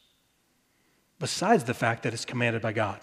besides 1.21 1.65
the 1.65 1.75
fact 1.75 2.03
that 2.03 2.15
it's 2.15 2.25
commanded 2.25 2.63
by 2.63 2.73
God. 2.73 2.99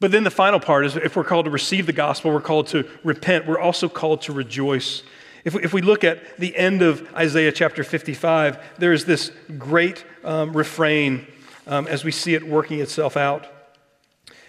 But 0.00 0.10
then 0.10 0.24
the 0.24 0.30
final 0.30 0.58
part 0.58 0.84
is 0.84 0.96
if 0.96 1.14
we're 1.14 1.22
called 1.22 1.44
to 1.44 1.52
receive 1.52 1.86
the 1.86 1.92
gospel, 1.92 2.32
we're 2.32 2.40
called 2.40 2.66
to 2.68 2.86
repent, 3.04 3.46
we're 3.46 3.60
also 3.60 3.88
called 3.88 4.22
to 4.22 4.32
rejoice. 4.32 5.04
If, 5.44 5.54
if 5.54 5.72
we 5.72 5.82
look 5.82 6.02
at 6.02 6.36
the 6.38 6.54
end 6.56 6.82
of 6.82 7.08
Isaiah 7.14 7.52
chapter 7.52 7.84
55, 7.84 8.58
there's 8.78 9.04
this 9.04 9.30
great 9.56 10.04
um, 10.24 10.52
refrain 10.52 11.28
um, 11.68 11.86
as 11.86 12.02
we 12.02 12.10
see 12.10 12.34
it 12.34 12.42
working 12.42 12.80
itself 12.80 13.16
out. 13.16 13.46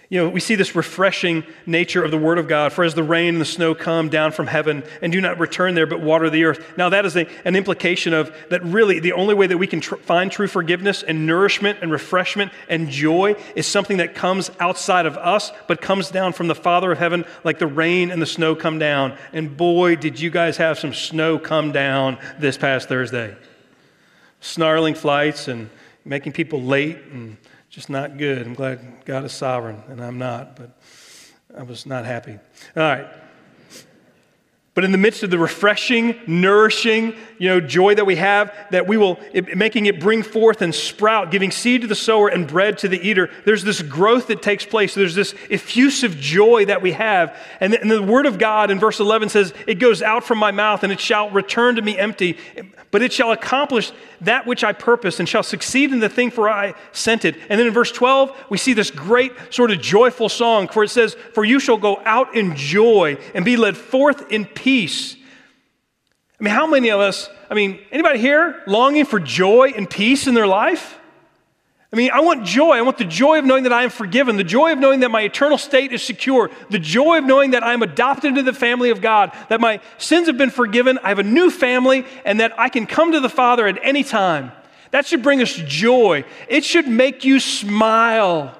You 0.09 0.21
know, 0.21 0.29
we 0.29 0.39
see 0.39 0.55
this 0.55 0.75
refreshing 0.75 1.43
nature 1.65 2.03
of 2.03 2.11
the 2.11 2.17
Word 2.17 2.37
of 2.37 2.47
God. 2.47 2.73
For 2.73 2.83
as 2.83 2.93
the 2.93 3.03
rain 3.03 3.29
and 3.29 3.41
the 3.41 3.45
snow 3.45 3.73
come 3.73 4.09
down 4.09 4.31
from 4.31 4.45
heaven 4.45 4.83
and 5.01 5.11
do 5.11 5.19
not 5.19 5.39
return 5.39 5.73
there 5.73 5.87
but 5.87 5.99
water 5.99 6.29
the 6.29 6.43
earth. 6.43 6.77
Now, 6.77 6.89
that 6.89 7.05
is 7.05 7.15
a, 7.15 7.27
an 7.43 7.55
implication 7.55 8.13
of 8.13 8.35
that 8.49 8.63
really 8.63 8.99
the 8.99 9.13
only 9.13 9.33
way 9.33 9.47
that 9.47 9.57
we 9.57 9.65
can 9.65 9.81
tr- 9.81 9.95
find 9.95 10.31
true 10.31 10.47
forgiveness 10.47 11.01
and 11.01 11.25
nourishment 11.25 11.79
and 11.81 11.91
refreshment 11.91 12.51
and 12.69 12.89
joy 12.89 13.35
is 13.55 13.65
something 13.65 13.97
that 13.97 14.13
comes 14.13 14.51
outside 14.59 15.07
of 15.07 15.17
us 15.17 15.51
but 15.67 15.81
comes 15.81 16.11
down 16.11 16.33
from 16.33 16.47
the 16.47 16.55
Father 16.55 16.91
of 16.91 16.99
heaven 16.99 17.25
like 17.43 17.57
the 17.57 17.67
rain 17.67 18.11
and 18.11 18.21
the 18.21 18.27
snow 18.27 18.55
come 18.55 18.77
down. 18.77 19.17
And 19.33 19.57
boy, 19.57 19.95
did 19.95 20.19
you 20.19 20.29
guys 20.29 20.57
have 20.57 20.77
some 20.77 20.93
snow 20.93 21.39
come 21.39 21.71
down 21.71 22.19
this 22.39 22.57
past 22.57 22.87
Thursday. 22.87 23.35
Snarling 24.41 24.93
flights 24.93 25.47
and 25.47 25.69
making 26.03 26.33
people 26.33 26.61
late 26.61 26.97
and 27.11 27.37
just 27.75 27.89
not 27.89 28.17
good. 28.17 28.47
I'm 28.47 28.53
glad 28.53 29.03
God 29.03 29.25
is 29.25 29.33
sovereign, 29.33 29.83
and 29.89 30.01
I'm 30.01 30.17
not, 30.17 30.55
but 30.55 30.69
I 31.57 31.63
was 31.63 31.85
not 31.85 32.05
happy. 32.05 32.39
All 32.77 32.83
right. 32.83 33.05
But 34.75 34.83
in 34.83 34.91
the 34.91 34.97
midst 34.97 35.23
of 35.23 35.29
the 35.29 35.39
refreshing, 35.39 36.19
nourishing, 36.27 37.15
you 37.37 37.47
know, 37.47 37.61
joy 37.61 37.95
that 37.95 38.05
we 38.05 38.17
have, 38.17 38.53
that 38.71 38.85
we 38.85 38.97
will, 38.97 39.17
it, 39.31 39.55
making 39.55 39.85
it 39.85 40.01
bring 40.01 40.21
forth 40.21 40.61
and 40.61 40.75
sprout, 40.75 41.31
giving 41.31 41.49
seed 41.49 41.81
to 41.81 41.87
the 41.87 41.95
sower 41.95 42.27
and 42.27 42.45
bread 42.45 42.77
to 42.79 42.89
the 42.89 42.99
eater, 42.99 43.29
there's 43.45 43.63
this 43.63 43.81
growth 43.81 44.27
that 44.27 44.41
takes 44.41 44.65
place. 44.65 44.93
There's 44.93 45.15
this 45.15 45.33
effusive 45.49 46.17
joy 46.17 46.65
that 46.65 46.81
we 46.81 46.91
have. 46.91 47.37
And 47.61 47.71
the, 47.71 47.81
and 47.81 47.89
the 47.89 48.03
word 48.03 48.25
of 48.25 48.37
God 48.37 48.69
in 48.69 48.77
verse 48.77 48.99
11 48.99 49.29
says, 49.29 49.53
It 49.65 49.75
goes 49.75 50.01
out 50.01 50.25
from 50.25 50.39
my 50.39 50.51
mouth 50.51 50.83
and 50.83 50.91
it 50.91 50.99
shall 50.99 51.29
return 51.29 51.75
to 51.75 51.81
me 51.81 51.97
empty, 51.97 52.37
but 52.91 53.01
it 53.01 53.13
shall 53.13 53.31
accomplish 53.31 53.93
that 54.21 54.45
which 54.45 54.63
I 54.63 54.73
purpose 54.73 55.19
and 55.19 55.27
shall 55.27 55.43
succeed 55.43 55.91
in 55.91 55.99
the 55.99 56.09
thing 56.09 56.31
for 56.31 56.49
I 56.49 56.73
sent 56.91 57.25
it. 57.25 57.35
And 57.49 57.59
then 57.59 57.67
in 57.67 57.73
verse 57.73 57.91
12, 57.91 58.45
we 58.49 58.57
see 58.57 58.73
this 58.73 58.91
great 58.91 59.31
sort 59.49 59.71
of 59.71 59.81
joyful 59.81 60.29
song 60.29 60.67
where 60.73 60.85
it 60.85 60.89
says, 60.89 61.15
For 61.33 61.45
you 61.45 61.59
shall 61.59 61.77
go 61.77 62.01
out 62.05 62.35
in 62.35 62.55
joy 62.55 63.17
and 63.33 63.45
be 63.45 63.57
led 63.57 63.77
forth 63.77 64.31
in 64.31 64.45
peace. 64.65 65.15
I 66.39 66.43
mean, 66.43 66.51
how 66.51 66.65
many 66.65 66.89
of 66.89 66.99
us, 66.99 67.29
I 67.51 67.53
mean, 67.53 67.79
anybody 67.91 68.17
here 68.17 68.63
longing 68.65 69.05
for 69.05 69.19
joy 69.19 69.73
and 69.77 69.87
peace 69.87 70.25
in 70.25 70.33
their 70.33 70.47
life? 70.47 70.97
I 71.93 71.95
mean, 71.95 72.09
I 72.11 72.21
want 72.21 72.47
joy. 72.47 72.71
I 72.71 72.81
want 72.81 72.97
the 72.97 73.05
joy 73.05 73.37
of 73.37 73.45
knowing 73.45 73.65
that 73.65 73.71
I 73.71 73.83
am 73.83 73.91
forgiven, 73.91 74.37
the 74.37 74.43
joy 74.43 74.71
of 74.71 74.79
knowing 74.79 75.01
that 75.01 75.11
my 75.11 75.21
eternal 75.21 75.59
state 75.59 75.91
is 75.93 76.01
secure, 76.01 76.49
the 76.71 76.79
joy 76.79 77.19
of 77.19 77.25
knowing 77.25 77.51
that 77.51 77.61
I 77.61 77.73
am 77.73 77.83
adopted 77.83 78.29
into 78.29 78.41
the 78.41 78.53
family 78.53 78.89
of 78.89 79.01
God, 79.01 79.37
that 79.49 79.61
my 79.61 79.81
sins 79.99 80.25
have 80.25 80.37
been 80.37 80.49
forgiven, 80.49 80.97
I 81.03 81.09
have 81.09 81.19
a 81.19 81.23
new 81.23 81.51
family, 81.51 82.03
and 82.25 82.39
that 82.39 82.59
I 82.59 82.69
can 82.69 82.87
come 82.87 83.11
to 83.11 83.19
the 83.19 83.29
Father 83.29 83.67
at 83.67 83.77
any 83.83 84.03
time. 84.03 84.51
That 84.89 85.05
should 85.05 85.21
bring 85.21 85.43
us 85.43 85.53
joy. 85.53 86.25
It 86.49 86.65
should 86.65 86.87
make 86.87 87.23
you 87.23 87.39
smile. 87.39 88.57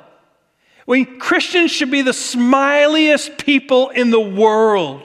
We 0.85 1.03
Christians 1.03 1.71
should 1.71 1.89
be 1.89 2.03
the 2.03 2.11
smiliest 2.11 3.43
people 3.43 3.89
in 3.89 4.11
the 4.11 4.21
world. 4.21 5.01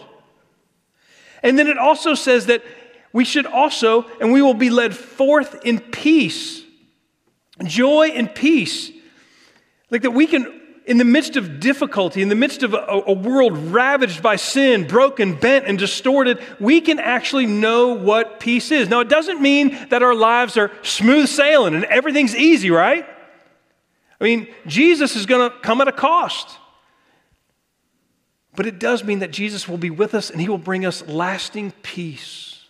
And 1.43 1.59
then 1.59 1.67
it 1.67 1.79
also 1.79 2.15
says 2.15 2.47
that 2.47 2.63
we 3.13 3.25
should 3.25 3.47
also, 3.47 4.07
and 4.21 4.33
we 4.33 4.43
will 4.43 4.55
be 4.55 4.71
led 4.71 4.97
forth 4.97 5.65
in 5.65 5.81
peace. 5.81 6.63
Joy 7.65 8.09
and 8.09 8.33
peace. 8.33 8.91
Like 9.91 10.03
that 10.03 10.13
we 10.13 10.27
can, 10.27 10.61
in 10.87 10.99
the 10.99 11.05
midst 11.05 11.37
of 11.37 11.61
difficulty, 11.61 12.23
in 12.23 12.29
the 12.29 12.37
midst 12.37 12.63
of 12.63 12.75
a, 12.75 13.03
a, 13.07 13.13
world 13.13 13.57
ravaged 13.57 14.23
by 14.23 14.37
sin, 14.37 14.87
broken, 14.87 15.35
bent, 15.35 15.67
and 15.67 15.79
distorted, 15.79 16.41
we 16.61 16.81
can 16.81 17.01
actually 17.01 17.47
know 17.47 17.95
what 17.95 18.39
peace 18.39 18.71
is. 18.71 18.89
Now, 18.89 19.01
it 19.01 19.09
doesn't 19.09 19.41
mean 19.41 19.77
that 19.91 20.03
our 20.03 20.15
lives 20.15 20.57
are 20.57 20.71
smooth 20.83 21.29
sailing 21.29 21.75
and 21.75 21.85
everything's 21.85 22.37
easy, 22.37 22.71
right? 22.71 23.07
I 24.21 24.25
mean, 24.25 24.49
Jesus 24.67 25.17
is 25.17 25.27
going 25.27 25.51
to 25.51 25.57
come 25.59 25.81
at 25.81 25.89
a 25.89 25.93
cost. 25.93 26.59
But 28.57 28.67
it 28.67 28.79
does 28.79 29.05
mean 29.05 29.21
that 29.21 29.31
Jesus 29.31 29.69
will 29.69 29.79
be 29.79 29.91
with 29.91 30.15
us 30.15 30.31
and 30.31 30.41
he 30.41 30.49
will 30.49 30.59
bring 30.59 30.85
us 30.85 31.07
lasting 31.07 31.73
peace. 31.83 32.65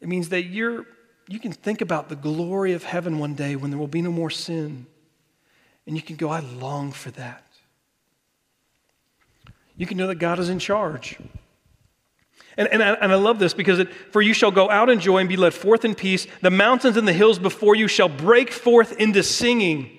It 0.00 0.08
means 0.08 0.30
that 0.30 0.44
you're, 0.44 0.86
you 1.28 1.38
can 1.38 1.52
think 1.52 1.80
about 1.80 2.08
the 2.08 2.16
glory 2.16 2.72
of 2.72 2.84
heaven 2.84 3.18
one 3.18 3.34
day 3.34 3.56
when 3.56 3.70
there 3.70 3.78
will 3.78 3.86
be 3.86 4.02
no 4.02 4.12
more 4.12 4.30
sin. 4.30 4.86
And 5.86 5.96
you 5.96 6.02
can 6.02 6.16
go, 6.16 6.28
I 6.30 6.40
long 6.40 6.92
for 6.92 7.10
that. 7.12 7.44
You 9.76 9.86
can 9.86 9.96
know 9.96 10.06
that 10.06 10.16
God 10.16 10.38
is 10.38 10.48
in 10.48 10.58
charge. 10.58 11.18
And, 12.56 12.68
and, 12.68 12.82
I, 12.82 12.92
and 12.94 13.12
I 13.12 13.14
love 13.14 13.38
this 13.38 13.54
because 13.54 13.78
it, 13.78 13.92
for 14.12 14.20
you 14.20 14.34
shall 14.34 14.50
go 14.50 14.68
out 14.68 14.90
in 14.90 15.00
joy 15.00 15.18
and 15.18 15.28
be 15.28 15.36
led 15.36 15.54
forth 15.54 15.84
in 15.84 15.94
peace. 15.94 16.26
The 16.42 16.50
mountains 16.50 16.96
and 16.96 17.08
the 17.08 17.12
hills 17.12 17.38
before 17.38 17.74
you 17.74 17.88
shall 17.88 18.08
break 18.08 18.50
forth 18.50 18.92
into 18.98 19.22
singing, 19.22 19.90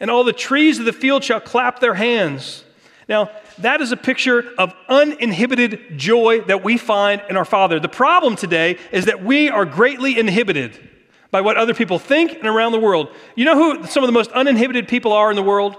and 0.00 0.10
all 0.10 0.24
the 0.24 0.32
trees 0.32 0.78
of 0.78 0.86
the 0.86 0.92
field 0.92 1.22
shall 1.24 1.40
clap 1.40 1.80
their 1.80 1.94
hands. 1.94 2.64
Now, 3.08 3.30
that 3.58 3.80
is 3.80 3.92
a 3.92 3.96
picture 3.96 4.52
of 4.58 4.74
uninhibited 4.88 5.96
joy 5.98 6.40
that 6.42 6.64
we 6.64 6.76
find 6.76 7.22
in 7.28 7.36
our 7.36 7.44
Father. 7.44 7.78
The 7.78 7.88
problem 7.88 8.36
today 8.36 8.78
is 8.90 9.04
that 9.06 9.22
we 9.22 9.48
are 9.48 9.64
greatly 9.64 10.18
inhibited 10.18 10.90
by 11.30 11.40
what 11.40 11.56
other 11.56 11.74
people 11.74 11.98
think 11.98 12.32
and 12.32 12.46
around 12.46 12.72
the 12.72 12.80
world. 12.80 13.08
You 13.34 13.44
know 13.44 13.56
who 13.56 13.86
some 13.86 14.02
of 14.02 14.08
the 14.08 14.12
most 14.12 14.30
uninhibited 14.32 14.88
people 14.88 15.12
are 15.12 15.30
in 15.30 15.36
the 15.36 15.42
world? 15.42 15.76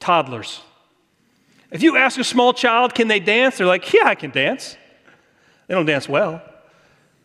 Toddlers. 0.00 0.60
If 1.70 1.82
you 1.82 1.96
ask 1.96 2.18
a 2.18 2.24
small 2.24 2.52
child, 2.52 2.94
can 2.94 3.08
they 3.08 3.18
dance? 3.18 3.58
They're 3.58 3.66
like, 3.66 3.92
yeah, 3.92 4.06
I 4.06 4.14
can 4.14 4.30
dance. 4.30 4.76
They 5.66 5.74
don't 5.74 5.86
dance 5.86 6.08
well, 6.08 6.42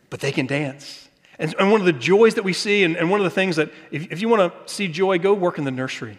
but 0.10 0.20
they 0.20 0.32
can 0.32 0.48
dance. 0.48 1.10
And, 1.38 1.54
and 1.60 1.72
one 1.72 1.80
of 1.80 1.86
the 1.86 1.94
joys 1.94 2.36
that 2.36 2.44
we 2.44 2.54
see, 2.54 2.84
and, 2.84 2.96
and 2.98 3.10
one 3.10 3.20
of 3.20 3.24
the 3.24 3.30
things 3.30 3.56
that, 3.58 3.72
if, 3.92 4.12
if 4.12 4.22
you 4.22 4.30
want 4.30 4.52
to 4.52 4.74
see 4.74 4.88
joy, 4.88 5.20
go 5.20 5.34
work 5.34 5.58
in 5.58 5.64
the 5.64 5.72
nursery. 5.72 6.18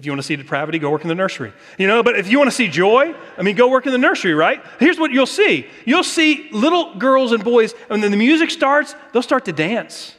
If 0.00 0.06
you 0.06 0.12
want 0.12 0.20
to 0.20 0.26
see 0.26 0.36
depravity, 0.36 0.78
go 0.78 0.90
work 0.90 1.02
in 1.02 1.08
the 1.08 1.14
nursery. 1.14 1.52
You 1.76 1.86
know, 1.86 2.02
but 2.02 2.18
if 2.18 2.30
you 2.30 2.38
want 2.38 2.48
to 2.48 2.56
see 2.56 2.68
joy, 2.68 3.14
I 3.36 3.42
mean, 3.42 3.54
go 3.54 3.68
work 3.68 3.84
in 3.84 3.92
the 3.92 3.98
nursery, 3.98 4.32
right? 4.32 4.64
Here's 4.78 4.98
what 4.98 5.10
you'll 5.10 5.26
see 5.26 5.66
you'll 5.84 6.04
see 6.04 6.48
little 6.52 6.94
girls 6.94 7.32
and 7.32 7.44
boys, 7.44 7.74
and 7.90 8.02
then 8.02 8.10
the 8.10 8.16
music 8.16 8.50
starts, 8.50 8.94
they'll 9.12 9.20
start 9.20 9.44
to 9.44 9.52
dance. 9.52 10.14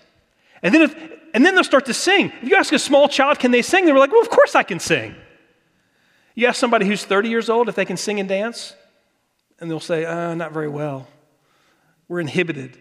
And 0.61 0.71
then, 0.71 0.83
if, 0.83 0.95
and 1.33 1.43
then 1.43 1.55
they'll 1.55 1.63
start 1.63 1.87
to 1.87 1.95
sing. 1.95 2.31
If 2.43 2.49
you 2.49 2.57
ask 2.57 2.71
a 2.73 2.77
small 2.77 3.07
child, 3.07 3.39
can 3.39 3.49
they 3.49 3.63
sing? 3.63 3.85
They're 3.85 3.97
like, 3.97 4.11
well, 4.11 4.21
of 4.21 4.29
course 4.29 4.53
I 4.53 4.61
can 4.61 4.79
sing. 4.79 5.15
You 6.35 6.45
ask 6.45 6.59
somebody 6.59 6.85
who's 6.85 7.03
30 7.03 7.29
years 7.29 7.49
old 7.49 7.67
if 7.67 7.73
they 7.73 7.85
can 7.85 7.97
sing 7.97 8.19
and 8.19 8.29
dance, 8.29 8.75
and 9.59 9.71
they'll 9.71 9.79
say, 9.79 10.05
uh, 10.05 10.35
not 10.35 10.51
very 10.51 10.69
well. 10.69 11.07
We're 12.07 12.19
inhibited. 12.19 12.77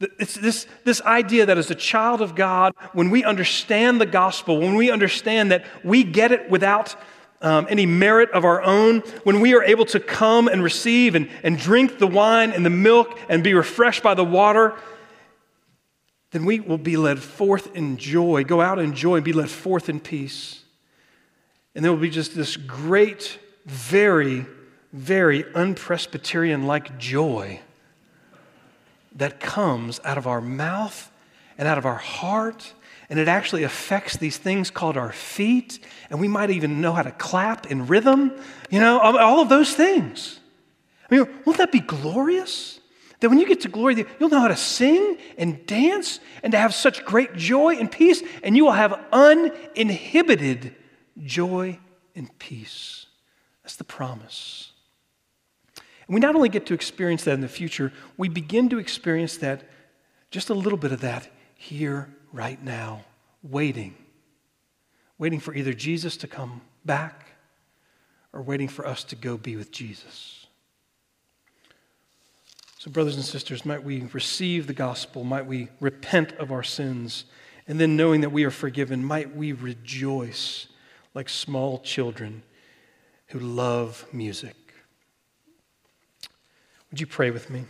It's 0.00 0.34
this, 0.34 0.66
this 0.84 1.00
idea 1.02 1.46
that 1.46 1.56
as 1.56 1.70
a 1.70 1.74
child 1.74 2.20
of 2.20 2.34
God, 2.34 2.74
when 2.92 3.10
we 3.10 3.24
understand 3.24 4.00
the 4.00 4.06
gospel, 4.06 4.58
when 4.58 4.74
we 4.74 4.90
understand 4.90 5.50
that 5.52 5.64
we 5.84 6.02
get 6.02 6.32
it 6.32 6.50
without 6.50 6.96
um, 7.40 7.66
any 7.70 7.86
merit 7.86 8.30
of 8.30 8.44
our 8.44 8.62
own, 8.62 9.00
when 9.22 9.40
we 9.40 9.54
are 9.54 9.62
able 9.62 9.84
to 9.86 10.00
come 10.00 10.48
and 10.48 10.62
receive 10.62 11.14
and, 11.14 11.28
and 11.42 11.58
drink 11.58 11.98
the 11.98 12.06
wine 12.06 12.50
and 12.50 12.64
the 12.66 12.70
milk 12.70 13.18
and 13.28 13.44
be 13.44 13.54
refreshed 13.54 14.02
by 14.02 14.14
the 14.14 14.24
water, 14.24 14.74
then 16.32 16.44
we 16.44 16.58
will 16.58 16.78
be 16.78 16.96
led 16.96 17.20
forth 17.20 17.76
in 17.76 17.96
joy, 17.96 18.42
go 18.42 18.60
out 18.60 18.78
in 18.78 18.94
joy 18.94 19.16
and 19.16 19.24
be 19.24 19.32
led 19.32 19.50
forth 19.50 19.88
in 19.88 20.00
peace. 20.00 20.62
And 21.74 21.84
there 21.84 21.92
will 21.92 22.00
be 22.00 22.10
just 22.10 22.34
this 22.34 22.56
great, 22.56 23.38
very, 23.66 24.46
very 24.92 25.44
unpresbyterian 25.54 26.66
like 26.66 26.98
joy 26.98 27.60
that 29.14 29.40
comes 29.40 30.00
out 30.04 30.18
of 30.18 30.26
our 30.26 30.40
mouth 30.40 31.10
and 31.58 31.68
out 31.68 31.78
of 31.78 31.86
our 31.86 31.96
heart. 31.96 32.72
And 33.08 33.18
it 33.18 33.28
actually 33.28 33.62
affects 33.62 34.16
these 34.16 34.36
things 34.36 34.70
called 34.70 34.96
our 34.96 35.12
feet. 35.12 35.78
And 36.10 36.20
we 36.20 36.28
might 36.28 36.50
even 36.50 36.80
know 36.80 36.92
how 36.92 37.02
to 37.02 37.12
clap 37.12 37.66
in 37.70 37.86
rhythm, 37.86 38.32
you 38.70 38.80
know, 38.80 38.98
all 38.98 39.40
of 39.40 39.48
those 39.48 39.74
things. 39.74 40.40
I 41.10 41.16
mean, 41.16 41.28
won't 41.44 41.58
that 41.58 41.70
be 41.70 41.80
glorious? 41.80 42.80
that 43.24 43.30
when 43.30 43.38
you 43.38 43.46
get 43.46 43.62
to 43.62 43.70
glory, 43.70 44.04
you'll 44.20 44.28
know 44.28 44.40
how 44.40 44.48
to 44.48 44.56
sing 44.56 45.16
and 45.38 45.64
dance 45.64 46.20
and 46.42 46.52
to 46.52 46.58
have 46.58 46.74
such 46.74 47.06
great 47.06 47.34
joy 47.34 47.74
and 47.76 47.90
peace, 47.90 48.22
and 48.42 48.54
you 48.54 48.66
will 48.66 48.72
have 48.72 49.02
uninhibited 49.12 50.76
joy 51.22 51.78
and 52.14 52.38
peace. 52.38 53.06
That's 53.62 53.76
the 53.76 53.84
promise. 53.84 54.72
And 56.06 56.14
we 56.14 56.20
not 56.20 56.34
only 56.34 56.48
get 56.48 56.66
to 56.66 56.74
experience 56.74 57.24
that 57.24 57.34
in 57.34 57.40
the 57.40 57.48
future, 57.48 57.92
we 58.16 58.28
begin 58.28 58.68
to 58.70 58.78
experience 58.78 59.36
that, 59.38 59.62
just 60.30 60.50
a 60.50 60.54
little 60.54 60.78
bit 60.78 60.92
of 60.92 61.00
that, 61.00 61.28
here, 61.54 62.08
right 62.32 62.62
now, 62.62 63.04
waiting. 63.42 63.94
Waiting 65.18 65.40
for 65.40 65.54
either 65.54 65.72
Jesus 65.72 66.16
to 66.18 66.26
come 66.26 66.60
back 66.84 67.26
or 68.32 68.42
waiting 68.42 68.68
for 68.68 68.86
us 68.86 69.04
to 69.04 69.16
go 69.16 69.36
be 69.36 69.56
with 69.56 69.70
Jesus. 69.70 70.46
So, 72.78 72.90
brothers 72.90 73.16
and 73.16 73.24
sisters, 73.24 73.64
might 73.64 73.82
we 73.82 74.02
receive 74.12 74.66
the 74.66 74.74
gospel, 74.74 75.24
might 75.24 75.46
we 75.46 75.68
repent 75.80 76.32
of 76.32 76.52
our 76.52 76.62
sins, 76.62 77.24
and 77.66 77.80
then 77.80 77.96
knowing 77.96 78.20
that 78.20 78.30
we 78.30 78.44
are 78.44 78.50
forgiven, 78.50 79.02
might 79.02 79.34
we 79.34 79.52
rejoice 79.52 80.66
like 81.14 81.30
small 81.30 81.78
children 81.78 82.42
who 83.28 83.38
love 83.38 84.04
music. 84.12 84.63
Would 86.94 87.00
you 87.00 87.08
pray 87.08 87.32
with 87.32 87.50
me? 87.50 87.64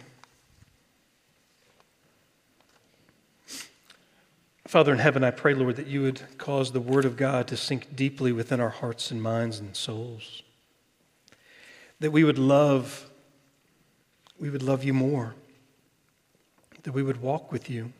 Father 4.67 4.93
in 4.93 4.99
heaven, 4.99 5.25
I 5.25 5.31
pray, 5.31 5.55
Lord, 5.55 5.77
that 5.77 5.87
you 5.87 6.03
would 6.03 6.21
cause 6.37 6.73
the 6.73 6.81
word 6.81 7.07
of 7.07 7.17
God 7.17 7.49
to 7.49 7.57
sink 7.57 7.97
deeply 7.97 8.33
within 8.33 8.61
our 8.61 8.69
hearts 8.69 9.11
and 9.11 9.23
minds 9.23 9.61
and 9.61 9.75
souls. 9.75 10.43
That 12.01 12.11
we 12.11 12.23
would 12.23 12.37
love, 12.37 13.09
we 14.39 14.51
would 14.51 14.63
love 14.63 14.85
you 14.85 14.93
more. 14.93 15.35
That 16.83 16.93
we 16.93 17.03
would 17.03 17.23
walk 17.23 17.51
with 17.51 17.71
you. 17.71 17.95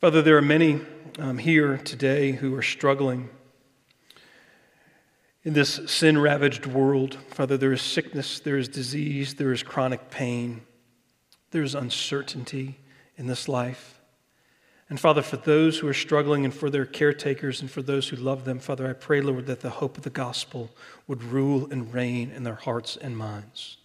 Father, 0.00 0.22
there 0.22 0.36
are 0.36 0.42
many 0.42 0.80
um, 1.20 1.38
here 1.38 1.78
today 1.78 2.32
who 2.32 2.52
are 2.56 2.62
struggling 2.62 3.28
in 5.46 5.52
this 5.52 5.80
sin 5.86 6.18
ravaged 6.18 6.66
world, 6.66 7.16
Father, 7.28 7.56
there 7.56 7.72
is 7.72 7.80
sickness, 7.80 8.40
there 8.40 8.58
is 8.58 8.66
disease, 8.66 9.36
there 9.36 9.52
is 9.52 9.62
chronic 9.62 10.10
pain, 10.10 10.60
there 11.52 11.62
is 11.62 11.76
uncertainty 11.76 12.80
in 13.16 13.28
this 13.28 13.48
life. 13.48 14.00
And 14.90 14.98
Father, 14.98 15.22
for 15.22 15.36
those 15.36 15.78
who 15.78 15.86
are 15.86 15.94
struggling 15.94 16.44
and 16.44 16.52
for 16.52 16.68
their 16.68 16.84
caretakers 16.84 17.60
and 17.60 17.70
for 17.70 17.80
those 17.80 18.08
who 18.08 18.16
love 18.16 18.44
them, 18.44 18.58
Father, 18.58 18.88
I 18.88 18.92
pray, 18.92 19.20
Lord, 19.20 19.46
that 19.46 19.60
the 19.60 19.70
hope 19.70 19.96
of 19.96 20.02
the 20.02 20.10
gospel 20.10 20.70
would 21.06 21.22
rule 21.22 21.68
and 21.70 21.94
reign 21.94 22.32
in 22.34 22.42
their 22.42 22.56
hearts 22.56 22.96
and 22.96 23.16
minds. 23.16 23.76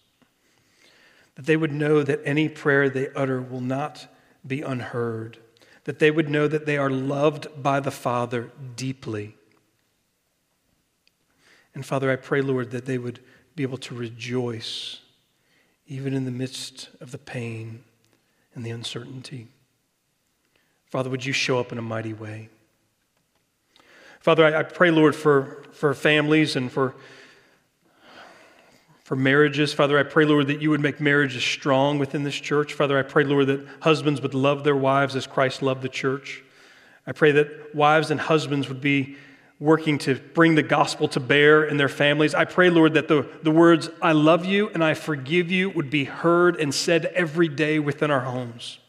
That 1.36 1.46
they 1.46 1.56
would 1.56 1.72
know 1.72 2.02
that 2.02 2.22
any 2.24 2.48
prayer 2.48 2.90
they 2.90 3.08
utter 3.14 3.40
will 3.40 3.60
not 3.60 4.08
be 4.44 4.62
unheard. 4.62 5.38
That 5.84 6.00
they 6.00 6.10
would 6.10 6.28
know 6.28 6.48
that 6.48 6.66
they 6.66 6.76
are 6.76 6.90
loved 6.90 7.46
by 7.62 7.78
the 7.78 7.92
Father 7.92 8.50
deeply 8.74 9.36
and 11.74 11.84
Father, 11.84 12.10
I 12.10 12.16
pray, 12.16 12.40
Lord, 12.40 12.70
that 12.70 12.86
they 12.86 12.98
would 12.98 13.20
be 13.54 13.62
able 13.62 13.78
to 13.78 13.94
rejoice 13.94 15.00
even 15.86 16.14
in 16.14 16.24
the 16.24 16.30
midst 16.30 16.88
of 17.00 17.10
the 17.10 17.18
pain 17.18 17.84
and 18.54 18.64
the 18.64 18.70
uncertainty. 18.70 19.48
Father, 20.86 21.10
would 21.10 21.24
you 21.24 21.32
show 21.32 21.58
up 21.58 21.72
in 21.72 21.78
a 21.78 21.82
mighty 21.82 22.12
way? 22.12 22.48
Father, 24.20 24.44
I, 24.44 24.60
I 24.60 24.62
pray, 24.62 24.90
Lord, 24.90 25.16
for, 25.16 25.64
for 25.72 25.94
families 25.94 26.54
and 26.54 26.70
for, 26.70 26.94
for 29.02 29.16
marriages. 29.16 29.72
Father, 29.72 29.98
I 29.98 30.02
pray, 30.02 30.24
Lord, 30.24 30.46
that 30.46 30.62
you 30.62 30.70
would 30.70 30.80
make 30.80 31.00
marriages 31.00 31.42
strong 31.42 31.98
within 31.98 32.22
this 32.22 32.36
church. 32.36 32.74
Father, 32.74 32.98
I 32.98 33.02
pray, 33.02 33.24
Lord, 33.24 33.48
that 33.48 33.66
husbands 33.80 34.20
would 34.20 34.34
love 34.34 34.64
their 34.64 34.76
wives 34.76 35.16
as 35.16 35.26
Christ 35.26 35.62
loved 35.62 35.82
the 35.82 35.88
church. 35.88 36.44
I 37.06 37.12
pray 37.12 37.32
that 37.32 37.74
wives 37.74 38.10
and 38.10 38.20
husbands 38.20 38.68
would 38.68 38.80
be 38.80 39.16
working 39.62 39.96
to 39.96 40.16
bring 40.16 40.56
the 40.56 40.62
gospel 40.62 41.06
to 41.06 41.20
bear 41.20 41.62
in 41.62 41.76
their 41.76 41.88
families. 41.88 42.34
I 42.34 42.44
pray, 42.44 42.68
Lord, 42.68 42.94
that 42.94 43.06
the, 43.06 43.28
the 43.44 43.52
words, 43.52 43.88
I 44.02 44.10
love 44.10 44.44
you 44.44 44.68
and 44.70 44.82
I 44.82 44.94
forgive 44.94 45.52
you, 45.52 45.70
would 45.70 45.88
be 45.88 46.02
heard 46.02 46.56
and 46.56 46.74
said 46.74 47.06
every 47.14 47.46
day 47.46 47.78
within 47.78 48.10
our 48.10 48.22
homes. 48.22 48.80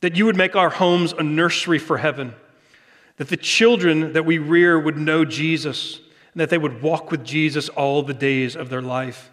That 0.00 0.16
you 0.16 0.26
would 0.26 0.34
make 0.34 0.56
our 0.56 0.70
homes 0.70 1.12
a 1.12 1.22
nursery 1.22 1.78
for 1.78 1.98
heaven. 1.98 2.34
That 3.18 3.28
the 3.28 3.36
children 3.36 4.12
that 4.14 4.26
we 4.26 4.38
rear 4.38 4.76
would 4.76 4.96
know 4.96 5.24
Jesus 5.24 6.00
and 6.32 6.40
that 6.40 6.50
they 6.50 6.58
would 6.58 6.82
walk 6.82 7.12
with 7.12 7.24
Jesus 7.24 7.68
all 7.68 8.02
the 8.02 8.12
days 8.12 8.56
of 8.56 8.70
their 8.70 8.82
life. 8.82 9.30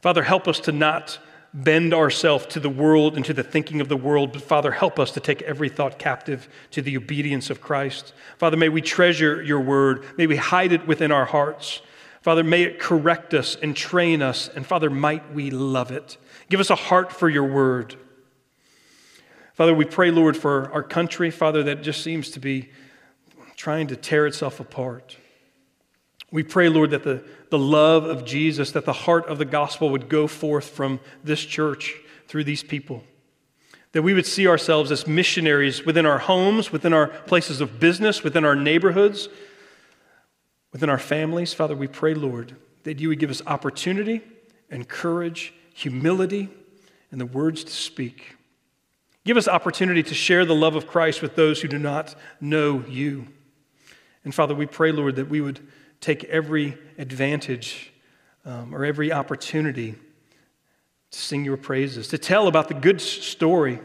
Father, 0.00 0.22
help 0.22 0.46
us 0.46 0.60
to 0.60 0.70
not 0.70 1.18
bend 1.54 1.92
ourselves 1.92 2.46
to 2.46 2.60
the 2.60 2.70
world 2.70 3.16
and 3.16 3.24
to 3.26 3.34
the 3.34 3.42
thinking 3.42 3.80
of 3.80 3.88
the 3.88 3.96
world, 3.96 4.32
but 4.32 4.42
Father, 4.42 4.72
help 4.72 4.98
us 4.98 5.10
to 5.12 5.20
take 5.20 5.42
every 5.42 5.68
thought 5.68 5.98
captive 5.98 6.48
to 6.70 6.80
the 6.80 6.96
obedience 6.96 7.50
of 7.50 7.60
Christ. 7.60 8.14
Father, 8.38 8.56
may 8.56 8.68
we 8.68 8.80
treasure 8.80 9.42
your 9.42 9.60
word. 9.60 10.04
May 10.16 10.26
we 10.26 10.36
hide 10.36 10.72
it 10.72 10.86
within 10.86 11.12
our 11.12 11.26
hearts. 11.26 11.82
Father, 12.22 12.42
may 12.42 12.62
it 12.62 12.78
correct 12.78 13.34
us 13.34 13.56
and 13.56 13.76
train 13.76 14.22
us. 14.22 14.48
And 14.48 14.64
Father, 14.64 14.88
might 14.88 15.34
we 15.34 15.50
love 15.50 15.90
it. 15.90 16.16
Give 16.48 16.60
us 16.60 16.70
a 16.70 16.76
heart 16.76 17.12
for 17.12 17.28
your 17.28 17.44
word. 17.44 17.96
Father, 19.54 19.74
we 19.74 19.84
pray, 19.84 20.10
Lord, 20.10 20.36
for 20.36 20.72
our 20.72 20.82
country, 20.82 21.30
Father, 21.30 21.62
that 21.64 21.82
just 21.82 22.02
seems 22.02 22.30
to 22.30 22.40
be 22.40 22.70
trying 23.56 23.88
to 23.88 23.96
tear 23.96 24.26
itself 24.26 24.58
apart. 24.58 25.18
We 26.32 26.42
pray, 26.42 26.70
Lord, 26.70 26.90
that 26.90 27.04
the, 27.04 27.22
the 27.50 27.58
love 27.58 28.04
of 28.04 28.24
Jesus, 28.24 28.72
that 28.72 28.86
the 28.86 28.92
heart 28.92 29.26
of 29.26 29.36
the 29.36 29.44
gospel 29.44 29.90
would 29.90 30.08
go 30.08 30.26
forth 30.26 30.70
from 30.70 30.98
this 31.22 31.44
church 31.44 31.94
through 32.26 32.44
these 32.44 32.62
people. 32.62 33.04
That 33.92 34.00
we 34.00 34.14
would 34.14 34.24
see 34.24 34.48
ourselves 34.48 34.90
as 34.90 35.06
missionaries 35.06 35.84
within 35.84 36.06
our 36.06 36.18
homes, 36.18 36.72
within 36.72 36.94
our 36.94 37.08
places 37.08 37.60
of 37.60 37.78
business, 37.78 38.24
within 38.24 38.46
our 38.46 38.56
neighborhoods, 38.56 39.28
within 40.72 40.88
our 40.88 40.98
families. 40.98 41.52
Father, 41.52 41.76
we 41.76 41.86
pray, 41.86 42.14
Lord, 42.14 42.56
that 42.84 42.98
you 42.98 43.08
would 43.08 43.18
give 43.18 43.30
us 43.30 43.42
opportunity 43.46 44.22
and 44.70 44.88
courage, 44.88 45.52
humility, 45.74 46.48
and 47.10 47.20
the 47.20 47.26
words 47.26 47.62
to 47.62 47.72
speak. 47.72 48.36
Give 49.26 49.36
us 49.36 49.46
opportunity 49.46 50.02
to 50.02 50.14
share 50.14 50.46
the 50.46 50.54
love 50.54 50.76
of 50.76 50.86
Christ 50.86 51.20
with 51.20 51.36
those 51.36 51.60
who 51.60 51.68
do 51.68 51.78
not 51.78 52.14
know 52.40 52.82
you. 52.88 53.28
And 54.24 54.34
Father, 54.34 54.54
we 54.54 54.64
pray, 54.64 54.92
Lord, 54.92 55.16
that 55.16 55.28
we 55.28 55.42
would 55.42 55.60
take 56.02 56.24
every 56.24 56.76
advantage 56.98 57.92
um, 58.44 58.74
or 58.74 58.84
every 58.84 59.12
opportunity 59.12 59.94
to 61.12 61.18
sing 61.18 61.44
your 61.44 61.56
praises, 61.56 62.08
to 62.08 62.18
tell 62.18 62.48
about 62.48 62.68
the 62.68 62.74
good 62.74 63.00
story, 63.00 63.80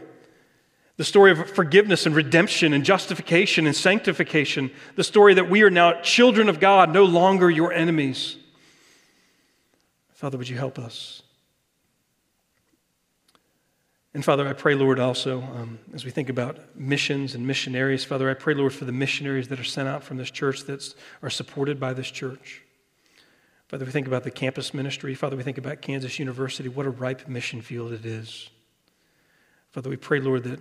the 0.96 1.04
story 1.04 1.30
of 1.30 1.48
forgiveness 1.50 2.06
and 2.06 2.14
redemption 2.14 2.72
and 2.72 2.84
justification 2.84 3.66
and 3.66 3.76
sanctification, 3.76 4.70
the 4.96 5.04
story 5.04 5.34
that 5.34 5.48
we 5.48 5.62
are 5.62 5.70
now 5.70 5.92
children 6.02 6.48
of 6.48 6.58
God, 6.58 6.92
no 6.92 7.04
longer 7.04 7.48
your 7.48 7.72
enemies. 7.72 8.36
Father, 10.12 10.36
would 10.36 10.48
you 10.48 10.58
help 10.58 10.78
us? 10.78 11.22
And 14.18 14.24
Father, 14.24 14.48
I 14.48 14.52
pray, 14.52 14.74
Lord, 14.74 14.98
also, 14.98 15.42
um, 15.42 15.78
as 15.94 16.04
we 16.04 16.10
think 16.10 16.28
about 16.28 16.74
missions 16.74 17.36
and 17.36 17.46
missionaries, 17.46 18.04
Father, 18.04 18.28
I 18.28 18.34
pray, 18.34 18.52
Lord, 18.52 18.72
for 18.72 18.84
the 18.84 18.90
missionaries 18.90 19.46
that 19.46 19.60
are 19.60 19.64
sent 19.64 19.88
out 19.88 20.02
from 20.02 20.16
this 20.16 20.28
church 20.28 20.64
that 20.64 20.92
are 21.22 21.30
supported 21.30 21.78
by 21.78 21.92
this 21.92 22.10
church. 22.10 22.62
Father, 23.68 23.84
we 23.84 23.92
think 23.92 24.08
about 24.08 24.24
the 24.24 24.32
campus 24.32 24.74
ministry. 24.74 25.14
Father, 25.14 25.36
we 25.36 25.44
think 25.44 25.56
about 25.56 25.82
Kansas 25.82 26.18
University. 26.18 26.68
What 26.68 26.84
a 26.84 26.90
ripe 26.90 27.28
mission 27.28 27.62
field 27.62 27.92
it 27.92 28.04
is. 28.04 28.50
Father, 29.70 29.88
we 29.88 29.96
pray, 29.96 30.18
Lord, 30.18 30.42
that 30.42 30.58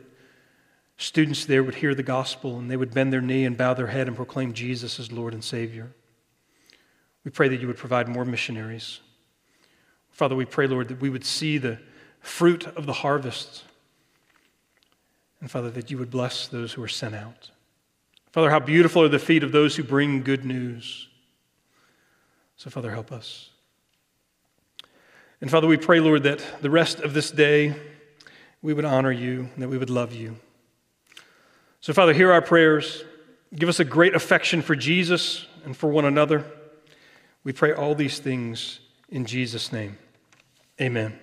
students 0.98 1.46
there 1.46 1.64
would 1.64 1.74
hear 1.74 1.96
the 1.96 2.04
gospel 2.04 2.60
and 2.60 2.70
they 2.70 2.78
would 2.78 2.94
bend 2.94 3.12
their 3.12 3.22
knee 3.22 3.44
and 3.44 3.58
bow 3.58 3.74
their 3.74 3.88
head 3.88 4.08
and 4.08 4.16
proclaim 4.16 4.54
Jesus 4.54 5.00
as 5.00 5.12
Lord 5.12 5.34
and 5.34 5.44
Savior. 5.44 5.90
We 7.24 7.32
pray 7.32 7.48
that 7.48 7.60
you 7.60 7.66
would 7.66 7.78
provide 7.78 8.08
more 8.08 8.24
missionaries. 8.24 9.00
Father, 10.12 10.36
we 10.36 10.46
pray, 10.46 10.68
Lord, 10.68 10.90
that 10.90 11.02
we 11.02 11.10
would 11.10 11.26
see 11.26 11.58
the 11.58 11.80
fruit 12.28 12.68
of 12.68 12.86
the 12.86 12.94
harvest. 12.94 13.64
And 15.40 15.50
Father, 15.50 15.70
that 15.72 15.90
you 15.92 15.98
would 15.98 16.12
bless 16.12 16.48
those 16.48 16.74
who 16.74 16.84
are 16.84 16.88
sent 16.88 17.16
out. 17.16 17.52
Father, 18.32 18.50
how 18.50 18.60
beautiful 18.60 19.02
are 19.04 19.08
the 19.08 19.20
feet 19.20 19.44
of 19.44 19.52
those 19.52 19.76
who 19.76 19.84
bring 19.84 20.24
good 20.24 20.46
news. 20.46 21.08
So, 22.56 22.70
Father, 22.70 22.92
help 22.92 23.12
us. 23.12 23.50
And 25.42 25.50
Father, 25.50 25.68
we 25.68 25.78
pray, 25.78 26.00
Lord, 26.00 26.24
that 26.24 26.44
the 26.62 26.70
rest 26.70 27.00
of 27.00 27.14
this 27.14 27.32
day 27.32 27.76
we 28.62 28.74
would 28.74 28.86
honor 28.86 29.12
you 29.12 29.50
and 29.54 29.64
that 29.64 29.70
we 29.70 29.78
would 29.78 29.90
love 29.90 30.14
you. 30.14 30.38
So, 31.80 31.94
Father, 31.94 32.14
hear 32.14 32.32
our 32.32 32.42
prayers. 32.42 33.04
Give 33.56 33.70
us 33.70 33.80
a 33.80 33.86
great 33.86 34.16
affection 34.16 34.62
for 34.62 34.76
Jesus 34.76 35.46
and 35.64 35.78
for 35.78 35.90
one 35.90 36.06
another. 36.06 36.44
We 37.44 37.54
pray 37.54 37.72
all 37.72 37.96
these 37.96 38.20
things 38.20 38.80
in 39.10 39.26
Jesus' 39.26 39.72
name. 39.72 39.98
Amen. 40.82 41.20